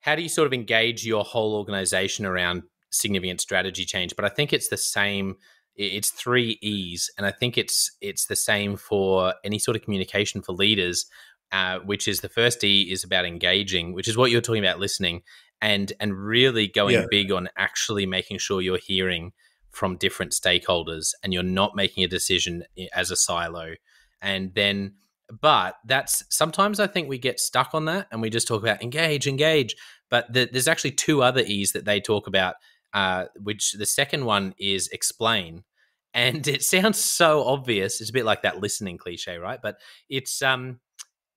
how 0.00 0.16
do 0.16 0.22
you 0.22 0.28
sort 0.28 0.46
of 0.46 0.52
engage 0.52 1.06
your 1.06 1.24
whole 1.24 1.54
organization 1.54 2.26
around 2.26 2.64
significant 2.90 3.40
strategy 3.40 3.84
change. 3.84 4.14
But 4.16 4.24
I 4.24 4.28
think 4.28 4.52
it's 4.52 4.68
the 4.68 4.76
same. 4.76 5.36
It's 5.76 6.10
three 6.10 6.58
E's, 6.62 7.10
and 7.18 7.26
I 7.26 7.32
think 7.32 7.58
it's 7.58 7.90
it's 8.00 8.26
the 8.26 8.36
same 8.36 8.76
for 8.76 9.34
any 9.42 9.58
sort 9.58 9.76
of 9.76 9.82
communication 9.82 10.40
for 10.40 10.52
leaders. 10.52 11.06
Uh, 11.52 11.78
which 11.80 12.08
is 12.08 12.20
the 12.20 12.28
first 12.28 12.64
E 12.64 12.90
is 12.90 13.04
about 13.04 13.24
engaging, 13.24 13.92
which 13.92 14.08
is 14.08 14.16
what 14.16 14.30
you're 14.30 14.40
talking 14.40 14.64
about, 14.64 14.80
listening, 14.80 15.22
and 15.62 15.92
and 16.00 16.18
really 16.18 16.66
going 16.66 16.94
yeah. 16.94 17.06
big 17.10 17.30
on 17.30 17.48
actually 17.56 18.06
making 18.06 18.38
sure 18.38 18.60
you're 18.60 18.76
hearing 18.76 19.32
from 19.74 19.96
different 19.96 20.32
stakeholders 20.32 21.12
and 21.22 21.32
you're 21.32 21.42
not 21.42 21.74
making 21.74 22.04
a 22.04 22.08
decision 22.08 22.64
as 22.92 23.10
a 23.10 23.16
silo. 23.16 23.74
And 24.22 24.54
then, 24.54 24.94
but 25.40 25.76
that's 25.84 26.24
sometimes 26.30 26.80
I 26.80 26.86
think 26.86 27.08
we 27.08 27.18
get 27.18 27.40
stuck 27.40 27.70
on 27.74 27.86
that 27.86 28.06
and 28.10 28.22
we 28.22 28.30
just 28.30 28.48
talk 28.48 28.62
about 28.62 28.82
engage, 28.82 29.26
engage. 29.26 29.76
But 30.10 30.32
the, 30.32 30.48
there's 30.50 30.68
actually 30.68 30.92
two 30.92 31.22
other 31.22 31.40
E's 31.40 31.72
that 31.72 31.84
they 31.84 32.00
talk 32.00 32.26
about, 32.26 32.54
uh, 32.92 33.26
which 33.36 33.72
the 33.72 33.86
second 33.86 34.24
one 34.24 34.54
is 34.58 34.88
explain. 34.88 35.64
And 36.12 36.46
it 36.48 36.62
sounds 36.62 36.98
so 36.98 37.44
obvious. 37.44 38.00
It's 38.00 38.10
a 38.10 38.14
bit 38.14 38.24
like 38.24 38.42
that 38.42 38.60
listening 38.60 38.96
cliche, 38.96 39.38
right? 39.38 39.60
But 39.60 39.78
it's 40.08 40.40
um, 40.40 40.80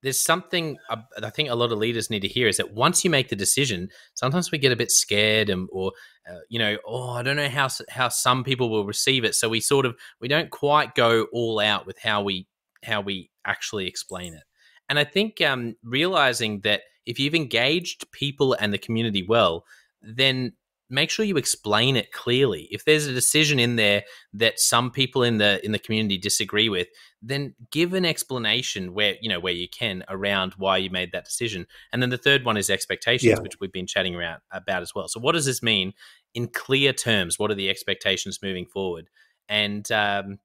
there's 0.07 0.23
something 0.23 0.77
I 1.21 1.29
think 1.29 1.49
a 1.49 1.55
lot 1.55 1.73
of 1.73 1.79
leaders 1.79 2.09
need 2.09 2.21
to 2.21 2.29
hear 2.29 2.47
is 2.47 2.55
that 2.55 2.73
once 2.73 3.03
you 3.03 3.09
make 3.09 3.27
the 3.27 3.35
decision, 3.35 3.89
sometimes 4.13 4.53
we 4.53 4.57
get 4.57 4.71
a 4.71 4.77
bit 4.77 4.89
scared 4.89 5.49
and 5.49 5.67
or 5.69 5.91
uh, 6.31 6.39
you 6.47 6.59
know, 6.59 6.77
oh, 6.87 7.09
I 7.09 7.23
don't 7.23 7.35
know 7.35 7.49
how 7.49 7.67
how 7.89 8.07
some 8.07 8.45
people 8.45 8.69
will 8.69 8.85
receive 8.85 9.25
it. 9.25 9.35
So 9.35 9.49
we 9.49 9.59
sort 9.59 9.85
of 9.85 9.97
we 10.21 10.29
don't 10.29 10.49
quite 10.49 10.95
go 10.95 11.27
all 11.33 11.59
out 11.59 11.85
with 11.85 11.99
how 12.01 12.21
we 12.21 12.47
how 12.85 13.01
we 13.01 13.29
actually 13.43 13.85
explain 13.85 14.33
it. 14.33 14.43
And 14.87 14.97
I 14.97 15.03
think 15.03 15.41
um, 15.41 15.75
realizing 15.83 16.61
that 16.61 16.83
if 17.05 17.19
you've 17.19 17.35
engaged 17.35 18.09
people 18.13 18.53
and 18.53 18.71
the 18.71 18.77
community 18.77 19.25
well, 19.27 19.65
then 20.01 20.53
make 20.89 21.09
sure 21.09 21.25
you 21.25 21.37
explain 21.37 21.95
it 21.95 22.11
clearly. 22.11 22.67
If 22.71 22.85
there's 22.85 23.07
a 23.07 23.13
decision 23.13 23.59
in 23.59 23.75
there 23.75 24.03
that 24.33 24.59
some 24.59 24.91
people 24.91 25.23
in 25.23 25.37
the 25.37 25.63
in 25.65 25.71
the 25.71 25.79
community 25.79 26.17
disagree 26.17 26.69
with, 26.69 26.87
then 27.21 27.55
give 27.71 27.93
an 27.93 28.05
explanation 28.05 28.93
where 28.93 29.15
you 29.21 29.29
know 29.29 29.39
where 29.39 29.53
you 29.53 29.67
can 29.67 30.03
around 30.07 30.53
why 30.57 30.77
you 30.77 30.89
made 30.89 31.11
that 31.11 31.25
decision. 31.25 31.67
And 31.91 32.01
then 32.01 32.09
the 32.09 32.17
third 32.17 32.45
one 32.45 32.57
is 32.57 32.69
expectations, 32.69 33.31
yeah. 33.37 33.41
which 33.41 33.59
we've 33.59 33.71
been 33.71 33.87
chatting 33.87 34.15
around 34.15 34.41
about 34.51 34.81
as 34.81 34.95
well. 34.95 35.07
So 35.07 35.19
what 35.19 35.33
does 35.33 35.45
this 35.45 35.61
mean 35.61 35.93
in 36.33 36.47
clear 36.47 36.93
terms? 36.93 37.37
What 37.37 37.51
are 37.51 37.55
the 37.55 37.69
expectations 37.69 38.39
moving 38.41 38.65
forward? 38.65 39.09
And 39.49 39.89
um, 39.91 40.39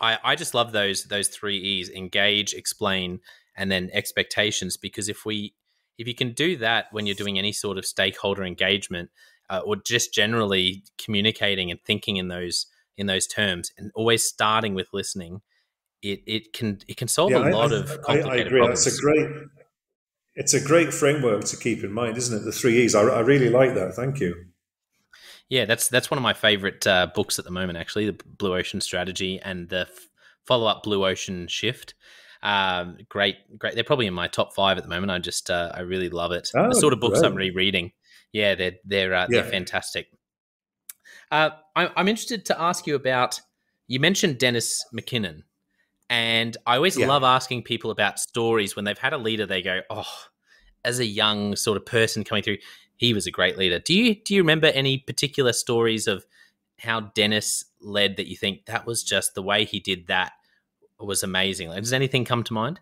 I, 0.00 0.18
I 0.22 0.36
just 0.36 0.54
love 0.54 0.72
those 0.72 1.04
those 1.04 1.28
three 1.28 1.58
E's: 1.58 1.90
engage, 1.90 2.54
explain, 2.54 3.20
and 3.56 3.70
then 3.70 3.90
expectations. 3.92 4.76
Because 4.76 5.08
if 5.08 5.24
we 5.26 5.54
if 5.98 6.06
you 6.06 6.14
can 6.14 6.32
do 6.32 6.56
that 6.56 6.86
when 6.92 7.06
you're 7.06 7.14
doing 7.14 7.38
any 7.38 7.52
sort 7.52 7.76
of 7.76 7.84
stakeholder 7.84 8.44
engagement 8.44 9.10
uh, 9.50 9.60
or 9.64 9.76
just 9.76 10.12
generally 10.12 10.84
communicating 11.02 11.70
and 11.70 11.80
thinking 11.84 12.16
in 12.16 12.28
those 12.28 12.66
in 12.96 13.06
those 13.06 13.26
terms 13.26 13.70
and 13.78 13.92
always 13.94 14.24
starting 14.24 14.74
with 14.74 14.88
listening 14.92 15.40
it 16.02 16.20
it 16.26 16.52
can 16.52 16.78
it 16.88 16.96
can 16.96 17.08
solve 17.08 17.30
yeah, 17.30 17.48
a 17.48 17.50
lot 17.50 17.72
I, 17.72 17.76
of 17.76 18.02
complicated 18.02 18.26
I, 18.26 18.34
I 18.34 18.36
agree. 18.36 18.58
problems. 18.60 18.86
It's 18.86 18.98
a 18.98 19.00
great 19.00 19.28
it's 20.34 20.54
a 20.54 20.60
great 20.60 20.94
framework 20.94 21.44
to 21.44 21.56
keep 21.56 21.82
in 21.82 21.92
mind, 21.92 22.16
isn't 22.16 22.36
it? 22.36 22.44
The 22.44 22.52
three 22.52 22.82
E's. 22.82 22.94
I, 22.94 23.02
I 23.02 23.20
really 23.20 23.48
like 23.48 23.74
that. 23.74 23.94
Thank 23.94 24.20
you. 24.20 24.34
Yeah, 25.48 25.64
that's 25.64 25.88
that's 25.88 26.10
one 26.10 26.18
of 26.18 26.22
my 26.22 26.34
favorite 26.34 26.86
uh, 26.86 27.08
books 27.12 27.38
at 27.38 27.44
the 27.44 27.50
moment. 27.50 27.78
Actually, 27.78 28.06
the 28.06 28.24
Blue 28.24 28.54
Ocean 28.54 28.80
Strategy 28.80 29.40
and 29.42 29.68
the 29.68 29.80
f- 29.80 30.08
follow 30.46 30.66
up 30.66 30.82
Blue 30.82 31.04
Ocean 31.04 31.48
Shift. 31.48 31.94
Um, 32.42 32.98
great, 33.08 33.36
great. 33.58 33.74
They're 33.74 33.82
probably 33.82 34.06
in 34.06 34.14
my 34.14 34.28
top 34.28 34.54
five 34.54 34.76
at 34.76 34.84
the 34.84 34.90
moment. 34.90 35.10
I 35.10 35.18
just 35.18 35.50
uh, 35.50 35.72
I 35.74 35.80
really 35.80 36.10
love 36.10 36.30
it. 36.32 36.50
Oh, 36.54 36.68
the 36.68 36.74
sort 36.74 36.92
of 36.92 37.00
books 37.00 37.20
great. 37.20 37.30
I'm 37.30 37.34
rereading. 37.34 37.92
Yeah, 38.32 38.54
they're 38.54 38.76
they're 38.84 39.14
uh, 39.14 39.26
yeah. 39.28 39.42
they're 39.42 39.50
fantastic. 39.50 40.08
Uh, 41.30 41.50
I, 41.74 41.90
I'm 41.96 42.08
interested 42.08 42.44
to 42.46 42.60
ask 42.60 42.86
you 42.86 42.94
about. 42.94 43.40
You 43.86 44.00
mentioned 44.00 44.38
Dennis 44.38 44.84
McKinnon, 44.94 45.44
and 46.10 46.56
I 46.66 46.76
always 46.76 46.96
yeah. 46.96 47.06
love 47.06 47.22
asking 47.22 47.62
people 47.62 47.90
about 47.90 48.18
stories 48.18 48.76
when 48.76 48.84
they've 48.84 48.98
had 48.98 49.12
a 49.12 49.18
leader. 49.18 49.46
They 49.46 49.62
go, 49.62 49.80
"Oh, 49.88 50.24
as 50.84 50.98
a 50.98 51.06
young 51.06 51.56
sort 51.56 51.76
of 51.76 51.86
person 51.86 52.24
coming 52.24 52.42
through, 52.42 52.58
he 52.96 53.14
was 53.14 53.26
a 53.26 53.30
great 53.30 53.56
leader." 53.56 53.78
Do 53.78 53.94
you 53.94 54.14
do 54.14 54.34
you 54.34 54.42
remember 54.42 54.66
any 54.68 54.98
particular 54.98 55.52
stories 55.52 56.06
of 56.06 56.26
how 56.78 57.00
Dennis 57.00 57.64
led 57.80 58.16
that 58.16 58.28
you 58.28 58.36
think 58.36 58.66
that 58.66 58.86
was 58.86 59.02
just 59.02 59.34
the 59.34 59.42
way 59.42 59.64
he 59.64 59.80
did 59.80 60.06
that 60.08 60.32
was 61.00 61.22
amazing? 61.22 61.68
Like, 61.68 61.80
does 61.80 61.92
anything 61.92 62.24
come 62.24 62.42
to 62.44 62.52
mind? 62.52 62.80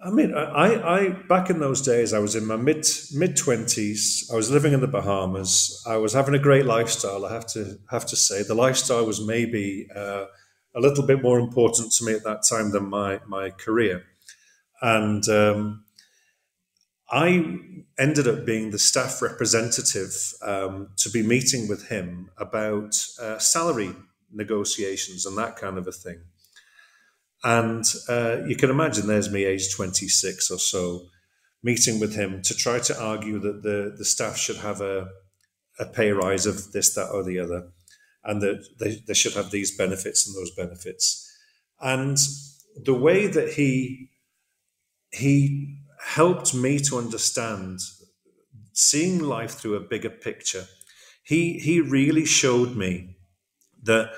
I 0.00 0.10
mean, 0.10 0.32
I, 0.32 0.96
I 0.96 1.08
back 1.08 1.50
in 1.50 1.58
those 1.58 1.82
days, 1.82 2.12
I 2.12 2.20
was 2.20 2.36
in 2.36 2.46
my 2.46 2.56
mid 2.56 2.86
mid 3.12 3.36
twenties. 3.36 4.30
I 4.32 4.36
was 4.36 4.50
living 4.50 4.72
in 4.72 4.80
the 4.80 4.86
Bahamas. 4.86 5.82
I 5.88 5.96
was 5.96 6.12
having 6.12 6.34
a 6.34 6.38
great 6.38 6.66
lifestyle. 6.66 7.24
I 7.26 7.32
have 7.32 7.46
to 7.48 7.78
have 7.90 8.06
to 8.06 8.16
say, 8.16 8.42
the 8.44 8.54
lifestyle 8.54 9.04
was 9.04 9.20
maybe 9.20 9.88
uh, 9.94 10.26
a 10.76 10.80
little 10.80 11.04
bit 11.04 11.20
more 11.20 11.40
important 11.40 11.90
to 11.92 12.04
me 12.04 12.12
at 12.14 12.22
that 12.22 12.44
time 12.48 12.70
than 12.70 12.88
my 12.88 13.20
my 13.26 13.50
career, 13.50 14.04
and 14.80 15.28
um, 15.28 15.84
I 17.10 17.58
ended 17.98 18.28
up 18.28 18.46
being 18.46 18.70
the 18.70 18.78
staff 18.78 19.20
representative 19.20 20.12
um, 20.42 20.90
to 20.98 21.10
be 21.10 21.24
meeting 21.24 21.66
with 21.66 21.88
him 21.88 22.30
about 22.38 23.04
uh, 23.20 23.38
salary 23.38 23.96
negotiations 24.30 25.26
and 25.26 25.36
that 25.38 25.56
kind 25.56 25.76
of 25.76 25.88
a 25.88 25.92
thing. 25.92 26.20
And 27.44 27.84
uh, 28.08 28.38
you 28.46 28.56
can 28.56 28.70
imagine 28.70 29.06
there's 29.06 29.30
me, 29.30 29.44
age 29.44 29.74
26 29.74 30.50
or 30.50 30.58
so, 30.58 31.06
meeting 31.62 32.00
with 32.00 32.14
him 32.14 32.42
to 32.42 32.54
try 32.54 32.78
to 32.80 33.00
argue 33.00 33.38
that 33.38 33.62
the, 33.62 33.94
the 33.96 34.04
staff 34.04 34.36
should 34.36 34.56
have 34.56 34.80
a, 34.80 35.08
a 35.78 35.86
pay 35.86 36.10
rise 36.10 36.46
of 36.46 36.72
this, 36.72 36.94
that, 36.94 37.10
or 37.10 37.22
the 37.22 37.38
other, 37.38 37.68
and 38.24 38.42
that 38.42 38.66
they, 38.80 39.02
they 39.06 39.14
should 39.14 39.34
have 39.34 39.50
these 39.50 39.76
benefits 39.76 40.26
and 40.26 40.36
those 40.36 40.50
benefits. 40.54 41.24
And 41.80 42.16
the 42.84 42.94
way 42.94 43.26
that 43.26 43.52
he 43.52 44.10
he 45.10 45.78
helped 46.00 46.54
me 46.54 46.78
to 46.78 46.98
understand 46.98 47.80
seeing 48.72 49.20
life 49.20 49.52
through 49.52 49.74
a 49.74 49.80
bigger 49.80 50.10
picture. 50.10 50.66
He 51.24 51.58
he 51.58 51.80
really 51.80 52.24
showed 52.24 52.76
me 52.76 53.16
that 53.82 54.12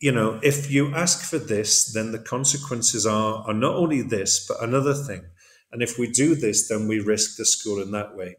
you 0.00 0.12
know, 0.12 0.38
if 0.42 0.70
you 0.70 0.94
ask 0.94 1.28
for 1.28 1.38
this, 1.38 1.92
then 1.92 2.12
the 2.12 2.18
consequences 2.18 3.04
are, 3.04 3.44
are 3.46 3.54
not 3.54 3.74
only 3.74 4.02
this, 4.02 4.46
but 4.46 4.62
another 4.62 4.94
thing. 4.94 5.22
And 5.72 5.82
if 5.82 5.98
we 5.98 6.10
do 6.10 6.34
this, 6.34 6.68
then 6.68 6.86
we 6.88 7.00
risk 7.00 7.36
the 7.36 7.44
school 7.44 7.82
in 7.82 7.90
that 7.90 8.16
way. 8.16 8.36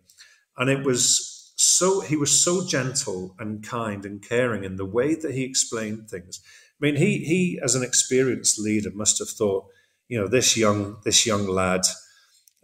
And 0.57 0.69
it 0.69 0.85
was 0.85 1.53
so, 1.57 1.99
he 1.99 2.15
was 2.15 2.43
so 2.43 2.65
gentle 2.65 3.35
and 3.39 3.63
kind 3.63 4.05
and 4.05 4.27
caring 4.27 4.63
in 4.63 4.77
the 4.77 4.85
way 4.85 5.15
that 5.15 5.33
he 5.33 5.43
explained 5.43 6.09
things. 6.09 6.39
I 6.81 6.85
mean, 6.85 6.95
he, 6.95 7.19
he, 7.19 7.59
as 7.61 7.75
an 7.75 7.83
experienced 7.83 8.57
leader, 8.57 8.91
must 8.93 9.19
have 9.19 9.29
thought, 9.29 9.65
you 10.07 10.19
know, 10.19 10.27
this 10.27 10.55
young, 10.55 10.97
this 11.03 11.25
young 11.25 11.45
lad, 11.45 11.81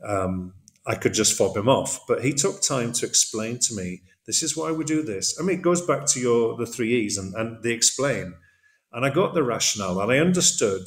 um, 0.03 0.53
I 0.87 0.95
could 0.95 1.13
just 1.13 1.37
fob 1.37 1.57
him 1.57 1.67
off. 1.67 1.99
But 2.07 2.23
he 2.23 2.31
took 2.31 2.61
time 2.61 2.93
to 2.93 3.05
explain 3.05 3.59
to 3.59 3.75
me, 3.75 4.03
this 4.25 4.41
is 4.41 4.55
why 4.55 4.71
we 4.71 4.85
do 4.85 5.03
this. 5.03 5.37
I 5.39 5.43
mean, 5.43 5.59
it 5.59 5.61
goes 5.61 5.81
back 5.81 6.05
to 6.07 6.19
your, 6.19 6.55
the 6.55 6.65
three 6.65 6.95
E's 6.95 7.17
and, 7.17 7.33
and 7.35 7.61
they 7.61 7.71
explain 7.71 8.35
and 8.95 9.05
I 9.05 9.09
got 9.09 9.33
the 9.33 9.43
rationale 9.43 9.99
and 9.99 10.11
I 10.11 10.19
understood 10.19 10.83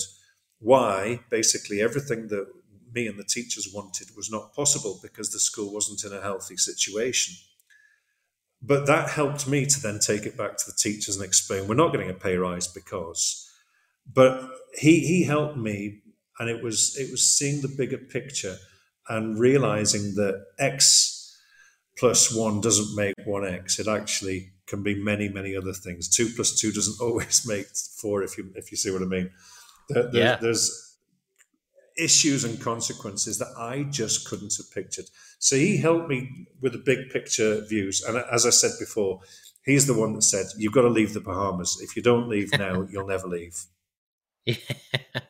why 0.61 1.21
basically 1.31 1.83
everything 1.83 2.29
that 2.29 2.49
me 2.93 3.07
and 3.07 3.19
the 3.19 3.25
teachers 3.25 3.71
wanted 3.73 4.09
was 4.17 4.31
not 4.31 4.55
possible 4.55 4.99
because 5.03 5.31
the 5.31 5.39
school 5.39 5.73
wasn't 5.73 6.11
in 6.11 6.19
a 6.19 6.23
healthy 6.23 6.57
situation. 6.57 7.35
But 8.63 8.87
that 8.87 9.11
helped 9.11 9.47
me 9.47 9.67
to 9.67 9.81
then 9.81 9.99
take 9.99 10.25
it 10.25 10.39
back 10.39 10.57
to 10.57 10.65
the 10.67 10.77
teachers 10.77 11.17
and 11.17 11.25
explain 11.25 11.69
we're 11.69 11.75
not 11.75 11.93
getting 11.93 12.11
a 12.11 12.15
pay 12.15 12.37
rise 12.37 12.67
because. 12.67 13.47
But 14.13 14.51
he 14.75 15.01
he 15.01 15.25
helped 15.25 15.59
me, 15.59 16.01
and 16.39 16.49
it 16.49 16.63
was 16.65 16.97
it 16.97 17.11
was 17.11 17.23
seeing 17.23 17.61
the 17.61 17.69
bigger 17.69 17.99
picture 17.99 18.57
and 19.09 19.39
realizing 19.39 20.15
that 20.15 20.47
X 20.59 21.39
plus 21.99 22.35
one 22.35 22.63
doesn't 22.63 22.97
make 22.97 23.15
one 23.27 23.47
X. 23.47 23.79
It 23.79 23.87
actually 23.87 24.53
can 24.69 24.83
be 24.83 24.95
many, 24.95 25.29
many 25.29 25.57
other 25.57 25.73
things. 25.73 26.09
Two 26.09 26.29
plus 26.35 26.59
two 26.59 26.73
doesn't 26.73 27.01
always 27.05 27.47
make 27.47 27.67
four, 28.01 28.23
if 28.23 28.39
you 28.39 28.53
if 28.55 28.71
you 28.71 28.77
see 28.77 28.91
what 28.91 29.03
I 29.03 29.07
mean. 29.07 29.31
There, 29.89 30.11
there, 30.11 30.23
yeah. 30.23 30.37
There's 30.37 30.97
issues 31.99 32.45
and 32.45 32.61
consequences 32.61 33.39
that 33.39 33.53
I 33.59 33.83
just 33.85 34.29
couldn't 34.29 34.55
have 34.57 34.71
pictured. 34.71 35.07
So 35.41 35.57
he 35.57 35.79
helped 35.79 36.09
me 36.09 36.47
with 36.61 36.73
the 36.73 36.79
big 36.79 37.11
picture 37.11 37.65
views. 37.65 38.03
And 38.03 38.19
as 38.33 38.47
I 38.47 38.51
said 38.51 38.73
before, 38.79 39.21
he's 39.65 39.87
the 39.87 39.99
one 39.99 40.15
that 40.15 40.23
said, 40.23 40.47
"You've 40.57 40.75
got 40.75 40.83
to 40.83 40.89
leave 40.89 41.15
the 41.15 41.21
Bahamas. 41.21 41.81
If 41.83 41.97
you 41.97 42.03
don't 42.03 42.29
leave 42.29 42.51
now, 42.59 42.87
you'll 42.91 43.07
never 43.07 43.27
leave." 43.27 43.67
Yeah. 44.45 44.57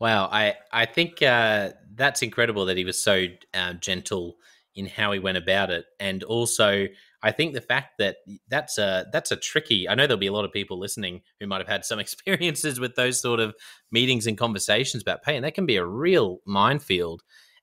Wow, 0.00 0.28
I 0.30 0.56
I 0.72 0.86
think 0.86 1.22
uh, 1.22 1.70
that's 1.94 2.22
incredible 2.22 2.66
that 2.66 2.76
he 2.76 2.84
was 2.84 3.00
so 3.00 3.26
uh, 3.54 3.74
gentle 3.74 4.36
in 4.74 4.86
how 4.86 5.12
he 5.12 5.18
went 5.18 5.38
about 5.38 5.70
it, 5.70 5.86
and 6.00 6.22
also 6.24 6.88
I 7.24 7.32
think 7.32 7.54
the 7.54 7.62
fact 7.62 7.94
that 7.98 8.16
that's 8.48 8.76
a 8.76 9.06
that's 9.10 9.32
a 9.32 9.36
tricky. 9.36 9.88
I 9.88 9.94
know 9.94 10.06
there'll 10.06 10.18
be 10.18 10.26
a 10.26 10.32
lot 10.32 10.44
of 10.44 10.52
people 10.52 10.78
listening 10.78 11.22
who 11.40 11.46
might 11.46 11.62
have 11.62 11.68
had 11.68 11.84
some 11.84 11.98
experiences 12.06 12.78
with 12.78 12.94
those 12.96 13.20
sort 13.20 13.40
of 13.40 13.54
meetings 13.90 14.26
and 14.26 14.36
conversations 14.36 15.02
about 15.02 15.22
pay, 15.22 15.34
and 15.34 15.44
that 15.44 15.54
can 15.54 15.64
be 15.64 15.76
a 15.76 15.86
real 15.86 16.40
minefield. 16.44 17.22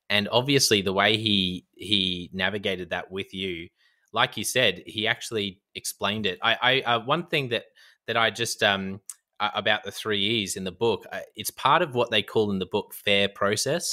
And 0.10 0.28
obviously, 0.32 0.82
the 0.82 0.94
way 0.94 1.16
he 1.16 1.68
he 1.76 2.32
navigated 2.34 2.90
that 2.90 3.12
with 3.12 3.36
you, 3.36 3.70
like 4.12 4.36
you 4.36 4.44
said, 4.44 4.82
he 4.88 5.08
actually 5.08 5.62
explained 5.76 6.26
it. 6.26 6.40
I, 6.42 6.58
I 6.62 6.96
uh, 6.96 7.06
one 7.06 7.28
thing 7.28 7.50
that 7.50 7.66
that 8.08 8.18
I 8.18 8.32
just 8.32 8.64
um 8.64 9.00
about 9.40 9.84
the 9.84 9.92
three 9.92 10.24
E's 10.24 10.56
in 10.56 10.64
the 10.64 10.72
book, 10.72 11.06
uh, 11.12 11.20
it's 11.36 11.52
part 11.52 11.84
of 11.84 11.94
what 11.94 12.10
they 12.10 12.24
call 12.24 12.50
in 12.52 12.58
the 12.58 12.66
book 12.66 12.96
fair 12.96 13.30
process, 13.30 13.92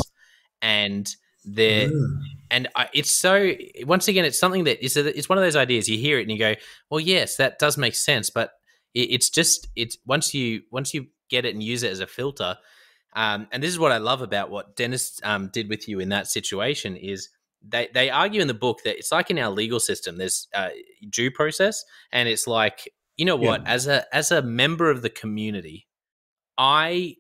and 0.62 1.14
there 1.44 1.88
mm. 1.88 2.20
and 2.50 2.68
I, 2.74 2.88
it's 2.92 3.10
so 3.10 3.52
once 3.84 4.08
again 4.08 4.24
it's 4.24 4.38
something 4.38 4.64
that 4.64 4.84
is 4.84 4.96
it's 4.96 5.28
one 5.28 5.38
of 5.38 5.44
those 5.44 5.56
ideas 5.56 5.88
you 5.88 5.98
hear 5.98 6.18
it 6.18 6.22
and 6.22 6.30
you 6.30 6.38
go 6.38 6.54
well 6.90 7.00
yes 7.00 7.36
that 7.36 7.58
does 7.58 7.78
make 7.78 7.94
sense 7.94 8.30
but 8.30 8.52
it, 8.94 9.12
it's 9.12 9.30
just 9.30 9.68
it's 9.76 9.96
once 10.06 10.34
you 10.34 10.62
once 10.70 10.92
you 10.92 11.06
get 11.30 11.44
it 11.44 11.54
and 11.54 11.62
use 11.62 11.82
it 11.82 11.92
as 11.92 12.00
a 12.00 12.06
filter 12.06 12.56
um, 13.14 13.46
and 13.52 13.62
this 13.62 13.70
is 13.70 13.78
what 13.78 13.92
i 13.92 13.98
love 13.98 14.20
about 14.20 14.50
what 14.50 14.76
dennis 14.76 15.20
um, 15.22 15.48
did 15.52 15.68
with 15.68 15.88
you 15.88 16.00
in 16.00 16.08
that 16.08 16.26
situation 16.26 16.96
is 16.96 17.28
they, 17.66 17.88
they 17.92 18.08
argue 18.08 18.40
in 18.40 18.46
the 18.46 18.54
book 18.54 18.80
that 18.84 18.96
it's 18.96 19.10
like 19.10 19.30
in 19.30 19.38
our 19.38 19.50
legal 19.50 19.80
system 19.80 20.16
there's 20.16 20.48
uh, 20.54 20.70
due 21.10 21.30
process 21.30 21.84
and 22.12 22.28
it's 22.28 22.46
like 22.46 22.92
you 23.16 23.24
know 23.24 23.36
what 23.36 23.62
yeah. 23.62 23.72
as 23.72 23.86
a 23.86 24.14
as 24.14 24.30
a 24.30 24.42
member 24.42 24.90
of 24.90 25.02
the 25.02 25.10
community 25.10 25.86
I, 26.56 27.16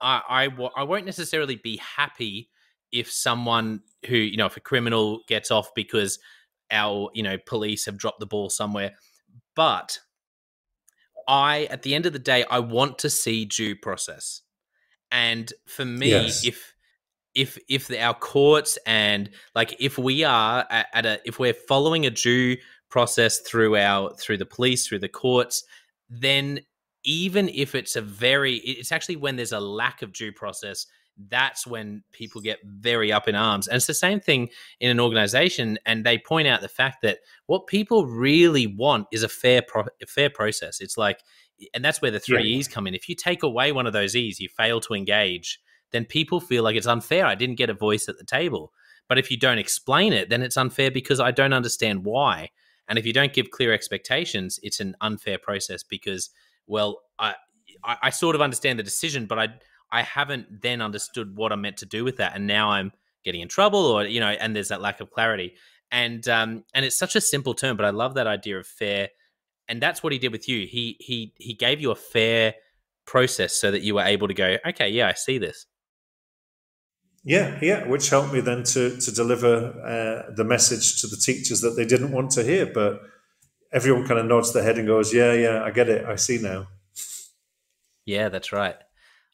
I 0.00 0.48
i 0.48 0.70
i 0.76 0.82
won't 0.82 1.06
necessarily 1.06 1.56
be 1.56 1.80
happy 1.96 2.48
if 2.92 3.10
someone 3.10 3.80
who 4.06 4.16
you 4.16 4.36
know 4.36 4.46
if 4.46 4.56
a 4.56 4.60
criminal 4.60 5.20
gets 5.28 5.50
off 5.50 5.74
because 5.74 6.18
our 6.70 7.10
you 7.14 7.22
know 7.22 7.36
police 7.46 7.86
have 7.86 7.96
dropped 7.96 8.20
the 8.20 8.26
ball 8.26 8.48
somewhere 8.48 8.92
but 9.54 9.98
i 11.26 11.64
at 11.70 11.82
the 11.82 11.94
end 11.94 12.06
of 12.06 12.12
the 12.12 12.18
day 12.18 12.44
i 12.50 12.58
want 12.58 12.98
to 12.98 13.10
see 13.10 13.44
due 13.44 13.74
process 13.76 14.42
and 15.10 15.52
for 15.66 15.84
me 15.84 16.10
yes. 16.10 16.44
if 16.44 16.74
if 17.34 17.58
if 17.68 17.88
the, 17.88 18.00
our 18.00 18.14
courts 18.14 18.78
and 18.86 19.30
like 19.54 19.76
if 19.80 19.98
we 19.98 20.24
are 20.24 20.66
at, 20.70 20.86
at 20.92 21.06
a 21.06 21.20
if 21.24 21.38
we're 21.38 21.54
following 21.54 22.06
a 22.06 22.10
due 22.10 22.56
process 22.90 23.40
through 23.40 23.76
our 23.76 24.12
through 24.14 24.36
the 24.36 24.46
police 24.46 24.86
through 24.86 24.98
the 24.98 25.08
courts 25.08 25.64
then 26.08 26.60
even 27.04 27.48
if 27.50 27.74
it's 27.74 27.96
a 27.96 28.02
very 28.02 28.56
it's 28.56 28.92
actually 28.92 29.16
when 29.16 29.36
there's 29.36 29.52
a 29.52 29.60
lack 29.60 30.02
of 30.02 30.12
due 30.12 30.32
process 30.32 30.86
that's 31.28 31.66
when 31.66 32.02
people 32.12 32.40
get 32.40 32.58
very 32.64 33.12
up 33.12 33.26
in 33.28 33.34
arms. 33.34 33.66
And 33.66 33.76
it's 33.76 33.86
the 33.86 33.94
same 33.94 34.20
thing 34.20 34.50
in 34.80 34.90
an 34.90 35.00
organization. 35.00 35.78
And 35.84 36.04
they 36.04 36.18
point 36.18 36.46
out 36.46 36.60
the 36.60 36.68
fact 36.68 37.02
that 37.02 37.18
what 37.46 37.66
people 37.66 38.06
really 38.06 38.66
want 38.66 39.08
is 39.12 39.22
a 39.22 39.28
fair, 39.28 39.62
pro- 39.62 39.86
a 40.02 40.06
fair 40.06 40.30
process. 40.30 40.80
It's 40.80 40.96
like, 40.96 41.20
and 41.74 41.84
that's 41.84 42.00
where 42.00 42.12
the 42.12 42.20
three 42.20 42.48
yeah. 42.48 42.58
E's 42.58 42.68
come 42.68 42.86
in. 42.86 42.94
If 42.94 43.08
you 43.08 43.16
take 43.16 43.42
away 43.42 43.72
one 43.72 43.86
of 43.86 43.92
those 43.92 44.14
E's, 44.14 44.38
you 44.38 44.48
fail 44.48 44.80
to 44.82 44.94
engage, 44.94 45.60
then 45.90 46.04
people 46.04 46.40
feel 46.40 46.62
like 46.62 46.76
it's 46.76 46.86
unfair. 46.86 47.26
I 47.26 47.34
didn't 47.34 47.56
get 47.56 47.70
a 47.70 47.74
voice 47.74 48.08
at 48.08 48.18
the 48.18 48.24
table. 48.24 48.72
But 49.08 49.18
if 49.18 49.30
you 49.30 49.38
don't 49.38 49.58
explain 49.58 50.12
it, 50.12 50.28
then 50.28 50.42
it's 50.42 50.56
unfair 50.56 50.90
because 50.90 51.18
I 51.18 51.30
don't 51.30 51.52
understand 51.52 52.04
why. 52.04 52.50
And 52.88 52.98
if 52.98 53.06
you 53.06 53.12
don't 53.12 53.32
give 53.32 53.50
clear 53.50 53.72
expectations, 53.72 54.60
it's 54.62 54.80
an 54.80 54.94
unfair 55.00 55.38
process 55.38 55.82
because, 55.82 56.30
well, 56.66 57.00
I, 57.18 57.34
I, 57.84 57.96
I 58.04 58.10
sort 58.10 58.34
of 58.34 58.40
understand 58.40 58.78
the 58.78 58.82
decision, 58.82 59.26
but 59.26 59.38
I 59.38 59.48
I 59.90 60.02
haven't 60.02 60.62
then 60.62 60.82
understood 60.82 61.36
what 61.36 61.52
I'm 61.52 61.62
meant 61.62 61.78
to 61.78 61.86
do 61.86 62.04
with 62.04 62.16
that, 62.16 62.34
and 62.34 62.46
now 62.46 62.70
I'm 62.70 62.92
getting 63.24 63.40
in 63.40 63.48
trouble, 63.48 63.80
or 63.80 64.04
you 64.04 64.20
know, 64.20 64.28
and 64.28 64.54
there's 64.54 64.68
that 64.68 64.80
lack 64.80 65.00
of 65.00 65.10
clarity. 65.10 65.54
And 65.90 66.26
um, 66.28 66.64
and 66.74 66.84
it's 66.84 66.98
such 66.98 67.16
a 67.16 67.20
simple 67.20 67.54
term, 67.54 67.76
but 67.76 67.86
I 67.86 67.90
love 67.90 68.14
that 68.14 68.26
idea 68.26 68.58
of 68.58 68.66
fair, 68.66 69.08
and 69.68 69.80
that's 69.80 70.02
what 70.02 70.12
he 70.12 70.18
did 70.18 70.32
with 70.32 70.48
you. 70.48 70.66
He 70.66 70.96
he 71.00 71.32
he 71.36 71.54
gave 71.54 71.80
you 71.80 71.90
a 71.90 71.96
fair 71.96 72.54
process 73.06 73.54
so 73.54 73.70
that 73.70 73.80
you 73.80 73.94
were 73.94 74.02
able 74.02 74.28
to 74.28 74.34
go, 74.34 74.58
okay, 74.66 74.90
yeah, 74.90 75.08
I 75.08 75.14
see 75.14 75.38
this. 75.38 75.66
Yeah, 77.24 77.58
yeah, 77.60 77.86
which 77.86 78.10
helped 78.10 78.32
me 78.32 78.40
then 78.40 78.62
to 78.64 78.96
to 78.98 79.12
deliver 79.12 79.56
uh, 79.82 80.34
the 80.34 80.44
message 80.44 81.00
to 81.00 81.06
the 81.06 81.16
teachers 81.16 81.60
that 81.62 81.70
they 81.70 81.84
didn't 81.84 82.12
want 82.12 82.30
to 82.32 82.44
hear, 82.44 82.66
but 82.66 83.00
everyone 83.72 84.06
kind 84.06 84.20
of 84.20 84.26
nods 84.26 84.52
their 84.52 84.62
head 84.62 84.78
and 84.78 84.86
goes, 84.86 85.12
"Yeah, 85.12 85.32
yeah, 85.32 85.62
I 85.64 85.70
get 85.70 85.88
it. 85.88 86.04
I 86.06 86.16
see 86.16 86.38
now." 86.38 86.68
Yeah, 88.04 88.28
that's 88.28 88.52
right. 88.52 88.76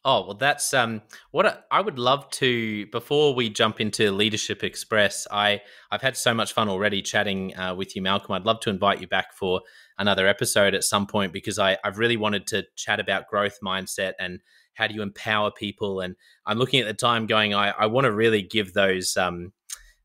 Oh 0.06 0.26
well, 0.26 0.34
that's 0.34 0.74
um 0.74 1.00
what 1.30 1.46
I, 1.46 1.56
I 1.70 1.80
would 1.80 1.98
love 1.98 2.28
to. 2.32 2.86
Before 2.88 3.34
we 3.34 3.48
jump 3.48 3.80
into 3.80 4.12
Leadership 4.12 4.62
Express, 4.62 5.26
I 5.30 5.62
I've 5.90 6.02
had 6.02 6.16
so 6.16 6.34
much 6.34 6.52
fun 6.52 6.68
already 6.68 7.00
chatting 7.00 7.56
uh, 7.56 7.74
with 7.74 7.96
you, 7.96 8.02
Malcolm. 8.02 8.34
I'd 8.34 8.44
love 8.44 8.60
to 8.60 8.70
invite 8.70 9.00
you 9.00 9.06
back 9.06 9.32
for 9.32 9.62
another 9.96 10.26
episode 10.26 10.74
at 10.74 10.84
some 10.84 11.06
point 11.06 11.32
because 11.32 11.58
I 11.58 11.78
I've 11.82 11.98
really 11.98 12.18
wanted 12.18 12.46
to 12.48 12.66
chat 12.76 13.00
about 13.00 13.28
growth 13.28 13.58
mindset 13.64 14.12
and 14.18 14.40
how 14.74 14.86
do 14.86 14.94
you 14.94 15.00
empower 15.00 15.50
people. 15.50 16.00
And 16.00 16.16
I'm 16.44 16.58
looking 16.58 16.80
at 16.80 16.86
the 16.86 16.94
time, 16.94 17.26
going, 17.26 17.54
I 17.54 17.70
I 17.70 17.86
want 17.86 18.04
to 18.04 18.12
really 18.12 18.42
give 18.42 18.74
those 18.74 19.16
um 19.16 19.54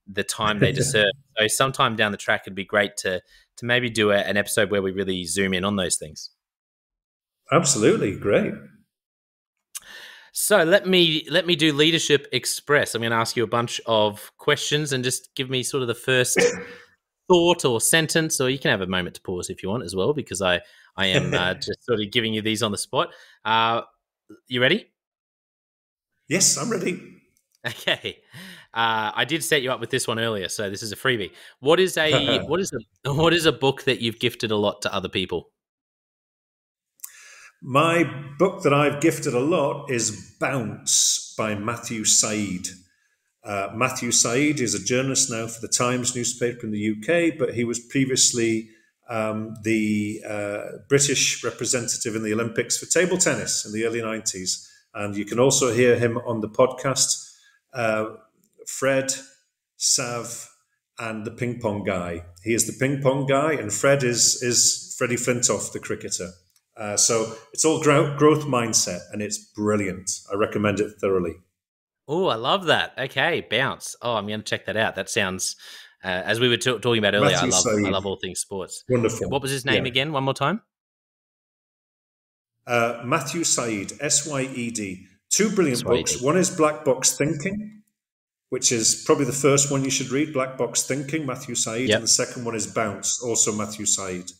the 0.08 0.24
time 0.24 0.60
they 0.60 0.72
deserve. 0.82 1.12
so 1.38 1.48
sometime 1.48 1.98
down 1.98 2.14
the 2.14 2.18
track, 2.18 2.44
it'd 2.46 2.56
be 2.56 2.64
great 2.64 2.96
to 2.98 3.22
to 3.58 3.66
maybe 3.66 3.90
do 3.90 4.12
a, 4.12 4.18
an 4.18 4.38
episode 4.38 4.72
where 4.72 4.82
we 4.82 4.92
really 4.92 5.26
zoom 5.26 5.54
in 5.54 5.66
on 5.66 5.76
those 5.76 5.98
things. 5.98 6.30
Absolutely, 7.52 8.16
great. 8.18 8.54
So 10.42 10.64
let 10.64 10.88
me 10.88 11.28
let 11.30 11.46
me 11.46 11.58
do 11.58 11.74
leadership 11.74 12.26
express. 12.32 12.96
I'm 12.96 13.02
going 13.02 13.12
to 13.12 13.18
ask 13.18 13.36
you 13.36 13.44
a 13.44 13.48
bunch 13.48 13.82
of 13.86 14.32
questions 14.38 14.94
and 14.94 15.04
just 15.04 15.36
give 15.36 15.50
me 15.50 15.64
sort 15.64 15.82
of 15.82 15.90
the 15.90 15.94
first 15.94 16.40
thought 17.28 17.66
or 17.66 17.82
sentence, 17.82 18.40
or 18.40 18.50
you 18.50 18.58
can 18.58 18.72
have 18.72 18.80
a 18.80 18.88
moment 18.88 19.16
to 19.16 19.22
pause 19.22 19.50
if 19.50 19.62
you 19.62 19.68
want 19.68 19.84
as 19.84 19.98
well, 19.98 20.14
because 20.14 20.42
I 20.42 20.62
I 20.96 21.08
am 21.08 21.34
uh, 21.34 21.54
just 21.56 21.84
sort 21.84 22.00
of 22.00 22.10
giving 22.10 22.34
you 22.34 22.42
these 22.42 22.64
on 22.64 22.72
the 22.72 22.78
spot. 22.78 23.10
Uh, 23.44 23.82
you 24.48 24.62
ready? 24.62 24.90
Yes, 26.30 26.58
I'm 26.58 26.72
ready. 26.72 27.18
Okay. 27.68 28.20
Uh, 28.74 29.12
I 29.14 29.26
did 29.26 29.44
set 29.44 29.62
you 29.62 29.74
up 29.74 29.82
with 29.82 29.90
this 29.90 30.08
one 30.08 30.22
earlier, 30.22 30.48
so 30.48 30.70
this 30.70 30.84
is 30.84 30.94
a 30.94 30.96
freebie. 30.96 31.32
What 31.60 31.82
is 31.82 31.98
a 31.98 32.40
what 32.48 32.62
is 32.62 32.72
a 33.04 33.14
what 33.14 33.34
is 33.34 33.46
a 33.46 33.52
book 33.52 33.84
that 33.84 34.00
you've 34.00 34.20
gifted 34.20 34.52
a 34.52 34.56
lot 34.56 34.84
to 34.84 34.96
other 34.96 35.10
people? 35.10 35.52
My 37.62 38.10
book 38.38 38.64
that 38.64 38.74
I've 38.74 39.02
gifted 39.02 39.34
a 39.34 39.40
lot 39.40 39.92
is 39.92 40.34
Bounce 40.40 41.34
by 41.38 41.56
Matthew 41.56 42.06
Syed. 42.06 42.70
Uh, 43.44 43.70
Matthew 43.76 44.12
Syed 44.12 44.62
is 44.62 44.74
a 44.74 44.84
journalist 44.84 45.30
now 45.30 45.48
for 45.48 45.60
the 45.60 45.68
Times 45.68 46.16
newspaper 46.16 46.66
in 46.66 46.72
the 46.72 46.92
UK, 46.92 47.38
but 47.38 47.56
he 47.56 47.66
was 47.66 47.80
previously 47.80 48.70
um, 49.10 49.56
the 49.64 50.22
uh, 50.26 50.78
British 50.88 51.44
representative 51.44 52.16
in 52.16 52.24
the 52.24 52.32
Olympics 52.32 52.78
for 52.78 52.86
table 52.86 53.18
tennis 53.18 53.66
in 53.66 53.74
the 53.74 53.86
early 53.86 54.00
90s. 54.00 54.66
And 54.94 55.18
you 55.18 55.26
can 55.26 55.40
also 55.40 55.74
hear 55.74 56.00
him 56.00 56.18
on 56.20 56.40
the 56.40 56.50
podcast, 56.50 57.30
uh, 57.74 58.06
Fred, 58.68 59.14
Sav, 59.76 60.50
and 60.98 61.26
the 61.26 61.32
ping 61.32 61.60
pong 61.60 61.84
guy. 61.84 62.24
He 62.44 62.54
is 62.54 62.68
the 62.68 62.74
ping 62.80 63.02
pong 63.02 63.26
guy, 63.26 63.54
and 63.54 63.74
Fred 63.74 64.04
is, 64.04 64.42
is 64.42 64.96
Freddie 64.98 65.18
Flintoff, 65.18 65.74
the 65.74 65.80
cricketer. 65.80 66.30
Uh, 66.80 66.96
so 66.96 67.36
it's 67.52 67.66
all 67.66 67.82
growth, 67.82 68.18
growth 68.18 68.46
mindset, 68.46 69.02
and 69.12 69.22
it's 69.22 69.38
brilliant. 69.38 70.10
I 70.32 70.36
recommend 70.36 70.80
it 70.80 70.94
thoroughly. 71.02 71.36
Oh, 72.08 72.28
I 72.28 72.36
love 72.36 72.66
that. 72.66 72.94
Okay, 72.98 73.46
bounce. 73.50 73.96
Oh, 74.02 74.16
I'm 74.16 74.26
going 74.26 74.40
to 74.40 74.46
check 74.46 74.66
that 74.66 74.78
out. 74.78 74.96
That 74.96 75.10
sounds, 75.10 75.56
uh, 76.04 76.08
as 76.08 76.40
we 76.40 76.48
were 76.48 76.58
t- 76.58 76.80
talking 76.80 77.00
about 77.00 77.14
earlier, 77.14 77.32
Matthew 77.32 77.50
I 77.50 77.52
love 77.52 77.62
Syed. 77.62 77.86
I 77.86 77.90
love 77.90 78.06
all 78.06 78.16
things 78.16 78.40
sports. 78.40 78.84
Wonderful. 78.90 79.30
What 79.30 79.42
was 79.42 79.52
his 79.52 79.66
name 79.66 79.86
yeah. 79.86 79.92
again? 79.92 80.14
One 80.14 80.24
more 80.24 80.34
time. 80.34 80.62
Uh, 82.66 83.02
Matthew 83.04 83.44
Syed, 83.44 83.94
S 84.00 84.26
Y 84.26 84.42
E 84.42 84.72
D. 84.72 85.06
Two 85.30 85.50
brilliant 85.52 85.80
S-Y-E-D. 85.80 86.02
books. 86.02 86.22
One 86.22 86.38
is 86.38 86.50
Black 86.50 86.84
Box 86.84 87.16
Thinking, 87.16 87.84
which 88.50 88.72
is 88.72 89.04
probably 89.06 89.26
the 89.26 89.32
first 89.32 89.72
one 89.72 89.84
you 89.84 89.92
should 89.92 90.10
read. 90.10 90.34
Black 90.34 90.58
Box 90.58 90.84
Thinking, 90.84 91.26
Matthew 91.26 91.56
Syed, 91.56 91.90
yep. 91.90 91.98
and 91.98 92.04
the 92.04 92.08
second 92.08 92.46
one 92.46 92.56
is 92.56 92.66
Bounce, 92.66 93.22
also 93.22 93.52
Matthew 93.52 93.86
Syed. 93.86 94.32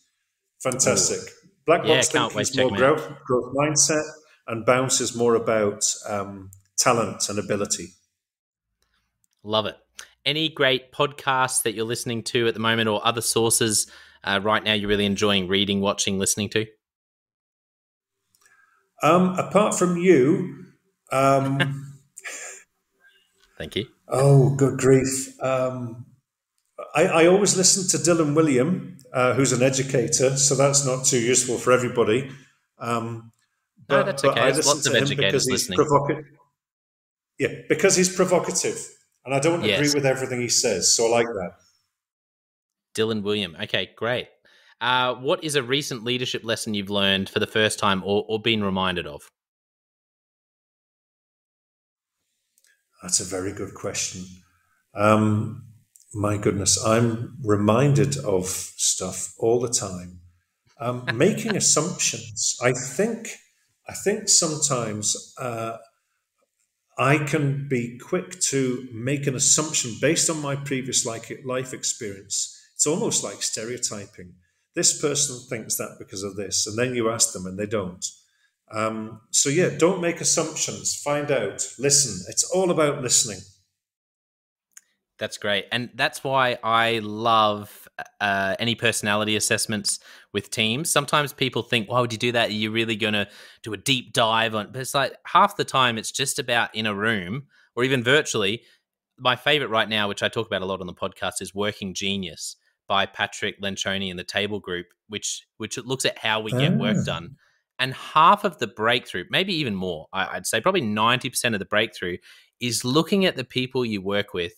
Fantastic. 0.62 1.20
Ooh. 1.20 1.39
Black 1.70 1.84
Box 1.84 2.12
yeah, 2.12 2.26
is 2.40 2.56
more 2.56 2.68
growth, 2.68 3.08
growth 3.24 3.54
mindset, 3.54 4.02
and 4.48 4.66
Bounce 4.66 5.00
is 5.00 5.14
more 5.14 5.36
about 5.36 5.84
um, 6.08 6.50
talent 6.76 7.28
and 7.28 7.38
ability. 7.38 7.90
Love 9.44 9.66
it. 9.66 9.76
Any 10.26 10.48
great 10.48 10.90
podcasts 10.90 11.62
that 11.62 11.74
you're 11.74 11.84
listening 11.84 12.24
to 12.24 12.48
at 12.48 12.54
the 12.54 12.60
moment, 12.60 12.88
or 12.88 13.00
other 13.06 13.20
sources 13.20 13.88
uh, 14.24 14.40
right 14.42 14.64
now 14.64 14.72
you're 14.72 14.88
really 14.88 15.06
enjoying 15.06 15.46
reading, 15.46 15.80
watching, 15.80 16.18
listening 16.18 16.48
to? 16.48 16.66
Um, 19.04 19.38
apart 19.38 19.76
from 19.76 19.96
you, 19.96 20.64
um, 21.12 21.94
thank 23.58 23.76
you. 23.76 23.86
Oh, 24.08 24.56
good 24.56 24.76
grief! 24.76 25.40
Um, 25.40 26.06
I, 26.96 27.04
I, 27.04 27.26
always 27.28 27.56
listen 27.56 27.86
to 27.90 28.10
Dylan 28.10 28.34
Wiliam, 28.34 28.99
uh, 29.12 29.34
who's 29.34 29.52
an 29.52 29.62
educator, 29.62 30.36
so 30.36 30.54
that's 30.54 30.86
not 30.86 31.04
too 31.04 31.18
useful 31.18 31.58
for 31.58 31.72
everybody. 31.72 32.30
Um, 32.78 33.32
but, 33.86 33.96
no, 33.96 34.02
that's 34.04 34.24
okay. 34.24 34.40
I 34.40 34.50
listen 34.50 34.66
lots 34.66 34.84
to 34.84 34.96
him 34.96 35.08
because 35.16 35.46
he's 35.46 35.66
provocative. 35.66 36.24
Yeah, 37.38 37.54
because 37.68 37.96
he's 37.96 38.14
provocative, 38.14 38.78
and 39.24 39.34
I 39.34 39.40
don't 39.40 39.64
yes. 39.64 39.80
agree 39.80 39.94
with 39.94 40.06
everything 40.06 40.40
he 40.40 40.48
says, 40.48 40.94
so 40.94 41.06
I 41.06 41.10
like 41.10 41.26
that. 41.26 41.52
Dylan 42.94 43.22
Wiliam. 43.22 43.60
Okay, 43.64 43.90
great. 43.96 44.28
Uh, 44.80 45.14
what 45.14 45.44
is 45.44 45.56
a 45.56 45.62
recent 45.62 46.04
leadership 46.04 46.42
lesson 46.44 46.74
you've 46.74 46.90
learned 46.90 47.28
for 47.28 47.38
the 47.38 47.46
first 47.46 47.78
time 47.78 48.02
or, 48.04 48.24
or 48.28 48.40
been 48.40 48.64
reminded 48.64 49.06
of? 49.06 49.30
That's 53.02 53.20
a 53.20 53.24
very 53.24 53.52
good 53.52 53.74
question. 53.74 54.24
Um, 54.94 55.69
my 56.12 56.36
goodness, 56.36 56.82
I'm 56.84 57.36
reminded 57.44 58.16
of 58.18 58.46
stuff 58.46 59.32
all 59.38 59.60
the 59.60 59.68
time. 59.68 60.20
Um, 60.80 61.06
making 61.14 61.56
assumptions. 61.56 62.56
I 62.62 62.72
think. 62.72 63.28
I 63.88 63.92
think 63.92 64.28
sometimes 64.28 65.34
uh, 65.38 65.78
I 66.96 67.18
can 67.18 67.66
be 67.68 67.98
quick 67.98 68.40
to 68.50 68.86
make 68.92 69.26
an 69.26 69.34
assumption 69.34 69.96
based 70.00 70.30
on 70.30 70.40
my 70.40 70.54
previous 70.54 71.04
like 71.04 71.40
life 71.44 71.72
experience. 71.72 72.56
It's 72.74 72.86
almost 72.86 73.24
like 73.24 73.42
stereotyping. 73.42 74.34
This 74.74 75.00
person 75.00 75.38
thinks 75.48 75.76
that 75.76 75.96
because 75.98 76.22
of 76.22 76.36
this, 76.36 76.66
and 76.66 76.78
then 76.78 76.94
you 76.94 77.10
ask 77.10 77.32
them 77.32 77.46
and 77.46 77.58
they 77.58 77.66
don't. 77.66 78.04
Um, 78.72 79.20
so 79.30 79.48
yeah, 79.48 79.70
don't 79.76 80.00
make 80.00 80.20
assumptions. 80.20 81.00
Find 81.02 81.30
out. 81.30 81.66
Listen. 81.78 82.24
It's 82.28 82.44
all 82.44 82.70
about 82.70 83.02
listening. 83.02 83.40
That's 85.20 85.36
great. 85.36 85.66
And 85.70 85.90
that's 85.94 86.24
why 86.24 86.58
I 86.64 87.00
love 87.00 87.86
uh, 88.22 88.56
any 88.58 88.74
personality 88.74 89.36
assessments 89.36 90.00
with 90.32 90.50
teams. 90.50 90.90
Sometimes 90.90 91.34
people 91.34 91.62
think, 91.62 91.90
why 91.90 92.00
would 92.00 92.10
you 92.10 92.18
do 92.18 92.32
that? 92.32 92.48
Are 92.48 92.52
you 92.52 92.70
really 92.70 92.96
going 92.96 93.12
to 93.12 93.28
do 93.62 93.74
a 93.74 93.76
deep 93.76 94.14
dive 94.14 94.54
on? 94.54 94.72
But 94.72 94.80
it's 94.80 94.94
like 94.94 95.14
half 95.26 95.56
the 95.56 95.64
time 95.64 95.98
it's 95.98 96.10
just 96.10 96.38
about 96.38 96.74
in 96.74 96.86
a 96.86 96.94
room 96.94 97.44
or 97.76 97.84
even 97.84 98.02
virtually. 98.02 98.62
My 99.18 99.36
favorite 99.36 99.68
right 99.68 99.90
now, 99.90 100.08
which 100.08 100.22
I 100.22 100.28
talk 100.30 100.46
about 100.46 100.62
a 100.62 100.64
lot 100.64 100.80
on 100.80 100.86
the 100.86 100.94
podcast, 100.94 101.42
is 101.42 101.54
Working 101.54 101.92
Genius 101.92 102.56
by 102.88 103.04
Patrick 103.04 103.60
Lencioni 103.60 104.08
and 104.08 104.18
the 104.18 104.24
Table 104.24 104.58
Group, 104.58 104.86
which 105.08 105.46
which 105.58 105.76
looks 105.76 106.06
at 106.06 106.16
how 106.16 106.40
we 106.40 106.50
get 106.50 106.72
work 106.78 106.96
ah. 106.98 107.04
done. 107.04 107.36
And 107.78 107.92
half 107.92 108.44
of 108.44 108.58
the 108.58 108.66
breakthrough, 108.66 109.24
maybe 109.28 109.54
even 109.54 109.74
more, 109.74 110.06
I'd 110.14 110.46
say 110.46 110.62
probably 110.62 110.82
90% 110.82 111.52
of 111.52 111.58
the 111.58 111.66
breakthrough 111.66 112.16
is 112.58 112.84
looking 112.84 113.26
at 113.26 113.36
the 113.36 113.44
people 113.44 113.84
you 113.84 114.00
work 114.00 114.34
with 114.34 114.52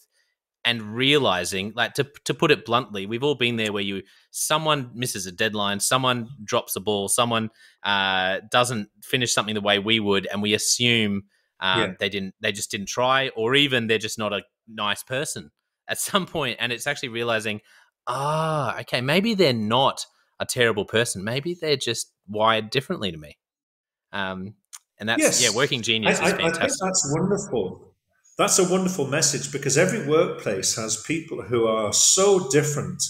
and 0.64 0.94
realizing 0.94 1.72
like 1.74 1.94
to 1.94 2.06
to 2.24 2.34
put 2.34 2.50
it 2.50 2.64
bluntly 2.64 3.06
we've 3.06 3.22
all 3.22 3.34
been 3.34 3.56
there 3.56 3.72
where 3.72 3.82
you 3.82 4.02
someone 4.30 4.90
misses 4.94 5.26
a 5.26 5.32
deadline 5.32 5.80
someone 5.80 6.28
drops 6.44 6.76
a 6.76 6.80
ball 6.80 7.08
someone 7.08 7.50
uh, 7.82 8.38
doesn't 8.50 8.88
finish 9.02 9.32
something 9.32 9.54
the 9.54 9.60
way 9.60 9.78
we 9.78 9.98
would 9.98 10.26
and 10.26 10.42
we 10.42 10.54
assume 10.54 11.22
um, 11.60 11.80
yeah. 11.80 11.92
they 11.98 12.08
didn't 12.08 12.34
they 12.40 12.52
just 12.52 12.70
didn't 12.70 12.88
try 12.88 13.28
or 13.30 13.54
even 13.54 13.86
they're 13.86 13.98
just 13.98 14.18
not 14.18 14.32
a 14.32 14.42
nice 14.68 15.02
person 15.02 15.50
at 15.88 15.98
some 15.98 16.26
point 16.26 16.56
and 16.60 16.72
it's 16.72 16.86
actually 16.86 17.08
realizing 17.08 17.60
ah 18.06 18.78
okay 18.80 19.00
maybe 19.00 19.34
they're 19.34 19.52
not 19.52 20.06
a 20.40 20.46
terrible 20.46 20.84
person 20.84 21.24
maybe 21.24 21.54
they're 21.54 21.76
just 21.76 22.12
wired 22.28 22.70
differently 22.70 23.10
to 23.10 23.18
me 23.18 23.36
um, 24.12 24.54
and 24.98 25.08
that's 25.08 25.20
yes. 25.20 25.42
yeah 25.42 25.56
working 25.56 25.82
genius 25.82 26.20
I, 26.20 26.26
is 26.26 26.32
fantastic 26.32 26.62
I, 26.62 26.64
I 26.64 26.68
think 26.68 26.80
that's 26.80 27.14
wonderful 27.16 27.91
that's 28.38 28.58
a 28.58 28.68
wonderful 28.68 29.06
message 29.06 29.52
because 29.52 29.76
every 29.76 30.06
workplace 30.06 30.76
has 30.76 31.02
people 31.02 31.42
who 31.42 31.66
are 31.66 31.92
so 31.92 32.48
different, 32.50 33.02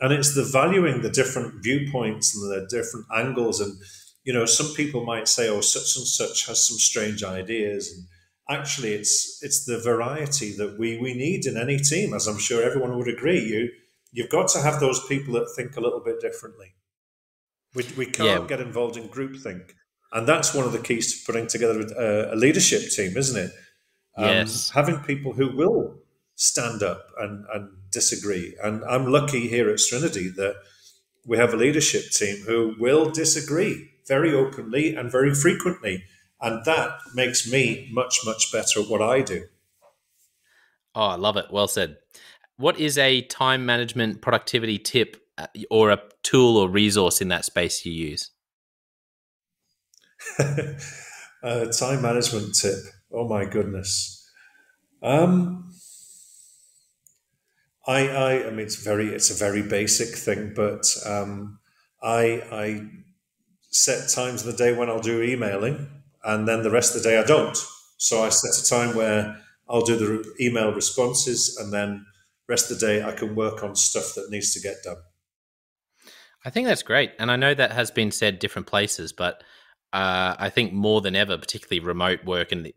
and 0.00 0.12
it's 0.12 0.34
the 0.34 0.44
valuing 0.44 1.02
the 1.02 1.10
different 1.10 1.62
viewpoints 1.62 2.34
and 2.36 2.50
the 2.50 2.66
different 2.68 3.06
angles. 3.14 3.60
And 3.60 3.78
you 4.24 4.32
know, 4.32 4.44
some 4.44 4.74
people 4.74 5.04
might 5.04 5.28
say, 5.28 5.48
"Oh, 5.48 5.60
such 5.60 5.96
and 5.96 6.06
such 6.06 6.46
has 6.46 6.66
some 6.66 6.78
strange 6.78 7.24
ideas," 7.24 7.90
and 7.90 8.06
actually, 8.48 8.92
it's 8.92 9.40
it's 9.42 9.64
the 9.64 9.78
variety 9.78 10.52
that 10.56 10.78
we 10.78 10.98
we 10.98 11.14
need 11.14 11.46
in 11.46 11.56
any 11.56 11.78
team, 11.78 12.12
as 12.14 12.26
I'm 12.26 12.38
sure 12.38 12.62
everyone 12.62 12.96
would 12.98 13.08
agree. 13.08 13.40
You 13.40 13.70
you've 14.12 14.30
got 14.30 14.48
to 14.48 14.60
have 14.60 14.80
those 14.80 15.04
people 15.06 15.34
that 15.34 15.52
think 15.56 15.76
a 15.76 15.80
little 15.80 16.00
bit 16.00 16.20
differently. 16.20 16.74
We 17.74 17.84
we 17.96 18.06
can't 18.06 18.42
yeah. 18.42 18.46
get 18.46 18.60
involved 18.60 18.96
in 18.96 19.08
groupthink, 19.08 19.72
and 20.12 20.26
that's 20.26 20.54
one 20.54 20.66
of 20.66 20.72
the 20.72 20.78
keys 20.78 21.20
to 21.20 21.26
putting 21.26 21.46
together 21.46 21.80
a, 21.80 22.30
uh, 22.30 22.34
a 22.34 22.36
leadership 22.36 22.90
team, 22.90 23.16
isn't 23.16 23.42
it? 23.42 23.50
Um, 24.18 24.28
yes. 24.28 24.70
Having 24.70 25.00
people 25.00 25.32
who 25.32 25.56
will 25.56 25.96
stand 26.34 26.82
up 26.82 27.06
and, 27.18 27.46
and 27.54 27.70
disagree. 27.90 28.56
And 28.62 28.84
I'm 28.84 29.06
lucky 29.06 29.48
here 29.48 29.70
at 29.70 29.76
Srinidhi 29.78 30.34
that 30.34 30.56
we 31.26 31.36
have 31.38 31.54
a 31.54 31.56
leadership 31.56 32.10
team 32.10 32.44
who 32.46 32.74
will 32.78 33.10
disagree 33.10 33.90
very 34.06 34.34
openly 34.34 34.94
and 34.94 35.10
very 35.10 35.34
frequently. 35.34 36.04
And 36.40 36.64
that 36.64 36.98
makes 37.14 37.50
me 37.50 37.88
much, 37.92 38.20
much 38.24 38.52
better 38.52 38.80
at 38.80 38.88
what 38.88 39.02
I 39.02 39.22
do. 39.22 39.44
Oh, 40.94 41.02
I 41.02 41.16
love 41.16 41.36
it. 41.36 41.46
Well 41.50 41.68
said. 41.68 41.98
What 42.56 42.78
is 42.78 42.98
a 42.98 43.22
time 43.22 43.64
management 43.64 44.20
productivity 44.20 44.78
tip 44.78 45.16
uh, 45.36 45.46
or 45.70 45.90
a 45.90 46.02
tool 46.24 46.56
or 46.56 46.68
resource 46.68 47.20
in 47.20 47.28
that 47.28 47.44
space 47.44 47.84
you 47.86 47.92
use? 47.92 48.30
a 50.38 51.66
time 51.66 52.02
management 52.02 52.54
tip. 52.54 52.78
Oh 53.12 53.26
my 53.26 53.44
goodness. 53.44 54.30
Um, 55.02 55.72
I, 57.86 58.08
I, 58.08 58.46
I 58.46 58.50
mean, 58.50 58.60
it's 58.60 58.76
very, 58.76 59.08
it's 59.08 59.30
a 59.30 59.34
very 59.34 59.62
basic 59.62 60.14
thing, 60.14 60.52
but 60.54 60.84
um, 61.06 61.58
I, 62.02 62.42
I 62.52 62.86
set 63.70 64.10
times 64.10 64.44
in 64.44 64.50
the 64.50 64.56
day 64.56 64.74
when 64.74 64.90
I'll 64.90 65.00
do 65.00 65.22
emailing, 65.22 65.88
and 66.24 66.46
then 66.46 66.62
the 66.62 66.70
rest 66.70 66.94
of 66.94 67.02
the 67.02 67.08
day 67.08 67.18
I 67.18 67.24
don't. 67.24 67.56
So 67.96 68.22
I 68.22 68.28
set 68.28 68.62
a 68.62 68.68
time 68.68 68.94
where 68.94 69.40
I'll 69.68 69.84
do 69.84 69.96
the 69.96 70.34
email 70.40 70.72
responses, 70.72 71.56
and 71.56 71.72
then 71.72 72.04
rest 72.46 72.70
of 72.70 72.78
the 72.78 72.86
day 72.86 73.02
I 73.02 73.12
can 73.12 73.34
work 73.34 73.62
on 73.62 73.74
stuff 73.74 74.14
that 74.16 74.30
needs 74.30 74.52
to 74.54 74.60
get 74.60 74.76
done. 74.84 74.98
I 76.44 76.50
think 76.50 76.66
that's 76.66 76.82
great, 76.82 77.12
and 77.18 77.30
I 77.30 77.36
know 77.36 77.54
that 77.54 77.72
has 77.72 77.90
been 77.90 78.10
said 78.10 78.38
different 78.38 78.66
places, 78.66 79.12
but 79.12 79.42
uh, 79.92 80.36
I 80.38 80.50
think 80.50 80.72
more 80.72 81.00
than 81.00 81.16
ever, 81.16 81.38
particularly 81.38 81.80
remote 81.80 82.24
work, 82.24 82.52
and 82.52 82.72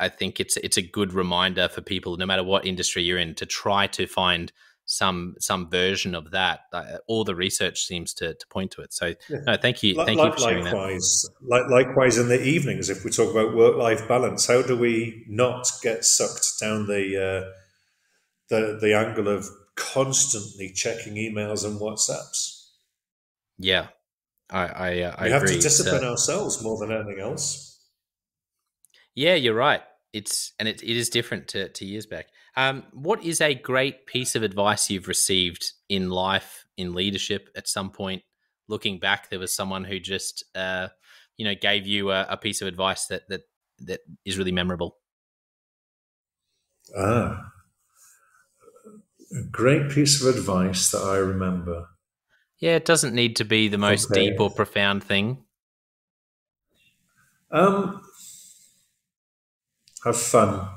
I 0.00 0.08
think 0.08 0.40
it's 0.40 0.56
it's 0.56 0.76
a 0.76 0.82
good 0.82 1.12
reminder 1.12 1.68
for 1.68 1.80
people, 1.80 2.16
no 2.16 2.26
matter 2.26 2.42
what 2.42 2.66
industry 2.66 3.02
you're 3.02 3.18
in, 3.18 3.34
to 3.36 3.46
try 3.46 3.86
to 3.88 4.06
find 4.06 4.52
some 4.86 5.34
some 5.38 5.68
version 5.68 6.14
of 6.14 6.30
that. 6.30 6.60
Uh, 6.72 6.96
all 7.06 7.22
the 7.22 7.34
research 7.34 7.84
seems 7.84 8.14
to, 8.14 8.34
to 8.34 8.46
point 8.48 8.70
to 8.72 8.80
it. 8.80 8.92
So, 8.92 9.14
yeah. 9.28 9.38
no, 9.46 9.56
thank 9.56 9.82
you, 9.82 9.94
thank 9.94 10.18
like, 10.18 10.28
you 10.28 10.32
for 10.32 10.40
sharing 10.40 10.64
likewise, 10.64 11.28
that. 11.40 11.48
Like, 11.48 11.86
likewise, 11.86 12.16
in 12.16 12.28
the 12.28 12.42
evenings, 12.42 12.88
if 12.88 13.04
we 13.04 13.10
talk 13.10 13.30
about 13.30 13.54
work 13.54 13.76
life 13.76 14.08
balance, 14.08 14.46
how 14.46 14.62
do 14.62 14.76
we 14.76 15.24
not 15.28 15.68
get 15.82 16.04
sucked 16.04 16.58
down 16.60 16.86
the 16.86 17.16
uh, 17.16 17.52
the 18.48 18.78
the 18.80 18.94
angle 18.96 19.28
of 19.28 19.46
constantly 19.76 20.72
checking 20.72 21.14
emails 21.14 21.64
and 21.64 21.78
WhatsApps? 21.78 22.70
Yeah, 23.58 23.88
I 24.50 24.66
I, 24.66 25.02
uh, 25.02 25.14
I 25.18 25.24
we 25.24 25.30
have 25.30 25.46
to 25.46 25.60
discipline 25.60 26.02
so, 26.02 26.10
ourselves 26.10 26.62
more 26.62 26.78
than 26.78 26.92
anything 26.92 27.20
else. 27.20 27.80
Yeah, 29.14 29.34
you're 29.34 29.54
right. 29.54 29.82
It's 30.12 30.52
and 30.58 30.68
it, 30.68 30.82
it 30.82 30.96
is 30.96 31.10
different 31.10 31.48
to, 31.48 31.68
to 31.68 31.84
years 31.84 32.06
back. 32.06 32.26
Um, 32.56 32.84
what 32.92 33.22
is 33.22 33.40
a 33.40 33.54
great 33.54 34.06
piece 34.06 34.34
of 34.34 34.42
advice 34.42 34.90
you've 34.90 35.08
received 35.08 35.72
in 35.88 36.10
life, 36.10 36.66
in 36.76 36.94
leadership? 36.94 37.50
At 37.56 37.68
some 37.68 37.90
point, 37.90 38.22
looking 38.68 38.98
back, 38.98 39.28
there 39.28 39.38
was 39.38 39.52
someone 39.52 39.84
who 39.84 40.00
just, 40.00 40.44
uh, 40.54 40.88
you 41.36 41.44
know, 41.44 41.54
gave 41.60 41.86
you 41.86 42.10
a, 42.10 42.26
a 42.30 42.36
piece 42.36 42.62
of 42.62 42.68
advice 42.68 43.06
that 43.06 43.28
that 43.28 43.42
that 43.80 44.00
is 44.24 44.38
really 44.38 44.52
memorable. 44.52 44.96
Ah, 46.96 47.52
a 49.36 49.42
great 49.50 49.90
piece 49.90 50.22
of 50.22 50.34
advice 50.34 50.90
that 50.90 51.02
I 51.02 51.16
remember. 51.16 51.88
Yeah, 52.58 52.76
it 52.76 52.84
doesn't 52.84 53.14
need 53.14 53.36
to 53.36 53.44
be 53.44 53.68
the 53.68 53.78
most 53.78 54.10
okay. 54.10 54.30
deep 54.30 54.40
or 54.40 54.50
profound 54.50 55.04
thing. 55.04 55.44
Um, 57.50 58.02
have 60.04 60.16
fun. 60.16 60.68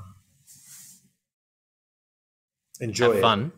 Enjoy 2.80 3.14
have 3.14 3.22
fun. 3.22 3.52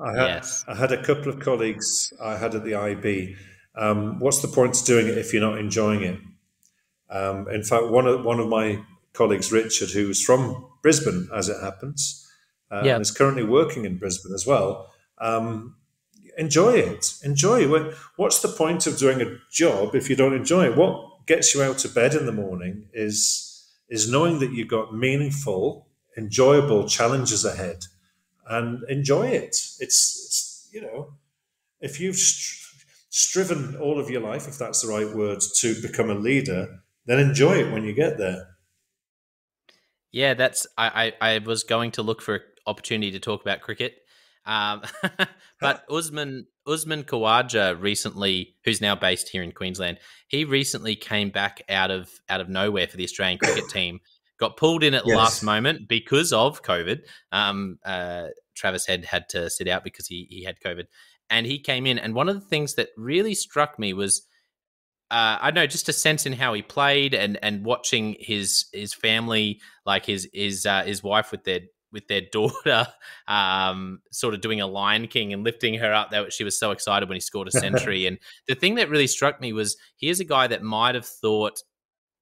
I 0.00 0.10
had, 0.10 0.26
yes. 0.28 0.64
I 0.68 0.74
had 0.74 0.92
a 0.92 1.02
couple 1.02 1.28
of 1.28 1.40
colleagues 1.40 2.12
I 2.22 2.36
had 2.36 2.54
at 2.54 2.64
the 2.64 2.74
IB. 2.74 3.36
Um, 3.76 4.20
what's 4.20 4.40
the 4.40 4.48
point 4.48 4.78
of 4.78 4.84
doing 4.84 5.06
it 5.06 5.18
if 5.18 5.32
you're 5.32 5.42
not 5.42 5.58
enjoying 5.58 6.02
it? 6.02 6.20
Um, 7.08 7.48
in 7.48 7.62
fact, 7.62 7.88
one 7.88 8.06
of 8.06 8.24
one 8.24 8.40
of 8.40 8.48
my 8.48 8.82
colleagues, 9.12 9.52
Richard, 9.52 9.90
who's 9.90 10.22
from 10.22 10.66
Brisbane, 10.82 11.28
as 11.34 11.48
it 11.48 11.62
happens, 11.62 12.28
uh, 12.70 12.82
and 12.84 13.00
is 13.00 13.10
currently 13.10 13.44
working 13.44 13.84
in 13.84 13.98
Brisbane 13.98 14.34
as 14.34 14.46
well. 14.46 14.92
Um, 15.18 15.76
enjoy 16.36 16.74
it. 16.74 17.14
Enjoy 17.22 17.60
it. 17.60 17.94
What's 18.16 18.40
the 18.40 18.48
point 18.48 18.86
of 18.86 18.98
doing 18.98 19.20
a 19.20 19.38
job 19.50 19.94
if 19.94 20.08
you 20.10 20.16
don't 20.16 20.34
enjoy 20.34 20.66
it? 20.66 20.76
What 20.76 21.26
gets 21.26 21.54
you 21.54 21.62
out 21.62 21.84
of 21.84 21.94
bed 21.94 22.14
in 22.14 22.26
the 22.26 22.32
morning 22.32 22.88
is 22.92 23.52
is 23.88 24.10
knowing 24.10 24.40
that 24.40 24.52
you've 24.52 24.68
got 24.68 24.94
meaningful, 24.94 25.86
enjoyable 26.16 26.88
challenges 26.88 27.44
ahead 27.44 27.84
and 28.48 28.82
enjoy 28.88 29.28
it. 29.28 29.50
It's, 29.50 29.78
it's 29.80 30.68
you 30.72 30.80
know, 30.80 31.14
if 31.80 32.00
you've 32.00 32.16
striven 32.16 33.76
all 33.76 34.00
of 34.00 34.10
your 34.10 34.20
life, 34.20 34.48
if 34.48 34.58
that's 34.58 34.82
the 34.82 34.88
right 34.88 35.14
word, 35.14 35.40
to 35.58 35.80
become 35.80 36.10
a 36.10 36.14
leader, 36.14 36.80
then 37.06 37.18
enjoy 37.18 37.58
it 37.58 37.72
when 37.72 37.84
you 37.84 37.92
get 37.92 38.18
there. 38.18 38.56
Yeah, 40.12 40.34
that's. 40.34 40.66
I, 40.78 41.12
I, 41.20 41.34
I 41.34 41.38
was 41.38 41.62
going 41.62 41.92
to 41.92 42.02
look 42.02 42.22
for 42.22 42.40
opportunity 42.66 43.12
to 43.12 43.20
talk 43.20 43.42
about 43.42 43.60
cricket, 43.60 43.98
um, 44.46 44.82
but 45.60 45.84
Usman 45.90 46.46
Usman 46.66 47.04
Khawaja 47.04 47.80
recently, 47.80 48.54
who's 48.64 48.80
now 48.80 48.94
based 48.94 49.28
here 49.28 49.42
in 49.42 49.52
Queensland, 49.52 49.98
he 50.28 50.44
recently 50.44 50.96
came 50.96 51.30
back 51.30 51.62
out 51.68 51.90
of 51.90 52.10
out 52.28 52.40
of 52.40 52.48
nowhere 52.48 52.86
for 52.86 52.96
the 52.96 53.04
Australian 53.04 53.38
cricket 53.42 53.68
team. 53.68 54.00
Got 54.38 54.56
pulled 54.56 54.84
in 54.84 54.94
at 54.94 55.06
yes. 55.06 55.16
last 55.16 55.42
moment 55.42 55.88
because 55.88 56.32
of 56.32 56.62
COVID. 56.62 57.00
Um, 57.32 57.78
uh, 57.84 58.26
Travis 58.54 58.86
Head 58.86 59.04
had 59.04 59.28
to 59.30 59.50
sit 59.50 59.68
out 59.68 59.84
because 59.84 60.06
he 60.06 60.26
he 60.30 60.44
had 60.44 60.60
COVID, 60.64 60.84
and 61.28 61.46
he 61.46 61.58
came 61.58 61.86
in. 61.86 61.98
And 61.98 62.14
one 62.14 62.28
of 62.28 62.34
the 62.34 62.46
things 62.46 62.74
that 62.74 62.88
really 62.96 63.34
struck 63.34 63.78
me 63.78 63.92
was. 63.92 64.22
Uh, 65.08 65.38
I 65.40 65.52
know 65.52 65.68
just 65.68 65.88
a 65.88 65.92
sense 65.92 66.26
in 66.26 66.32
how 66.32 66.52
he 66.52 66.62
played 66.62 67.14
and 67.14 67.38
and 67.40 67.64
watching 67.64 68.16
his 68.18 68.64
his 68.72 68.92
family 68.92 69.60
like 69.84 70.04
his 70.04 70.28
his 70.32 70.66
uh, 70.66 70.82
his 70.82 71.00
wife 71.00 71.30
with 71.30 71.44
their 71.44 71.60
with 71.92 72.06
their 72.08 72.22
daughter, 72.32 72.86
um, 73.28 74.00
sort 74.10 74.34
of 74.34 74.40
doing 74.40 74.60
a 74.60 74.66
Lion 74.66 75.08
King 75.08 75.32
and 75.32 75.44
lifting 75.44 75.74
her 75.74 75.92
up. 75.92 76.10
That 76.10 76.32
she 76.32 76.44
was 76.44 76.58
so 76.58 76.70
excited 76.70 77.08
when 77.08 77.16
he 77.16 77.20
scored 77.20 77.48
a 77.48 77.50
century. 77.58 78.06
and 78.06 78.18
the 78.48 78.54
thing 78.54 78.76
that 78.76 78.90
really 78.90 79.06
struck 79.06 79.40
me 79.40 79.52
was 79.52 79.76
here's 79.96 80.20
a 80.20 80.24
guy 80.24 80.46
that 80.46 80.62
might 80.62 80.94
have 80.94 81.06
thought, 81.06 81.62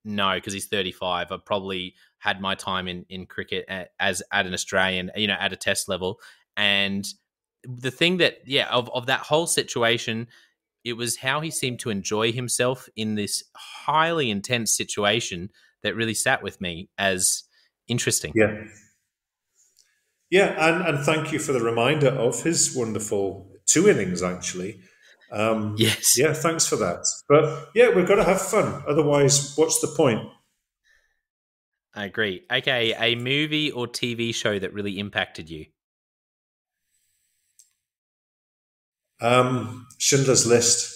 no, 0.05 0.35
because 0.35 0.53
he's 0.53 0.67
35. 0.67 1.33
I 1.33 1.37
probably 1.45 1.95
had 2.19 2.41
my 2.41 2.55
time 2.55 2.89
in 2.89 3.05
in 3.09 3.27
cricket 3.27 3.67
as 3.99 4.23
at 4.33 4.47
an 4.47 4.55
Australian, 4.55 5.11
you 5.17 5.27
know, 5.27 5.37
at 5.39 5.53
a 5.53 5.57
Test 5.57 5.89
level. 5.89 6.21
And 6.57 7.07
the 7.65 7.91
thing 7.91 8.19
that, 8.19 8.39
yeah, 8.47 8.69
of 8.69 8.91
of 8.91 9.07
that 9.07 9.21
whole 9.21 9.47
situation. 9.47 10.29
It 10.85 10.99
was 10.99 11.17
how 11.17 11.41
he 11.41 11.51
seemed 11.51 11.79
to 11.79 11.89
enjoy 11.89 12.31
himself 12.31 12.91
in 12.95 13.15
this 13.15 13.43
highly 13.57 14.31
intense 14.31 14.77
situation 14.77 15.49
that 15.83 15.95
really 15.95 16.13
sat 16.13 16.43
with 16.43 16.61
me 16.61 16.91
as 16.99 17.45
interesting. 17.89 18.33
Yeah, 18.35 18.65
yeah, 20.31 20.55
and, 20.59 20.87
and 20.87 21.05
thank 21.05 21.33
you 21.33 21.39
for 21.39 21.53
the 21.53 21.61
reminder 21.61 22.09
of 22.09 22.43
his 22.43 22.75
wonderful 22.75 23.51
two 23.67 23.89
innings, 23.89 24.23
actually. 24.23 24.81
Um, 25.33 25.75
yes. 25.79 26.17
Yeah, 26.19 26.33
thanks 26.33 26.67
for 26.67 26.77
that. 26.77 27.05
But 27.29 27.69
yeah, 27.75 27.91
we've 27.95 28.07
got 28.07 28.17
to 28.17 28.25
have 28.25 28.41
fun. 28.41 28.83
Otherwise, 28.87 29.55
what's 29.57 29.81
the 29.81 29.89
point? 29.97 30.29
I 31.95 32.07
agree. 32.07 32.45
Okay, 32.51 32.95
a 32.99 33.15
movie 33.15 33.71
or 33.71 33.87
TV 33.87 34.35
show 34.35 34.59
that 34.59 34.73
really 34.73 34.99
impacted 34.99 35.49
you? 35.49 35.67
Um, 39.21 39.87
Schindler's 39.99 40.47
List. 40.47 40.94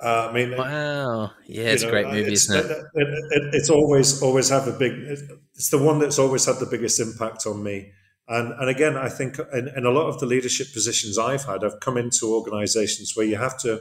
Uh, 0.00 0.28
I 0.30 0.32
mean, 0.32 0.56
wow, 0.56 1.32
yeah, 1.46 1.64
it's 1.64 1.82
know, 1.82 1.88
a 1.88 1.92
great 1.92 2.06
movie, 2.06 2.32
it's, 2.32 2.48
isn't 2.48 2.70
it? 2.70 2.70
It, 2.70 3.08
it? 3.30 3.54
It's 3.54 3.70
always 3.70 4.22
always 4.22 4.48
had 4.48 4.68
a 4.68 4.72
big. 4.72 4.92
It's 5.54 5.70
the 5.70 5.82
one 5.82 5.98
that's 5.98 6.18
always 6.18 6.44
had 6.46 6.56
the 6.56 6.66
biggest 6.66 7.00
impact 7.00 7.46
on 7.46 7.62
me. 7.62 7.90
And 8.28 8.52
and 8.52 8.68
again, 8.68 8.96
I 8.96 9.08
think 9.08 9.38
in, 9.52 9.68
in 9.76 9.86
a 9.86 9.90
lot 9.90 10.08
of 10.08 10.20
the 10.20 10.26
leadership 10.26 10.68
positions 10.72 11.18
I've 11.18 11.44
had, 11.44 11.64
I've 11.64 11.80
come 11.80 11.96
into 11.96 12.32
organisations 12.32 13.16
where 13.16 13.26
you 13.26 13.36
have 13.36 13.58
to 13.60 13.80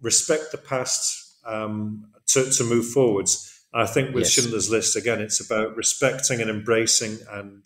respect 0.00 0.52
the 0.52 0.58
past 0.58 1.38
um, 1.46 2.10
to 2.26 2.50
to 2.50 2.64
move 2.64 2.86
forwards. 2.88 3.50
I 3.72 3.86
think 3.86 4.14
with 4.14 4.24
Yes. 4.24 4.32
Schindler's 4.32 4.70
List, 4.70 4.94
again, 4.94 5.20
it's 5.20 5.40
about 5.40 5.74
respecting 5.76 6.40
and 6.40 6.48
embracing 6.48 7.18
and 7.30 7.64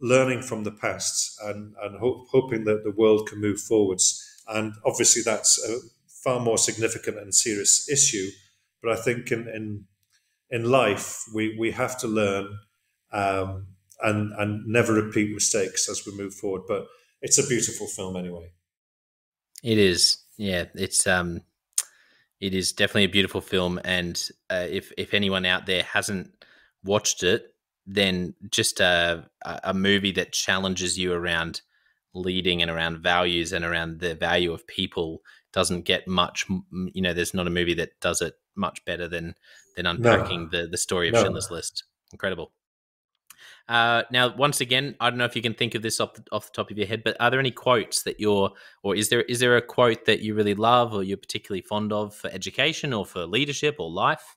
learning 0.00 0.42
from 0.42 0.64
the 0.64 0.72
past 0.72 1.38
and, 1.44 1.74
and 1.82 1.98
hope, 2.00 2.26
hoping 2.32 2.64
that 2.64 2.82
the 2.82 2.90
world 2.90 3.28
can 3.28 3.40
move 3.40 3.60
forwards. 3.60 4.42
And 4.48 4.72
obviously, 4.84 5.22
that's 5.22 5.62
a 5.64 5.78
far 6.22 6.40
more 6.40 6.58
significant 6.58 7.18
and 7.18 7.34
serious 7.34 7.88
issue. 7.88 8.28
But 8.82 8.92
I 8.92 9.02
think 9.02 9.30
in, 9.30 9.48
in, 9.48 9.84
in 10.50 10.64
life, 10.64 11.24
we, 11.34 11.56
we 11.58 11.70
have 11.72 11.98
to 12.00 12.08
learn 12.08 12.58
um, 13.12 13.66
and, 14.02 14.32
and 14.38 14.66
never 14.66 14.92
repeat 14.92 15.32
mistakes 15.32 15.88
as 15.88 16.06
we 16.06 16.16
move 16.16 16.34
forward. 16.34 16.62
But 16.66 16.86
it's 17.22 17.38
a 17.38 17.46
beautiful 17.46 17.86
film 17.86 18.16
anyway. 18.16 18.52
It 19.62 19.78
is, 19.78 20.18
yeah. 20.36 20.64
It's 20.74 21.06
um, 21.06 21.42
it 22.40 22.54
is 22.54 22.72
definitely 22.72 23.04
a 23.04 23.08
beautiful 23.08 23.42
film, 23.42 23.78
and 23.84 24.20
uh, 24.48 24.66
if 24.68 24.92
if 24.96 25.12
anyone 25.12 25.44
out 25.44 25.66
there 25.66 25.82
hasn't 25.82 26.30
watched 26.82 27.22
it, 27.22 27.54
then 27.86 28.34
just 28.50 28.80
a 28.80 29.28
a 29.62 29.74
movie 29.74 30.12
that 30.12 30.32
challenges 30.32 30.98
you 30.98 31.12
around 31.12 31.60
leading 32.14 32.62
and 32.62 32.70
around 32.70 32.98
values 32.98 33.52
and 33.52 33.64
around 33.64 34.00
the 34.00 34.14
value 34.14 34.52
of 34.52 34.66
people 34.66 35.22
doesn't 35.52 35.84
get 35.84 36.06
much. 36.06 36.46
You 36.48 37.02
know, 37.02 37.12
there's 37.12 37.34
not 37.34 37.46
a 37.46 37.50
movie 37.50 37.74
that 37.74 37.98
does 38.00 38.22
it 38.22 38.34
much 38.54 38.84
better 38.84 39.08
than 39.08 39.34
than 39.76 39.86
unpacking 39.86 40.44
no. 40.44 40.62
the 40.62 40.68
the 40.68 40.78
story 40.78 41.08
of 41.08 41.14
no. 41.14 41.22
Schindler's 41.22 41.50
List. 41.50 41.84
Incredible. 42.12 42.52
Uh, 43.68 44.02
now, 44.10 44.34
once 44.34 44.60
again, 44.60 44.96
I 44.98 45.10
don't 45.10 45.18
know 45.18 45.24
if 45.26 45.36
you 45.36 45.42
can 45.42 45.54
think 45.54 45.76
of 45.76 45.82
this 45.82 46.00
off 46.00 46.14
the, 46.14 46.24
off 46.32 46.46
the 46.46 46.52
top 46.52 46.72
of 46.72 46.78
your 46.78 46.88
head, 46.88 47.04
but 47.04 47.16
are 47.20 47.30
there 47.30 47.38
any 47.38 47.52
quotes 47.52 48.02
that 48.02 48.18
you're, 48.18 48.50
or 48.82 48.96
is 48.96 49.10
there 49.10 49.22
is 49.22 49.38
there 49.38 49.56
a 49.56 49.62
quote 49.62 50.06
that 50.06 50.20
you 50.20 50.34
really 50.34 50.54
love 50.54 50.92
or 50.92 51.04
you're 51.04 51.16
particularly 51.16 51.62
fond 51.62 51.92
of 51.92 52.14
for 52.14 52.28
education 52.30 52.92
or 52.92 53.06
for 53.06 53.26
leadership 53.26 53.76
or 53.78 53.88
life? 53.88 54.36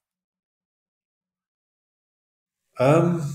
Um, 2.79 3.33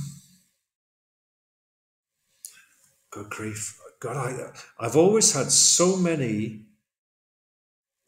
good 3.11 3.29
grief, 3.31 3.81
God, 3.99 4.17
I 4.17 4.51
I've 4.79 4.97
always 4.97 5.33
had 5.33 5.51
so 5.51 5.97
many 5.97 6.68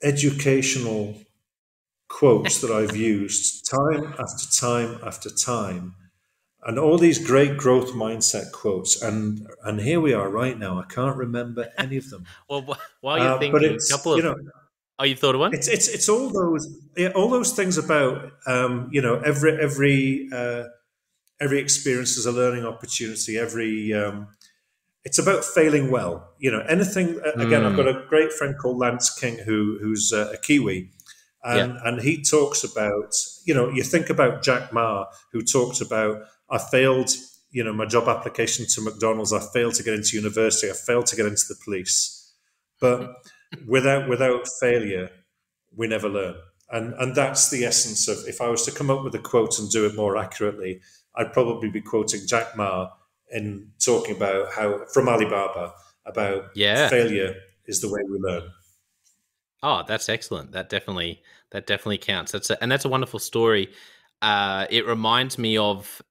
educational 0.02 1.16
quotes 2.08 2.60
that 2.60 2.70
I've 2.70 2.96
used 2.96 3.70
time 3.70 4.14
after 4.18 4.46
time 4.60 4.98
after 5.04 5.30
time. 5.30 5.94
And 6.62 6.78
all 6.78 6.98
these 6.98 7.24
great 7.24 7.56
growth 7.56 7.92
mindset 7.92 8.52
quotes 8.52 9.00
and 9.00 9.46
and 9.64 9.80
here 9.80 10.00
we 10.00 10.12
are 10.12 10.28
right 10.28 10.58
now. 10.58 10.78
I 10.78 10.84
can't 10.84 11.16
remember 11.16 11.68
any 11.78 11.96
of 11.96 12.10
them. 12.10 12.24
Well 12.48 12.76
while 13.00 13.18
you're 13.18 13.28
uh, 13.28 13.38
thinking 13.38 13.76
a 13.76 13.78
couple 13.90 14.12
of 14.12 14.18
you 14.18 14.24
know 14.24 14.36
oh 14.98 15.04
you've 15.04 15.18
thought 15.18 15.34
of 15.34 15.40
one? 15.40 15.54
it's 15.54 15.68
it's, 15.68 15.88
it's 15.88 16.08
all 16.08 16.28
those 16.28 16.68
yeah, 16.96 17.08
all 17.08 17.30
those 17.30 17.52
things 17.52 17.78
about 17.78 18.32
um, 18.46 18.90
you 18.92 19.00
know 19.00 19.20
every 19.20 19.58
every 19.58 20.28
uh, 20.32 20.64
every 21.40 21.58
experience 21.58 22.16
is 22.16 22.26
a 22.26 22.32
learning 22.32 22.66
opportunity. 22.66 23.38
Every 23.38 23.94
um, 23.94 24.28
it's 25.04 25.18
about 25.18 25.44
failing 25.44 25.90
well 25.90 26.30
you 26.38 26.50
know 26.50 26.60
anything 26.68 27.18
again 27.36 27.62
mm. 27.62 27.66
i've 27.66 27.76
got 27.76 27.88
a 27.88 28.04
great 28.08 28.32
friend 28.32 28.56
called 28.58 28.78
lance 28.78 29.10
king 29.10 29.38
who 29.38 29.78
who's 29.80 30.12
a 30.12 30.36
kiwi 30.42 30.90
and, 31.42 31.72
yeah. 31.74 31.80
and 31.84 32.02
he 32.02 32.22
talks 32.22 32.64
about 32.64 33.14
you 33.44 33.54
know 33.54 33.70
you 33.70 33.82
think 33.82 34.10
about 34.10 34.42
jack 34.42 34.72
ma 34.72 35.06
who 35.32 35.40
talked 35.42 35.80
about 35.80 36.22
I 36.50 36.58
failed, 36.58 37.10
you 37.52 37.62
know, 37.62 37.72
my 37.72 37.86
job 37.86 38.08
application 38.08 38.66
to 38.74 38.80
McDonald's. 38.82 39.32
I 39.32 39.40
failed 39.40 39.74
to 39.74 39.82
get 39.82 39.94
into 39.94 40.16
university. 40.16 40.68
I 40.68 40.74
failed 40.74 41.06
to 41.06 41.16
get 41.16 41.26
into 41.26 41.44
the 41.48 41.56
police. 41.64 42.34
But 42.80 43.14
without 43.66 44.08
without 44.08 44.48
failure, 44.58 45.10
we 45.74 45.86
never 45.86 46.08
learn. 46.08 46.34
And 46.70 46.94
and 46.94 47.14
that's 47.14 47.50
the 47.50 47.64
essence 47.64 48.08
of. 48.08 48.18
If 48.26 48.40
I 48.40 48.48
was 48.48 48.64
to 48.64 48.72
come 48.72 48.90
up 48.90 49.04
with 49.04 49.14
a 49.14 49.18
quote 49.18 49.58
and 49.58 49.70
do 49.70 49.86
it 49.86 49.94
more 49.94 50.16
accurately, 50.16 50.80
I'd 51.14 51.32
probably 51.32 51.70
be 51.70 51.80
quoting 51.80 52.26
Jack 52.26 52.56
Ma 52.56 52.90
in 53.32 53.70
talking 53.84 54.16
about 54.16 54.52
how 54.52 54.84
from 54.92 55.08
Alibaba 55.08 55.72
about 56.06 56.50
yeah. 56.54 56.88
failure 56.88 57.34
is 57.66 57.80
the 57.80 57.88
way 57.88 58.00
we 58.08 58.18
learn. 58.18 58.50
Oh, 59.62 59.82
that's 59.86 60.08
excellent. 60.08 60.52
That 60.52 60.68
definitely 60.68 61.22
that 61.52 61.66
definitely 61.66 61.98
counts. 61.98 62.32
That's 62.32 62.50
a, 62.50 62.62
and 62.62 62.70
that's 62.70 62.84
a 62.84 62.88
wonderful 62.88 63.18
story. 63.18 63.68
Uh, 64.22 64.66
it 64.70 64.86
reminds 64.86 65.38
me 65.38 65.56
of 65.56 66.02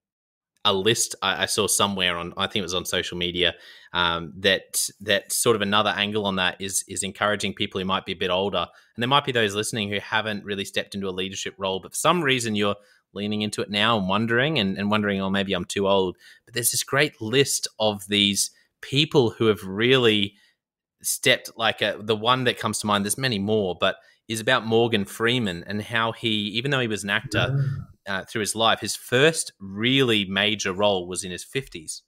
a 0.65 0.73
list 0.73 1.15
I, 1.21 1.43
I, 1.43 1.45
saw 1.45 1.67
somewhere 1.67 2.17
on 2.17 2.33
I 2.35 2.47
think 2.47 2.61
it 2.61 2.63
was 2.63 2.73
on 2.73 2.85
social 2.85 3.17
media 3.17 3.55
um, 3.93 4.33
that 4.37 4.89
that 5.01 5.31
sort 5.31 5.55
of 5.55 5.61
another 5.61 5.91
angle 5.91 6.25
on 6.25 6.35
that 6.35 6.59
is 6.59 6.83
is 6.87 7.03
encouraging 7.03 7.53
people 7.53 7.79
who 7.79 7.85
might 7.85 8.05
be 8.05 8.11
a 8.11 8.17
bit 8.17 8.29
older 8.29 8.67
and 8.95 9.01
there 9.01 9.07
might 9.07 9.25
be 9.25 9.31
those 9.31 9.55
listening 9.55 9.89
who 9.89 9.99
haven't 9.99 10.43
really 10.43 10.65
stepped 10.65 10.95
into 10.95 11.07
a 11.07 11.11
leadership 11.11 11.55
role 11.57 11.79
but 11.79 11.93
for 11.93 11.97
some 11.97 12.21
reason 12.21 12.55
you're 12.55 12.75
leaning 13.13 13.41
into 13.41 13.61
it 13.61 13.69
now 13.69 13.97
and 13.97 14.07
wondering 14.07 14.59
and, 14.59 14.77
and 14.77 14.89
wondering 14.91 15.21
oh 15.21 15.29
maybe 15.29 15.53
I'm 15.53 15.65
too 15.65 15.87
old 15.87 16.17
but 16.45 16.53
there's 16.53 16.71
this 16.71 16.83
great 16.83 17.21
list 17.21 17.67
of 17.79 18.07
these 18.07 18.51
people 18.81 19.31
who 19.31 19.47
have 19.47 19.63
really 19.63 20.35
stepped 21.01 21.51
like 21.57 21.81
a, 21.81 21.97
the 21.99 22.15
one 22.15 22.43
that 22.43 22.59
comes 22.59 22.79
to 22.79 22.87
mind 22.87 23.05
there's 23.05 23.17
many 23.17 23.39
more 23.39 23.75
but 23.79 23.97
is 24.27 24.39
about 24.39 24.65
Morgan 24.65 25.05
Freeman 25.05 25.63
and 25.65 25.81
how 25.81 26.11
he 26.11 26.29
even 26.29 26.71
though 26.71 26.79
he 26.79 26.87
was 26.87 27.03
an 27.03 27.09
actor 27.09 27.47
mm 27.49 27.85
uh, 28.09 28.23
through 28.25 28.41
his 28.41 28.55
life, 28.55 28.79
his 28.79 28.95
first 28.95 29.53
really 29.59 30.25
major 30.25 30.73
role 30.73 31.07
was 31.07 31.23
in 31.23 31.31
his 31.31 31.45
50s. 31.45 32.01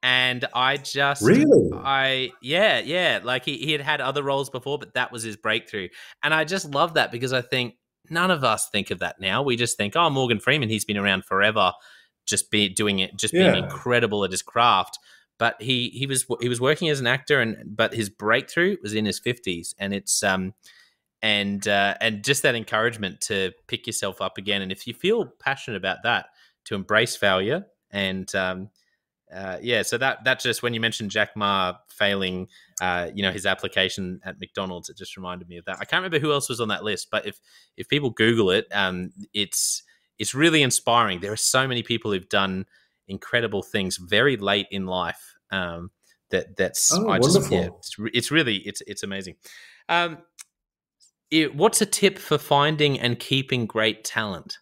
And 0.00 0.44
I 0.54 0.76
just, 0.76 1.22
really, 1.22 1.70
I, 1.74 2.30
yeah, 2.40 2.78
yeah, 2.78 3.18
like 3.24 3.44
he, 3.44 3.58
he 3.58 3.72
had 3.72 3.80
had 3.80 4.00
other 4.00 4.22
roles 4.22 4.48
before, 4.48 4.78
but 4.78 4.94
that 4.94 5.10
was 5.10 5.24
his 5.24 5.36
breakthrough. 5.36 5.88
And 6.22 6.32
I 6.32 6.44
just 6.44 6.70
love 6.70 6.94
that 6.94 7.10
because 7.10 7.32
I 7.32 7.40
think 7.42 7.74
none 8.10 8.30
of 8.30 8.44
us 8.44 8.68
think 8.70 8.90
of 8.90 9.00
that 9.00 9.20
now. 9.20 9.42
We 9.42 9.56
just 9.56 9.76
think, 9.76 9.96
oh, 9.96 10.10
Morgan 10.10 10.40
Freeman, 10.40 10.68
he's 10.68 10.84
been 10.84 10.96
around 10.96 11.24
forever, 11.24 11.72
just 12.26 12.50
be 12.50 12.68
doing 12.68 12.98
it, 12.98 13.16
just 13.16 13.34
being 13.34 13.54
incredible 13.54 14.24
at 14.24 14.30
his 14.30 14.42
craft. 14.42 14.98
But 15.38 15.60
he 15.60 15.90
he 15.90 16.06
was 16.06 16.26
he 16.40 16.48
was 16.48 16.60
working 16.60 16.88
as 16.88 17.00
an 17.00 17.06
actor, 17.06 17.40
and 17.40 17.76
but 17.76 17.94
his 17.94 18.08
breakthrough 18.10 18.76
was 18.82 18.94
in 18.94 19.04
his 19.04 19.18
fifties, 19.18 19.74
and 19.78 19.94
it's 19.94 20.22
um 20.22 20.54
and 21.22 21.66
uh, 21.66 21.94
and 22.00 22.24
just 22.24 22.42
that 22.42 22.54
encouragement 22.54 23.20
to 23.22 23.52
pick 23.66 23.86
yourself 23.86 24.20
up 24.20 24.38
again. 24.38 24.62
And 24.62 24.72
if 24.72 24.86
you 24.86 24.94
feel 24.94 25.26
passionate 25.26 25.76
about 25.76 25.98
that, 26.04 26.26
to 26.68 26.74
embrace 26.74 27.16
failure 27.16 27.66
and 27.90 28.32
um, 28.34 28.68
uh, 29.34 29.58
yeah, 29.60 29.82
so 29.82 29.98
that 29.98 30.24
that 30.24 30.40
just 30.40 30.62
when 30.62 30.74
you 30.74 30.80
mentioned 30.80 31.10
Jack 31.10 31.36
Ma 31.36 31.74
failing, 31.88 32.48
uh, 32.80 33.10
you 33.14 33.22
know, 33.22 33.30
his 33.30 33.46
application 33.46 34.20
at 34.24 34.40
McDonald's, 34.40 34.88
it 34.88 34.96
just 34.96 35.16
reminded 35.16 35.48
me 35.48 35.58
of 35.58 35.64
that. 35.66 35.76
I 35.80 35.84
can't 35.84 36.02
remember 36.02 36.18
who 36.18 36.32
else 36.32 36.48
was 36.48 36.60
on 36.60 36.68
that 36.68 36.84
list, 36.84 37.08
but 37.10 37.26
if 37.26 37.40
if 37.76 37.88
people 37.88 38.10
Google 38.10 38.50
it, 38.50 38.66
um, 38.72 39.12
it's 39.34 39.82
it's 40.18 40.34
really 40.34 40.62
inspiring. 40.62 41.20
There 41.20 41.32
are 41.32 41.36
so 41.36 41.68
many 41.68 41.82
people 41.82 42.12
who've 42.12 42.28
done 42.28 42.66
incredible 43.06 43.62
things 43.62 43.96
very 43.96 44.36
late 44.36 44.66
in 44.70 44.86
life. 44.86 45.34
Um, 45.50 45.90
that 46.30 46.56
that's 46.56 46.92
oh, 46.92 47.08
I 47.08 47.18
just, 47.18 47.50
yeah, 47.50 47.68
it's, 47.78 47.96
it's 48.14 48.30
really 48.30 48.56
it's 48.58 48.82
it's 48.86 49.02
amazing. 49.02 49.36
Um, 49.88 50.18
it, 51.30 51.54
what's 51.54 51.80
a 51.80 51.86
tip 51.86 52.18
for 52.18 52.38
finding 52.38 52.98
and 52.98 53.18
keeping 53.18 53.66
great 53.66 54.04
talent? 54.04 54.58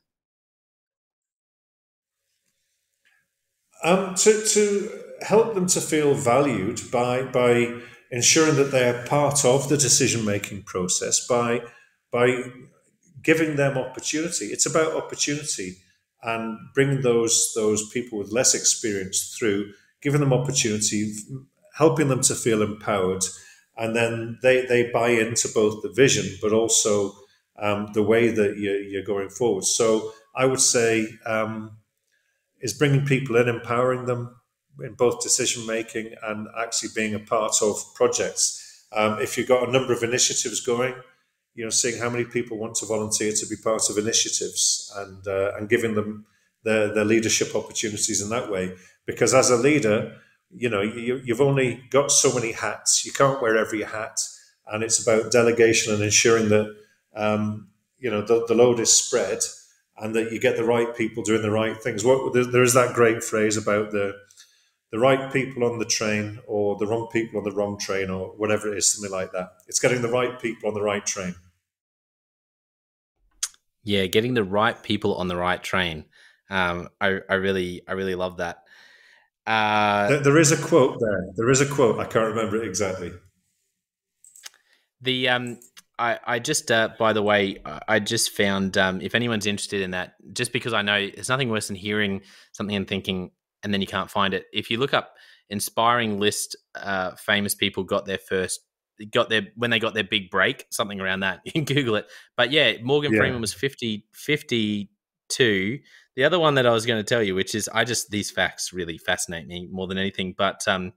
Um, 3.82 4.14
to, 4.14 4.44
to 4.44 5.02
help 5.22 5.54
them 5.54 5.66
to 5.68 5.80
feel 5.80 6.14
valued 6.14 6.80
by 6.90 7.22
by 7.22 7.80
ensuring 8.10 8.56
that 8.56 8.70
they 8.70 8.88
are 8.88 9.06
part 9.06 9.44
of 9.44 9.68
the 9.68 9.76
decision 9.76 10.24
making 10.24 10.62
process 10.62 11.26
by 11.26 11.62
by 12.10 12.42
giving 13.22 13.56
them 13.56 13.76
opportunity. 13.76 14.46
It's 14.46 14.66
about 14.66 14.94
opportunity 14.94 15.76
and 16.22 16.58
bringing 16.74 17.02
those 17.02 17.52
those 17.54 17.88
people 17.90 18.18
with 18.18 18.32
less 18.32 18.54
experience 18.54 19.34
through, 19.38 19.72
giving 20.00 20.20
them 20.20 20.32
opportunity, 20.32 21.12
helping 21.76 22.08
them 22.08 22.22
to 22.22 22.34
feel 22.34 22.62
empowered, 22.62 23.24
and 23.76 23.94
then 23.94 24.38
they 24.42 24.64
they 24.66 24.90
buy 24.90 25.10
into 25.10 25.48
both 25.54 25.82
the 25.82 25.92
vision 25.92 26.26
but 26.40 26.52
also 26.52 27.12
um, 27.58 27.88
the 27.94 28.02
way 28.02 28.28
that 28.28 28.58
you're, 28.58 28.80
you're, 28.80 29.02
going 29.02 29.30
forward. 29.30 29.64
So 29.64 30.12
I 30.34 30.44
would 30.44 30.60
say 30.60 31.08
um, 31.24 31.78
is 32.60 32.72
bringing 32.72 33.04
people 33.04 33.36
in, 33.36 33.48
empowering 33.48 34.06
them 34.06 34.36
in 34.82 34.94
both 34.94 35.22
decision 35.22 35.66
making 35.66 36.14
and 36.22 36.48
actually 36.58 36.90
being 36.94 37.14
a 37.14 37.18
part 37.18 37.54
of 37.62 37.76
projects. 37.94 38.84
Um, 38.92 39.20
if 39.20 39.36
you've 39.36 39.48
got 39.48 39.68
a 39.68 39.72
number 39.72 39.92
of 39.92 40.02
initiatives 40.02 40.60
going, 40.60 40.94
you 41.54 41.64
know, 41.64 41.70
seeing 41.70 41.98
how 41.98 42.10
many 42.10 42.24
people 42.24 42.58
want 42.58 42.74
to 42.76 42.86
volunteer 42.86 43.32
to 43.32 43.46
be 43.46 43.56
part 43.56 43.88
of 43.88 43.96
initiatives 43.96 44.92
and 44.96 45.26
uh, 45.26 45.52
and 45.56 45.68
giving 45.68 45.94
them 45.94 46.26
their, 46.64 46.92
their 46.92 47.04
leadership 47.04 47.54
opportunities 47.54 48.20
in 48.20 48.28
that 48.30 48.50
way. 48.50 48.74
Because 49.06 49.32
as 49.32 49.50
a 49.50 49.56
leader, 49.56 50.16
you 50.54 50.68
know 50.68 50.82
you, 50.82 51.20
you've 51.24 51.40
only 51.40 51.82
got 51.90 52.10
so 52.10 52.32
many 52.34 52.52
hats 52.52 53.04
you 53.04 53.12
can't 53.12 53.42
wear 53.42 53.56
every 53.56 53.82
hat 53.82 54.20
and 54.68 54.82
it's 54.82 55.04
about 55.04 55.32
delegation 55.32 55.92
and 55.92 56.02
ensuring 56.02 56.48
that 56.48 56.74
um, 57.14 57.68
you 57.98 58.10
know 58.10 58.22
the, 58.22 58.44
the, 58.46 58.54
load 58.54 58.78
is 58.78 58.92
spread 58.92 59.40
and 59.98 60.14
that 60.14 60.32
you 60.32 60.38
get 60.40 60.56
the 60.56 60.64
right 60.64 60.94
people 60.96 61.22
doing 61.22 61.42
the 61.42 61.50
right 61.50 61.76
things 61.82 62.04
what 62.04 62.32
there, 62.32 62.62
is 62.62 62.74
that 62.74 62.94
great 62.94 63.22
phrase 63.22 63.56
about 63.56 63.90
the 63.90 64.14
the 64.92 64.98
right 64.98 65.32
people 65.32 65.64
on 65.64 65.78
the 65.78 65.84
train 65.84 66.38
or 66.46 66.76
the 66.76 66.86
wrong 66.86 67.08
people 67.12 67.38
on 67.38 67.44
the 67.44 67.52
wrong 67.52 67.78
train 67.78 68.10
or 68.10 68.28
whatever 68.36 68.72
it 68.72 68.78
is 68.78 68.86
something 68.86 69.10
like 69.10 69.32
that 69.32 69.50
it's 69.66 69.80
getting 69.80 70.02
the 70.02 70.08
right 70.08 70.40
people 70.40 70.68
on 70.68 70.74
the 70.74 70.82
right 70.82 71.06
train 71.06 71.34
Yeah, 73.86 74.06
getting 74.06 74.34
the 74.34 74.42
right 74.42 74.82
people 74.82 75.14
on 75.14 75.28
the 75.28 75.36
right 75.36 75.62
train. 75.62 76.06
Um, 76.50 76.88
I, 77.00 77.20
I 77.30 77.34
really, 77.34 77.82
I 77.86 77.92
really 77.92 78.16
love 78.16 78.38
that. 78.38 78.64
Uh, 79.46 80.08
there, 80.08 80.20
there 80.24 80.38
is 80.38 80.50
a 80.50 80.56
quote 80.56 80.98
there. 80.98 81.24
There 81.36 81.50
is 81.50 81.60
a 81.60 81.66
quote. 81.66 82.00
I 82.00 82.04
can't 82.04 82.26
remember 82.26 82.56
it 82.56 82.66
exactly. 82.66 83.12
The 85.00 85.28
um, 85.28 85.60
I, 85.98 86.18
I 86.26 86.38
just, 86.38 86.70
uh, 86.70 86.90
by 86.98 87.12
the 87.12 87.22
way, 87.22 87.62
I 87.88 88.00
just 88.00 88.30
found 88.30 88.76
um, 88.76 89.00
if 89.00 89.14
anyone's 89.14 89.46
interested 89.46 89.80
in 89.80 89.92
that, 89.92 90.14
just 90.32 90.52
because 90.52 90.72
I 90.72 90.82
know 90.82 91.08
there's 91.08 91.28
nothing 91.28 91.48
worse 91.48 91.68
than 91.68 91.76
hearing 91.76 92.22
something 92.52 92.76
and 92.76 92.86
thinking, 92.86 93.30
and 93.62 93.72
then 93.72 93.80
you 93.80 93.86
can't 93.86 94.10
find 94.10 94.34
it. 94.34 94.44
If 94.52 94.70
you 94.70 94.78
look 94.78 94.92
up 94.92 95.14
inspiring 95.48 96.18
list, 96.18 96.56
uh, 96.74 97.12
famous 97.12 97.54
people 97.54 97.84
got 97.84 98.04
their 98.04 98.18
first, 98.18 98.60
got 99.10 99.30
their 99.30 99.48
when 99.56 99.70
they 99.70 99.78
got 99.78 99.94
their 99.94 100.04
big 100.04 100.30
break, 100.30 100.66
something 100.70 101.00
around 101.00 101.20
that. 101.20 101.40
You 101.44 101.52
can 101.52 101.64
Google 101.64 101.96
it. 101.96 102.06
But 102.36 102.50
yeah, 102.50 102.74
Morgan 102.82 103.12
yeah. 103.12 103.20
Freeman 103.20 103.40
was 103.40 103.54
50, 103.54 104.06
52. 104.12 105.78
The 106.16 106.24
other 106.24 106.38
one 106.38 106.54
that 106.54 106.66
I 106.66 106.70
was 106.70 106.86
going 106.86 107.02
to 107.02 107.08
tell 107.08 107.22
you, 107.22 107.34
which 107.34 107.54
is 107.54 107.70
I 107.72 107.84
just 107.84 108.10
these 108.10 108.30
facts 108.30 108.72
really 108.72 108.98
fascinate 108.98 109.46
me 109.46 109.68
more 109.70 109.86
than 109.86 109.98
anything. 109.98 110.34
But 110.36 110.66
um, 110.68 110.92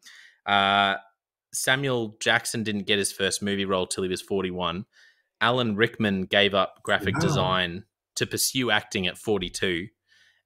uh, 0.46 0.96
Samuel 1.54 2.16
Jackson 2.20 2.64
didn't 2.64 2.88
get 2.88 2.98
his 2.98 3.12
first 3.12 3.42
movie 3.42 3.66
role 3.66 3.88
till 3.88 4.04
he 4.04 4.10
was 4.10 4.22
41. 4.22 4.86
Alan 5.42 5.76
Rickman 5.76 6.24
gave 6.24 6.54
up 6.54 6.82
graphic 6.84 7.16
wow. 7.16 7.22
design 7.22 7.86
to 8.16 8.26
pursue 8.28 8.72
acting 8.72 9.08
at 9.08 9.18
42. 9.18 9.88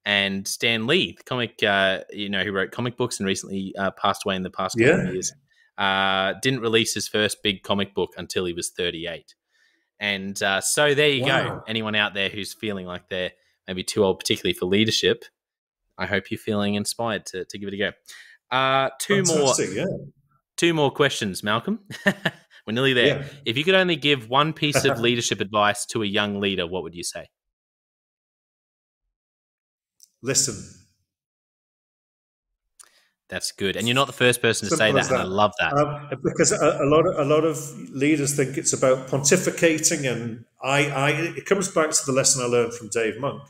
And 0.06 0.48
Stan 0.48 0.86
Lee, 0.86 1.16
the 1.18 1.24
comic, 1.24 1.64
uh, 1.64 2.02
you 2.12 2.30
know, 2.30 2.44
who 2.44 2.52
wrote 2.52 2.72
comic 2.72 2.98
books 2.98 3.20
and 3.20 3.28
recently 3.28 3.74
uh, 3.78 3.92
passed 3.92 4.24
away 4.26 4.36
in 4.36 4.44
the 4.44 4.50
past 4.50 4.78
couple 4.78 4.98
yeah. 4.98 5.08
of 5.08 5.14
years, 5.14 5.34
uh, 5.78 6.34
didn't 6.42 6.60
release 6.60 6.94
his 6.94 7.08
first 7.08 7.42
big 7.42 7.64
comic 7.64 7.94
book 7.96 8.14
until 8.18 8.46
he 8.46 8.54
was 8.54 8.70
38. 8.70 9.34
And 10.00 10.42
uh, 10.44 10.60
so 10.62 10.94
there 10.94 11.10
you 11.10 11.24
wow. 11.24 11.48
go. 11.48 11.64
Anyone 11.68 11.96
out 11.96 12.14
there 12.14 12.30
who's 12.30 12.54
feeling 12.54 12.86
like 12.86 13.08
they're 13.10 13.32
maybe 13.68 13.84
too 13.84 14.04
old, 14.04 14.20
particularly 14.20 14.54
for 14.54 14.66
leadership, 14.66 15.24
I 15.98 16.06
hope 16.06 16.30
you're 16.30 16.38
feeling 16.38 16.76
inspired 16.76 17.26
to, 17.28 17.46
to 17.46 17.58
give 17.58 17.70
it 17.70 17.76
a 17.76 17.78
go. 17.78 17.92
Uh, 18.52 18.90
two 19.00 19.24
more, 19.24 19.54
yeah. 19.60 19.86
Two 20.58 20.74
more 20.74 20.92
questions, 20.92 21.44
Malcolm. 21.44 21.80
We're 22.66 22.74
nearly 22.74 22.94
there. 22.94 23.20
Yeah. 23.20 23.26
If 23.46 23.58
you 23.58 23.64
could 23.64 23.76
only 23.76 23.96
give 23.96 24.30
one 24.30 24.54
piece 24.54 24.86
of 24.86 25.00
leadership 25.02 25.42
advice 25.42 25.86
to 25.88 26.02
a 26.04 26.06
young 26.06 26.40
leader, 26.40 26.66
what 26.66 26.84
would 26.84 26.96
you 26.96 27.04
say? 27.04 27.30
Listen. 30.22 30.56
That's 33.30 33.52
good, 33.52 33.76
and 33.76 33.88
you're 33.88 33.96
not 33.96 34.08
the 34.08 34.14
first 34.14 34.42
person 34.42 34.70
to 34.70 34.76
Simple 34.76 34.78
say 34.78 34.92
that, 34.92 35.10
that, 35.10 35.22
and 35.22 35.22
I 35.22 35.26
love 35.26 35.54
that 35.58 35.74
um, 35.74 36.20
because 36.24 36.52
a, 36.52 36.84
a, 36.84 36.86
lot 36.86 37.08
of 37.08 37.18
a 37.18 37.26
lot 37.26 37.44
of 37.44 37.58
leaders 37.90 38.36
think 38.36 38.58
it's 38.58 38.74
about 38.74 39.08
pontificating, 39.08 40.12
and 40.12 40.46
I, 40.62 40.86
I 40.90 41.10
it 41.38 41.46
comes 41.48 41.68
back 41.68 41.90
to 41.90 42.06
the 42.06 42.12
lesson 42.12 42.44
I 42.44 42.46
learned 42.46 42.76
from 42.76 42.90
Dave 42.90 43.20
Monk. 43.20 43.42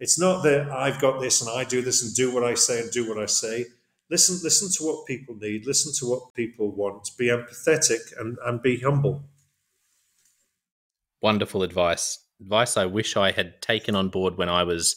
It's 0.00 0.18
not 0.18 0.42
that 0.44 0.70
I've 0.70 1.00
got 1.00 1.20
this 1.20 1.42
and 1.42 1.50
I 1.50 1.64
do 1.64 1.82
this 1.82 2.02
and 2.02 2.14
do 2.14 2.32
what 2.32 2.42
I 2.42 2.54
say 2.54 2.80
and 2.80 2.90
do 2.90 3.06
what 3.08 3.18
I 3.18 3.26
say. 3.26 3.66
Listen, 4.10 4.38
listen 4.42 4.70
to 4.72 4.84
what 4.84 5.06
people 5.06 5.36
need. 5.36 5.66
Listen 5.66 5.92
to 5.98 6.10
what 6.10 6.34
people 6.34 6.74
want. 6.74 7.10
Be 7.18 7.26
empathetic 7.26 8.18
and, 8.18 8.38
and 8.44 8.62
be 8.62 8.80
humble. 8.80 9.24
Wonderful 11.20 11.62
advice. 11.62 12.18
Advice 12.40 12.76
I 12.76 12.86
wish 12.86 13.16
I 13.16 13.32
had 13.32 13.60
taken 13.60 13.94
on 13.94 14.08
board 14.08 14.38
when 14.38 14.48
I 14.48 14.62
was 14.62 14.96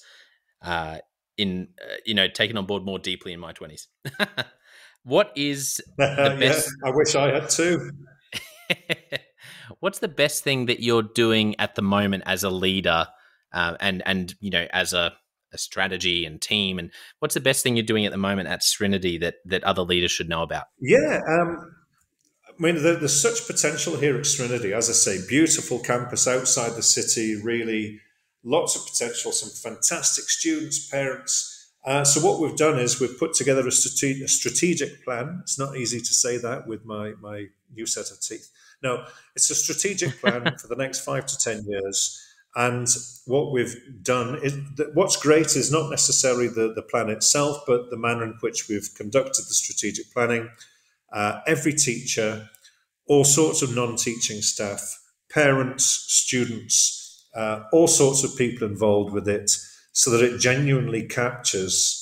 uh, 0.62 1.00
in, 1.38 1.70
uh, 1.82 1.96
you 2.06 2.14
know, 2.14 2.28
taken 2.28 2.58
on 2.58 2.66
board 2.66 2.86
more 2.86 3.00
deeply 3.00 3.34
in 3.34 3.40
my 3.40 3.52
twenties. 3.52 3.88
what 5.04 5.32
is 5.36 5.82
the 5.98 6.38
best? 6.40 6.72
yeah, 6.84 6.90
I 6.90 6.96
wish 6.96 7.16
I 7.16 7.32
had 7.32 7.50
too. 7.50 7.92
What's 9.80 10.00
the 10.00 10.08
best 10.08 10.44
thing 10.44 10.68
that 10.68 10.82
you're 10.82 11.02
doing 11.02 11.60
at 11.60 11.76
the 11.76 11.82
moment 11.82 12.24
as 12.28 12.44
a 12.44 12.50
leader, 12.50 13.08
uh, 13.52 13.76
and 13.80 14.04
and 14.06 14.36
you 14.40 14.52
know, 14.52 14.68
as 14.72 14.94
a 14.94 15.14
a 15.54 15.58
strategy 15.58 16.26
and 16.26 16.42
team 16.42 16.80
and 16.80 16.92
what's 17.20 17.34
the 17.34 17.42
best 17.42 17.64
thing 17.64 17.76
you're 17.76 17.86
doing 17.86 18.06
at 18.06 18.12
the 18.12 18.18
moment 18.18 18.48
at 18.48 18.62
Srinidhi 18.62 19.20
that 19.20 19.36
that 19.46 19.64
other 19.64 19.82
leaders 19.82 20.12
should 20.12 20.30
know 20.30 20.44
about? 20.44 20.66
Yeah, 20.80 21.20
um, 21.28 21.76
I 22.48 22.54
mean, 22.62 22.82
there, 22.84 22.96
there's 22.96 23.20
such 23.20 23.48
potential 23.48 23.98
here 23.98 24.16
at 24.18 24.24
Srinidhi. 24.24 24.72
As 24.72 24.90
I 24.90 24.94
say, 24.94 25.18
beautiful 25.28 25.80
campus 25.80 26.28
outside 26.28 26.74
the 26.74 26.84
city, 26.84 27.42
really 27.42 28.00
lots 28.44 28.76
of 28.76 28.86
potential, 28.86 29.32
some 29.32 29.50
fantastic 29.50 30.26
students, 30.26 30.88
parents. 30.90 31.72
Uh, 31.84 32.04
so 32.04 32.26
what 32.26 32.40
we've 32.40 32.58
done 32.58 32.78
is 32.78 33.00
we've 33.00 33.18
put 33.18 33.34
together 33.34 33.68
a, 33.68 33.72
strate- 33.72 34.22
a, 34.22 34.28
strategic 34.28 35.04
plan. 35.04 35.40
It's 35.42 35.58
not 35.58 35.76
easy 35.76 36.00
to 36.00 36.14
say 36.14 36.38
that 36.38 36.68
with 36.68 36.86
my 36.86 37.14
my 37.20 37.48
new 37.74 37.86
set 37.86 38.12
of 38.12 38.22
teeth. 38.22 38.52
No, 38.84 39.06
it's 39.36 39.50
a 39.50 39.56
strategic 39.56 40.20
plan 40.22 40.44
for 40.62 40.68
the 40.68 40.76
next 40.76 41.04
five 41.04 41.26
to 41.26 41.38
ten 41.38 41.64
years 41.68 42.31
and 42.56 42.88
what 43.26 43.54
we've 43.54 43.76
done 44.04 44.40
is 44.44 44.54
that 44.76 44.94
what's 44.94 45.16
great 45.16 45.56
is 45.56 45.72
not 45.72 45.90
necessarily 45.90 46.48
the, 46.48 46.74
the 46.74 46.82
plan 46.82 47.10
itself, 47.10 47.64
but 47.66 47.90
the 47.90 47.98
manner 47.98 48.24
in 48.24 48.36
which 48.42 48.68
we've 48.68 48.90
conducted 48.96 49.44
the 49.44 49.54
strategic 49.54 50.12
planning. 50.12 50.50
Uh, 51.14 51.40
every 51.48 51.74
teacher, 51.74 52.50
all 53.08 53.24
sorts 53.24 53.62
of 53.62 53.74
non 53.74 53.96
teaching 53.96 54.42
staff, 54.42 55.00
parents, 55.32 55.86
students, 55.86 57.26
uh, 57.34 57.64
all 57.72 57.88
sorts 57.88 58.24
of 58.24 58.38
people 58.38 58.68
involved 58.68 59.14
with 59.14 59.30
it, 59.30 59.50
so 59.94 60.12
that 60.12 60.24
it 60.24 60.40
genuinely 60.40 61.08
captures 61.08 61.98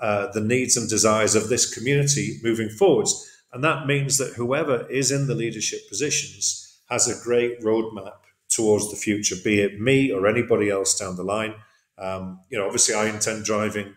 uh, 0.00 0.30
the 0.32 0.40
needs 0.40 0.76
and 0.76 0.88
desires 0.88 1.34
of 1.34 1.48
this 1.48 1.72
community 1.72 2.38
moving 2.44 2.68
forwards. 2.68 3.24
And 3.52 3.64
that 3.64 3.86
means 3.86 4.18
that 4.18 4.34
whoever 4.34 4.88
is 4.88 5.10
in 5.10 5.26
the 5.26 5.34
leadership 5.34 5.88
positions 5.88 6.78
has 6.88 7.08
a 7.08 7.24
great 7.24 7.60
roadmap 7.62 8.18
towards 8.58 8.90
the 8.90 8.96
future, 8.96 9.36
be 9.44 9.60
it 9.60 9.80
me 9.80 10.10
or 10.10 10.26
anybody 10.26 10.68
else 10.68 10.98
down 10.98 11.14
the 11.14 11.22
line. 11.22 11.54
Um, 11.96 12.40
you 12.50 12.58
know, 12.58 12.66
obviously, 12.66 12.94
I 12.94 13.08
intend 13.08 13.44
driving 13.44 13.94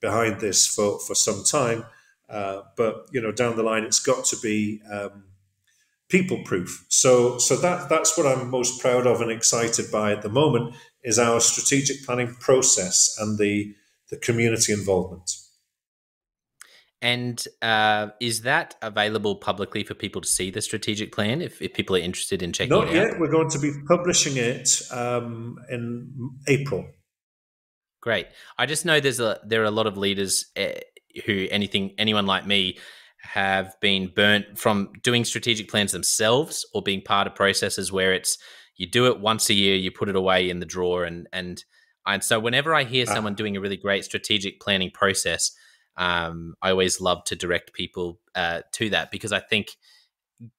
behind 0.00 0.40
this 0.40 0.66
for 0.66 1.00
for 1.00 1.14
some 1.16 1.42
time, 1.44 1.84
uh, 2.28 2.62
but 2.76 3.08
you 3.12 3.20
know, 3.20 3.32
down 3.32 3.56
the 3.56 3.62
line, 3.62 3.82
it's 3.82 4.00
got 4.00 4.24
to 4.26 4.36
be 4.40 4.80
um, 4.90 5.24
people 6.08 6.38
proof. 6.44 6.86
So, 6.88 7.38
so 7.38 7.56
that 7.56 7.88
that's 7.88 8.16
what 8.16 8.26
I'm 8.26 8.50
most 8.50 8.80
proud 8.80 9.06
of 9.06 9.20
and 9.20 9.32
excited 9.32 9.90
by 9.90 10.12
at 10.12 10.22
the 10.22 10.28
moment 10.28 10.74
is 11.02 11.18
our 11.18 11.40
strategic 11.40 12.04
planning 12.06 12.34
process 12.38 13.16
and 13.18 13.38
the 13.38 13.74
the 14.10 14.16
community 14.16 14.72
involvement. 14.72 15.28
And 17.04 17.46
uh, 17.60 18.08
is 18.18 18.40
that 18.42 18.76
available 18.80 19.36
publicly 19.36 19.84
for 19.84 19.92
people 19.92 20.22
to 20.22 20.28
see 20.28 20.50
the 20.50 20.62
strategic 20.62 21.12
plan 21.12 21.42
if, 21.42 21.60
if 21.60 21.74
people 21.74 21.94
are 21.96 21.98
interested 21.98 22.42
in 22.42 22.54
checking 22.54 22.72
out. 22.72 22.86
Not 22.86 22.94
it 22.94 22.94
yet. 22.94 23.20
We're 23.20 23.30
going 23.30 23.50
to 23.50 23.58
be 23.58 23.72
publishing 23.86 24.38
it 24.38 24.70
um, 24.90 25.58
in 25.68 26.30
April. 26.48 26.86
Great. 28.00 28.28
I 28.56 28.64
just 28.64 28.86
know 28.86 29.00
there's 29.00 29.20
a 29.20 29.38
there 29.46 29.60
are 29.60 29.66
a 29.66 29.70
lot 29.70 29.86
of 29.86 29.98
leaders 29.98 30.46
uh, 30.56 30.80
who 31.26 31.46
anything 31.50 31.94
anyone 31.98 32.24
like 32.24 32.46
me 32.46 32.78
have 33.20 33.78
been 33.82 34.10
burnt 34.14 34.58
from 34.58 34.90
doing 35.02 35.26
strategic 35.26 35.68
plans 35.68 35.92
themselves 35.92 36.66
or 36.72 36.82
being 36.82 37.02
part 37.02 37.26
of 37.26 37.34
processes 37.34 37.92
where 37.92 38.14
it's 38.14 38.38
you 38.76 38.88
do 38.88 39.08
it 39.08 39.20
once 39.20 39.50
a 39.50 39.54
year, 39.54 39.76
you 39.76 39.90
put 39.90 40.08
it 40.08 40.16
away 40.16 40.48
in 40.48 40.60
the 40.60 40.66
drawer, 40.66 41.04
and 41.04 41.28
and 41.34 41.64
and 42.06 42.24
so 42.24 42.40
whenever 42.40 42.74
I 42.74 42.84
hear 42.84 43.04
ah. 43.06 43.12
someone 43.12 43.34
doing 43.34 43.58
a 43.58 43.60
really 43.60 43.76
great 43.76 44.06
strategic 44.06 44.58
planning 44.58 44.90
process, 44.90 45.50
um, 45.96 46.54
I 46.62 46.70
always 46.70 47.00
love 47.00 47.24
to 47.24 47.36
direct 47.36 47.72
people 47.72 48.20
uh, 48.34 48.62
to 48.72 48.90
that 48.90 49.10
because 49.10 49.32
I 49.32 49.40
think 49.40 49.76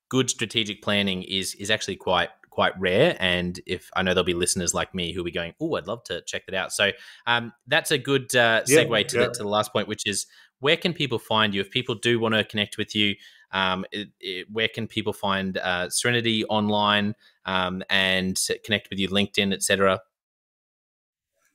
good 0.10 0.30
strategic 0.30 0.82
planning 0.82 1.24
is 1.24 1.56
is 1.56 1.72
actually 1.72 1.98
quite 1.98 2.30
quite 2.56 2.80
rare. 2.80 3.18
And 3.20 3.60
if 3.68 3.90
I 3.96 4.02
know 4.02 4.14
there'll 4.14 4.24
be 4.24 4.34
listeners 4.34 4.74
like 4.74 4.96
me 4.96 5.12
who'll 5.12 5.26
be 5.26 5.32
going, 5.32 5.54
oh, 5.60 5.76
I'd 5.76 5.88
love 5.88 6.06
to 6.06 6.22
check 6.22 6.46
that 6.46 6.56
out. 6.56 6.72
So 6.72 6.92
um, 7.28 7.52
that's 7.68 7.92
a 7.92 7.98
good 7.98 8.34
uh, 8.34 8.62
segue 8.64 8.90
yeah, 8.90 9.08
to, 9.08 9.18
yeah. 9.18 9.28
The, 9.28 9.34
to 9.34 9.44
the 9.44 9.50
last 9.50 9.74
point, 9.74 9.90
which 9.90 10.04
is 10.06 10.26
where 10.60 10.78
can 10.78 10.94
people 10.94 11.20
find 11.20 11.54
you 11.54 11.60
if 11.60 11.70
people 11.70 11.96
do 11.96 12.18
want 12.18 12.34
to 12.34 12.46
connect 12.46 12.78
with 12.78 12.96
you? 12.96 13.16
Um, 13.52 13.86
it, 13.92 14.08
it, 14.22 14.48
where 14.50 14.70
can 14.70 14.88
people 14.88 15.12
find 15.14 15.58
uh, 15.58 15.88
Srinidhi 15.88 16.44
online 16.50 17.14
um, 17.46 17.84
and 17.90 18.40
connect 18.64 18.90
with 18.90 19.00
you, 19.00 19.10
LinkedIn, 19.10 19.54
etc.? 19.54 20.00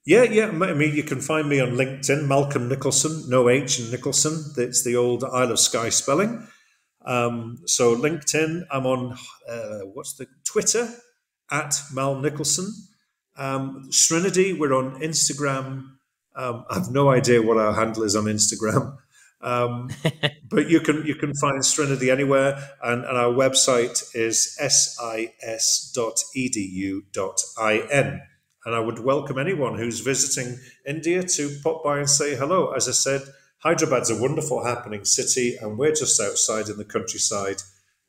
Yeah, 0.06 0.22
yeah. 0.24 0.46
I 0.46 0.72
mean, 0.74 0.94
you 0.94 1.02
can 1.02 1.20
find 1.20 1.48
me 1.48 1.60
on 1.60 1.72
LinkedIn, 1.72 2.26
Malcolm 2.26 2.68
Nicolson, 2.70 3.28
no 3.28 3.48
H 3.48 3.78
in 3.80 3.86
Nicolson. 3.86 4.56
It's 4.56 4.82
the 4.82 4.96
old 4.96 5.24
Isle 5.24 5.52
of 5.52 5.60
Skye 5.60 5.90
spelling. 5.90 6.46
Um, 7.04 7.58
so 7.66 7.94
LinkedIn, 7.96 8.66
I'm 8.70 8.86
on 8.86 9.16
uh, 9.48 9.80
what's 9.92 10.14
the 10.14 10.26
Twitter 10.44 10.88
at 11.50 11.80
Mal 11.92 12.16
Nicolson. 12.16 12.68
Um, 13.36 13.88
Srinidhi, 13.90 14.58
we're 14.58 14.74
on 14.74 15.00
Instagram. 15.00 15.96
Um, 16.36 16.64
I 16.70 16.74
have 16.74 16.90
no 16.90 17.10
idea 17.10 17.42
what 17.42 17.58
our 17.58 17.74
handle 17.74 18.02
is 18.02 18.14
on 18.16 18.24
Instagram, 18.24 18.96
um, 19.40 19.90
but 20.48 20.68
you 20.70 20.80
can 20.80 21.04
you 21.06 21.14
can 21.14 21.34
find 21.34 21.60
Srinidhi 21.60 22.10
anywhere, 22.10 22.70
and, 22.82 23.04
and 23.04 23.16
our 23.16 23.32
website 23.32 24.14
is 24.14 24.54
sis.edu.in. 24.56 25.10
And 28.64 28.74
I 28.74 28.80
would 28.80 28.98
welcome 28.98 29.38
anyone 29.38 29.78
who's 29.78 30.00
visiting 30.00 30.58
India 30.86 31.22
to 31.22 31.58
pop 31.62 31.82
by 31.82 31.98
and 31.98 32.10
say 32.10 32.36
hello. 32.36 32.72
As 32.72 32.88
I 32.88 32.92
said, 32.92 33.22
Hyderabad's 33.58 34.10
a 34.10 34.20
wonderful, 34.20 34.64
happening 34.64 35.04
city, 35.04 35.56
and 35.60 35.78
we're 35.78 35.94
just 35.94 36.20
outside 36.20 36.68
in 36.68 36.76
the 36.76 36.84
countryside. 36.84 37.62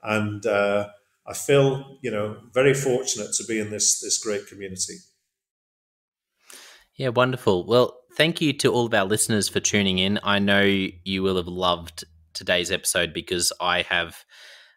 And 0.03 0.45
uh, 0.45 0.89
I 1.27 1.33
feel, 1.33 1.97
you 2.01 2.11
know, 2.11 2.37
very 2.53 2.73
fortunate 2.73 3.33
to 3.37 3.45
be 3.45 3.59
in 3.59 3.69
this 3.69 4.01
this 4.01 4.17
great 4.17 4.47
community. 4.47 4.95
Yeah, 6.95 7.09
wonderful. 7.09 7.65
Well, 7.65 7.97
thank 8.15 8.41
you 8.41 8.53
to 8.53 8.71
all 8.71 8.85
of 8.85 8.93
our 8.93 9.05
listeners 9.05 9.47
for 9.49 9.59
tuning 9.59 9.99
in. 9.99 10.19
I 10.23 10.39
know 10.39 10.61
you 10.61 11.23
will 11.23 11.37
have 11.37 11.47
loved 11.47 12.03
today's 12.33 12.71
episode 12.71 13.13
because 13.13 13.51
I 13.61 13.83
have. 13.83 14.25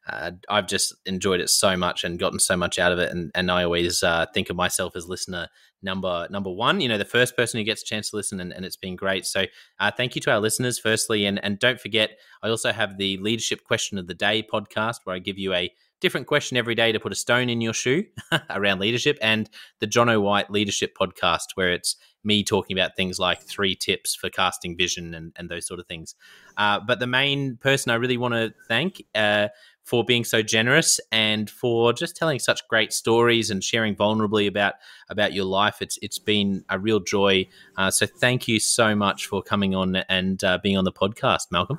Uh, 0.07 0.33
I've 0.49 0.67
just 0.67 0.95
enjoyed 1.07 1.41
it 1.41 1.49
so 1.49 1.77
much 1.77 2.05
and 2.05 2.19
gotten 2.19 2.39
so 2.39 2.57
much 2.57 2.79
out 2.79 2.93
of 2.93 2.99
it, 2.99 3.11
and, 3.11 3.31
and 3.35 3.51
I 3.51 3.65
always 3.65 4.03
uh, 4.03 4.27
think 4.35 4.51
of 4.51 4.57
myself 4.57 4.97
as 4.97 5.09
listener 5.09 5.49
number 5.83 6.27
number 6.31 6.51
one. 6.51 6.81
You 6.81 6.89
know, 6.89 6.99
the 6.99 7.05
first 7.05 7.37
person 7.37 7.59
who 7.59 7.65
gets 7.65 7.83
a 7.83 7.87
chance 7.87 8.11
to 8.11 8.17
listen, 8.17 8.41
and, 8.41 8.53
and 8.53 8.65
it's 8.65 8.77
been 8.77 8.97
great. 8.97 9.27
So, 9.27 9.45
uh, 9.81 9.91
thank 9.97 10.15
you 10.15 10.21
to 10.23 10.33
our 10.33 10.41
listeners, 10.41 10.79
firstly, 10.79 11.27
and 11.27 11.43
and 11.45 11.59
don't 11.59 11.81
forget, 11.81 12.19
I 12.43 12.49
also 12.49 12.73
have 12.73 12.99
the 12.99 13.17
leadership 13.19 13.65
question 13.65 13.99
of 13.99 14.07
the 14.07 14.15
day 14.15 14.43
podcast 14.43 14.97
where 15.05 15.17
I 15.17 15.21
give 15.21 15.39
you 15.39 15.55
a 15.55 15.73
different 16.01 16.27
question 16.27 16.57
every 16.59 16.75
day 16.75 16.93
to 16.93 17.01
put 17.01 17.13
a 17.13 17.17
stone 17.17 17.49
in 17.49 17.63
your 17.63 17.73
shoe 17.73 18.05
around 18.51 18.81
leadership, 18.81 19.17
and 19.23 19.49
the 19.81 19.87
Jonno 19.87 20.21
White 20.21 20.51
Leadership 20.51 20.95
Podcast, 21.01 21.55
where 21.55 21.73
it's 21.73 21.97
me 22.25 22.43
talking 22.43 22.77
about 22.77 22.97
things 22.97 23.19
like 23.19 23.43
three 23.43 23.75
tips 23.75 24.15
for 24.15 24.31
casting 24.31 24.77
vision 24.77 25.15
and, 25.15 25.33
and 25.37 25.49
those 25.49 25.67
sort 25.67 25.79
of 25.79 25.87
things. 25.87 26.15
Uh, 26.57 26.81
but 26.81 26.99
the 26.99 27.07
main 27.07 27.57
person 27.59 27.91
I 27.91 27.97
really 27.97 28.17
want 28.17 28.35
to 28.35 28.55
thank 28.67 29.05
uh, 29.15 29.49
for 29.85 30.03
being 30.03 30.25
so 30.25 30.43
generous 30.43 30.99
and 31.13 31.49
for 31.49 31.93
just 31.93 32.17
telling 32.17 32.39
such 32.39 32.67
great 32.69 32.93
stories 32.93 33.51
and 33.51 33.63
sharing 33.63 33.95
vulnerably 33.95 34.49
about 34.49 34.75
about 35.11 35.33
your 35.33 35.45
life. 35.45 35.81
It's 35.81 35.99
it's 36.03 36.19
been 36.19 36.65
a 36.71 36.79
real 36.79 37.01
joy. 37.01 37.47
Uh, 37.77 37.91
so 37.91 38.07
thank 38.07 38.49
you 38.49 38.59
so 38.59 38.97
much 38.97 39.27
for 39.27 39.43
coming 39.43 39.75
on 39.75 39.97
and 40.09 40.43
uh, 40.43 40.59
being 40.63 40.77
on 40.77 40.85
the 40.85 40.93
podcast, 40.93 41.53
Malcolm. 41.53 41.79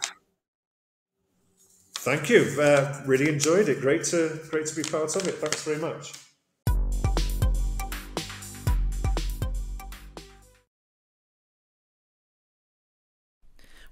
Thank 1.95 2.29
you. 2.29 2.55
Uh, 2.61 3.01
really 3.05 3.27
enjoyed 3.27 3.67
it. 3.67 3.81
Great 3.81 4.03
to 4.05 4.39
great 4.49 4.67
to 4.67 4.75
be 4.75 4.83
part 4.83 5.15
of 5.15 5.27
it. 5.27 5.35
Thanks 5.35 5.63
very 5.63 5.79
much. 5.79 6.24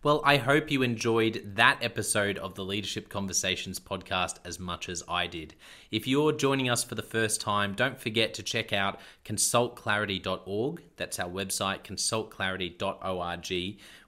Well, 0.04 0.22
I 0.26 0.36
hope 0.36 0.70
you 0.70 0.82
enjoyed 0.82 1.54
that 1.56 1.78
episode 1.82 2.38
of 2.38 2.56
the 2.56 2.66
Leadership 2.66 3.08
Conversations 3.08 3.80
podcast 3.80 4.36
as 4.44 4.60
much 4.60 4.90
as 4.90 5.02
I 5.08 5.28
did. 5.28 5.56
If 5.92 6.08
you're 6.08 6.34
joining 6.34 6.70
us 6.70 6.84
for 6.84 6.96
the 6.96 7.02
first 7.02 7.40
time, 7.40 7.74
don't 7.74 7.98
forget 7.98 8.34
to 8.34 8.44
check 8.44 8.74
out 8.74 9.00
consultclarity.org. 9.24 10.82
That's 10.98 11.20
our 11.20 11.30
website, 11.30 11.84
consultclarity.org. 11.86 13.78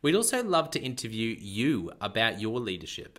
We'd 0.00 0.14
also 0.14 0.44
love 0.44 0.70
to 0.70 0.80
interview 0.80 1.34
you 1.38 1.92
about 2.00 2.40
your 2.40 2.60
leadership. 2.60 3.18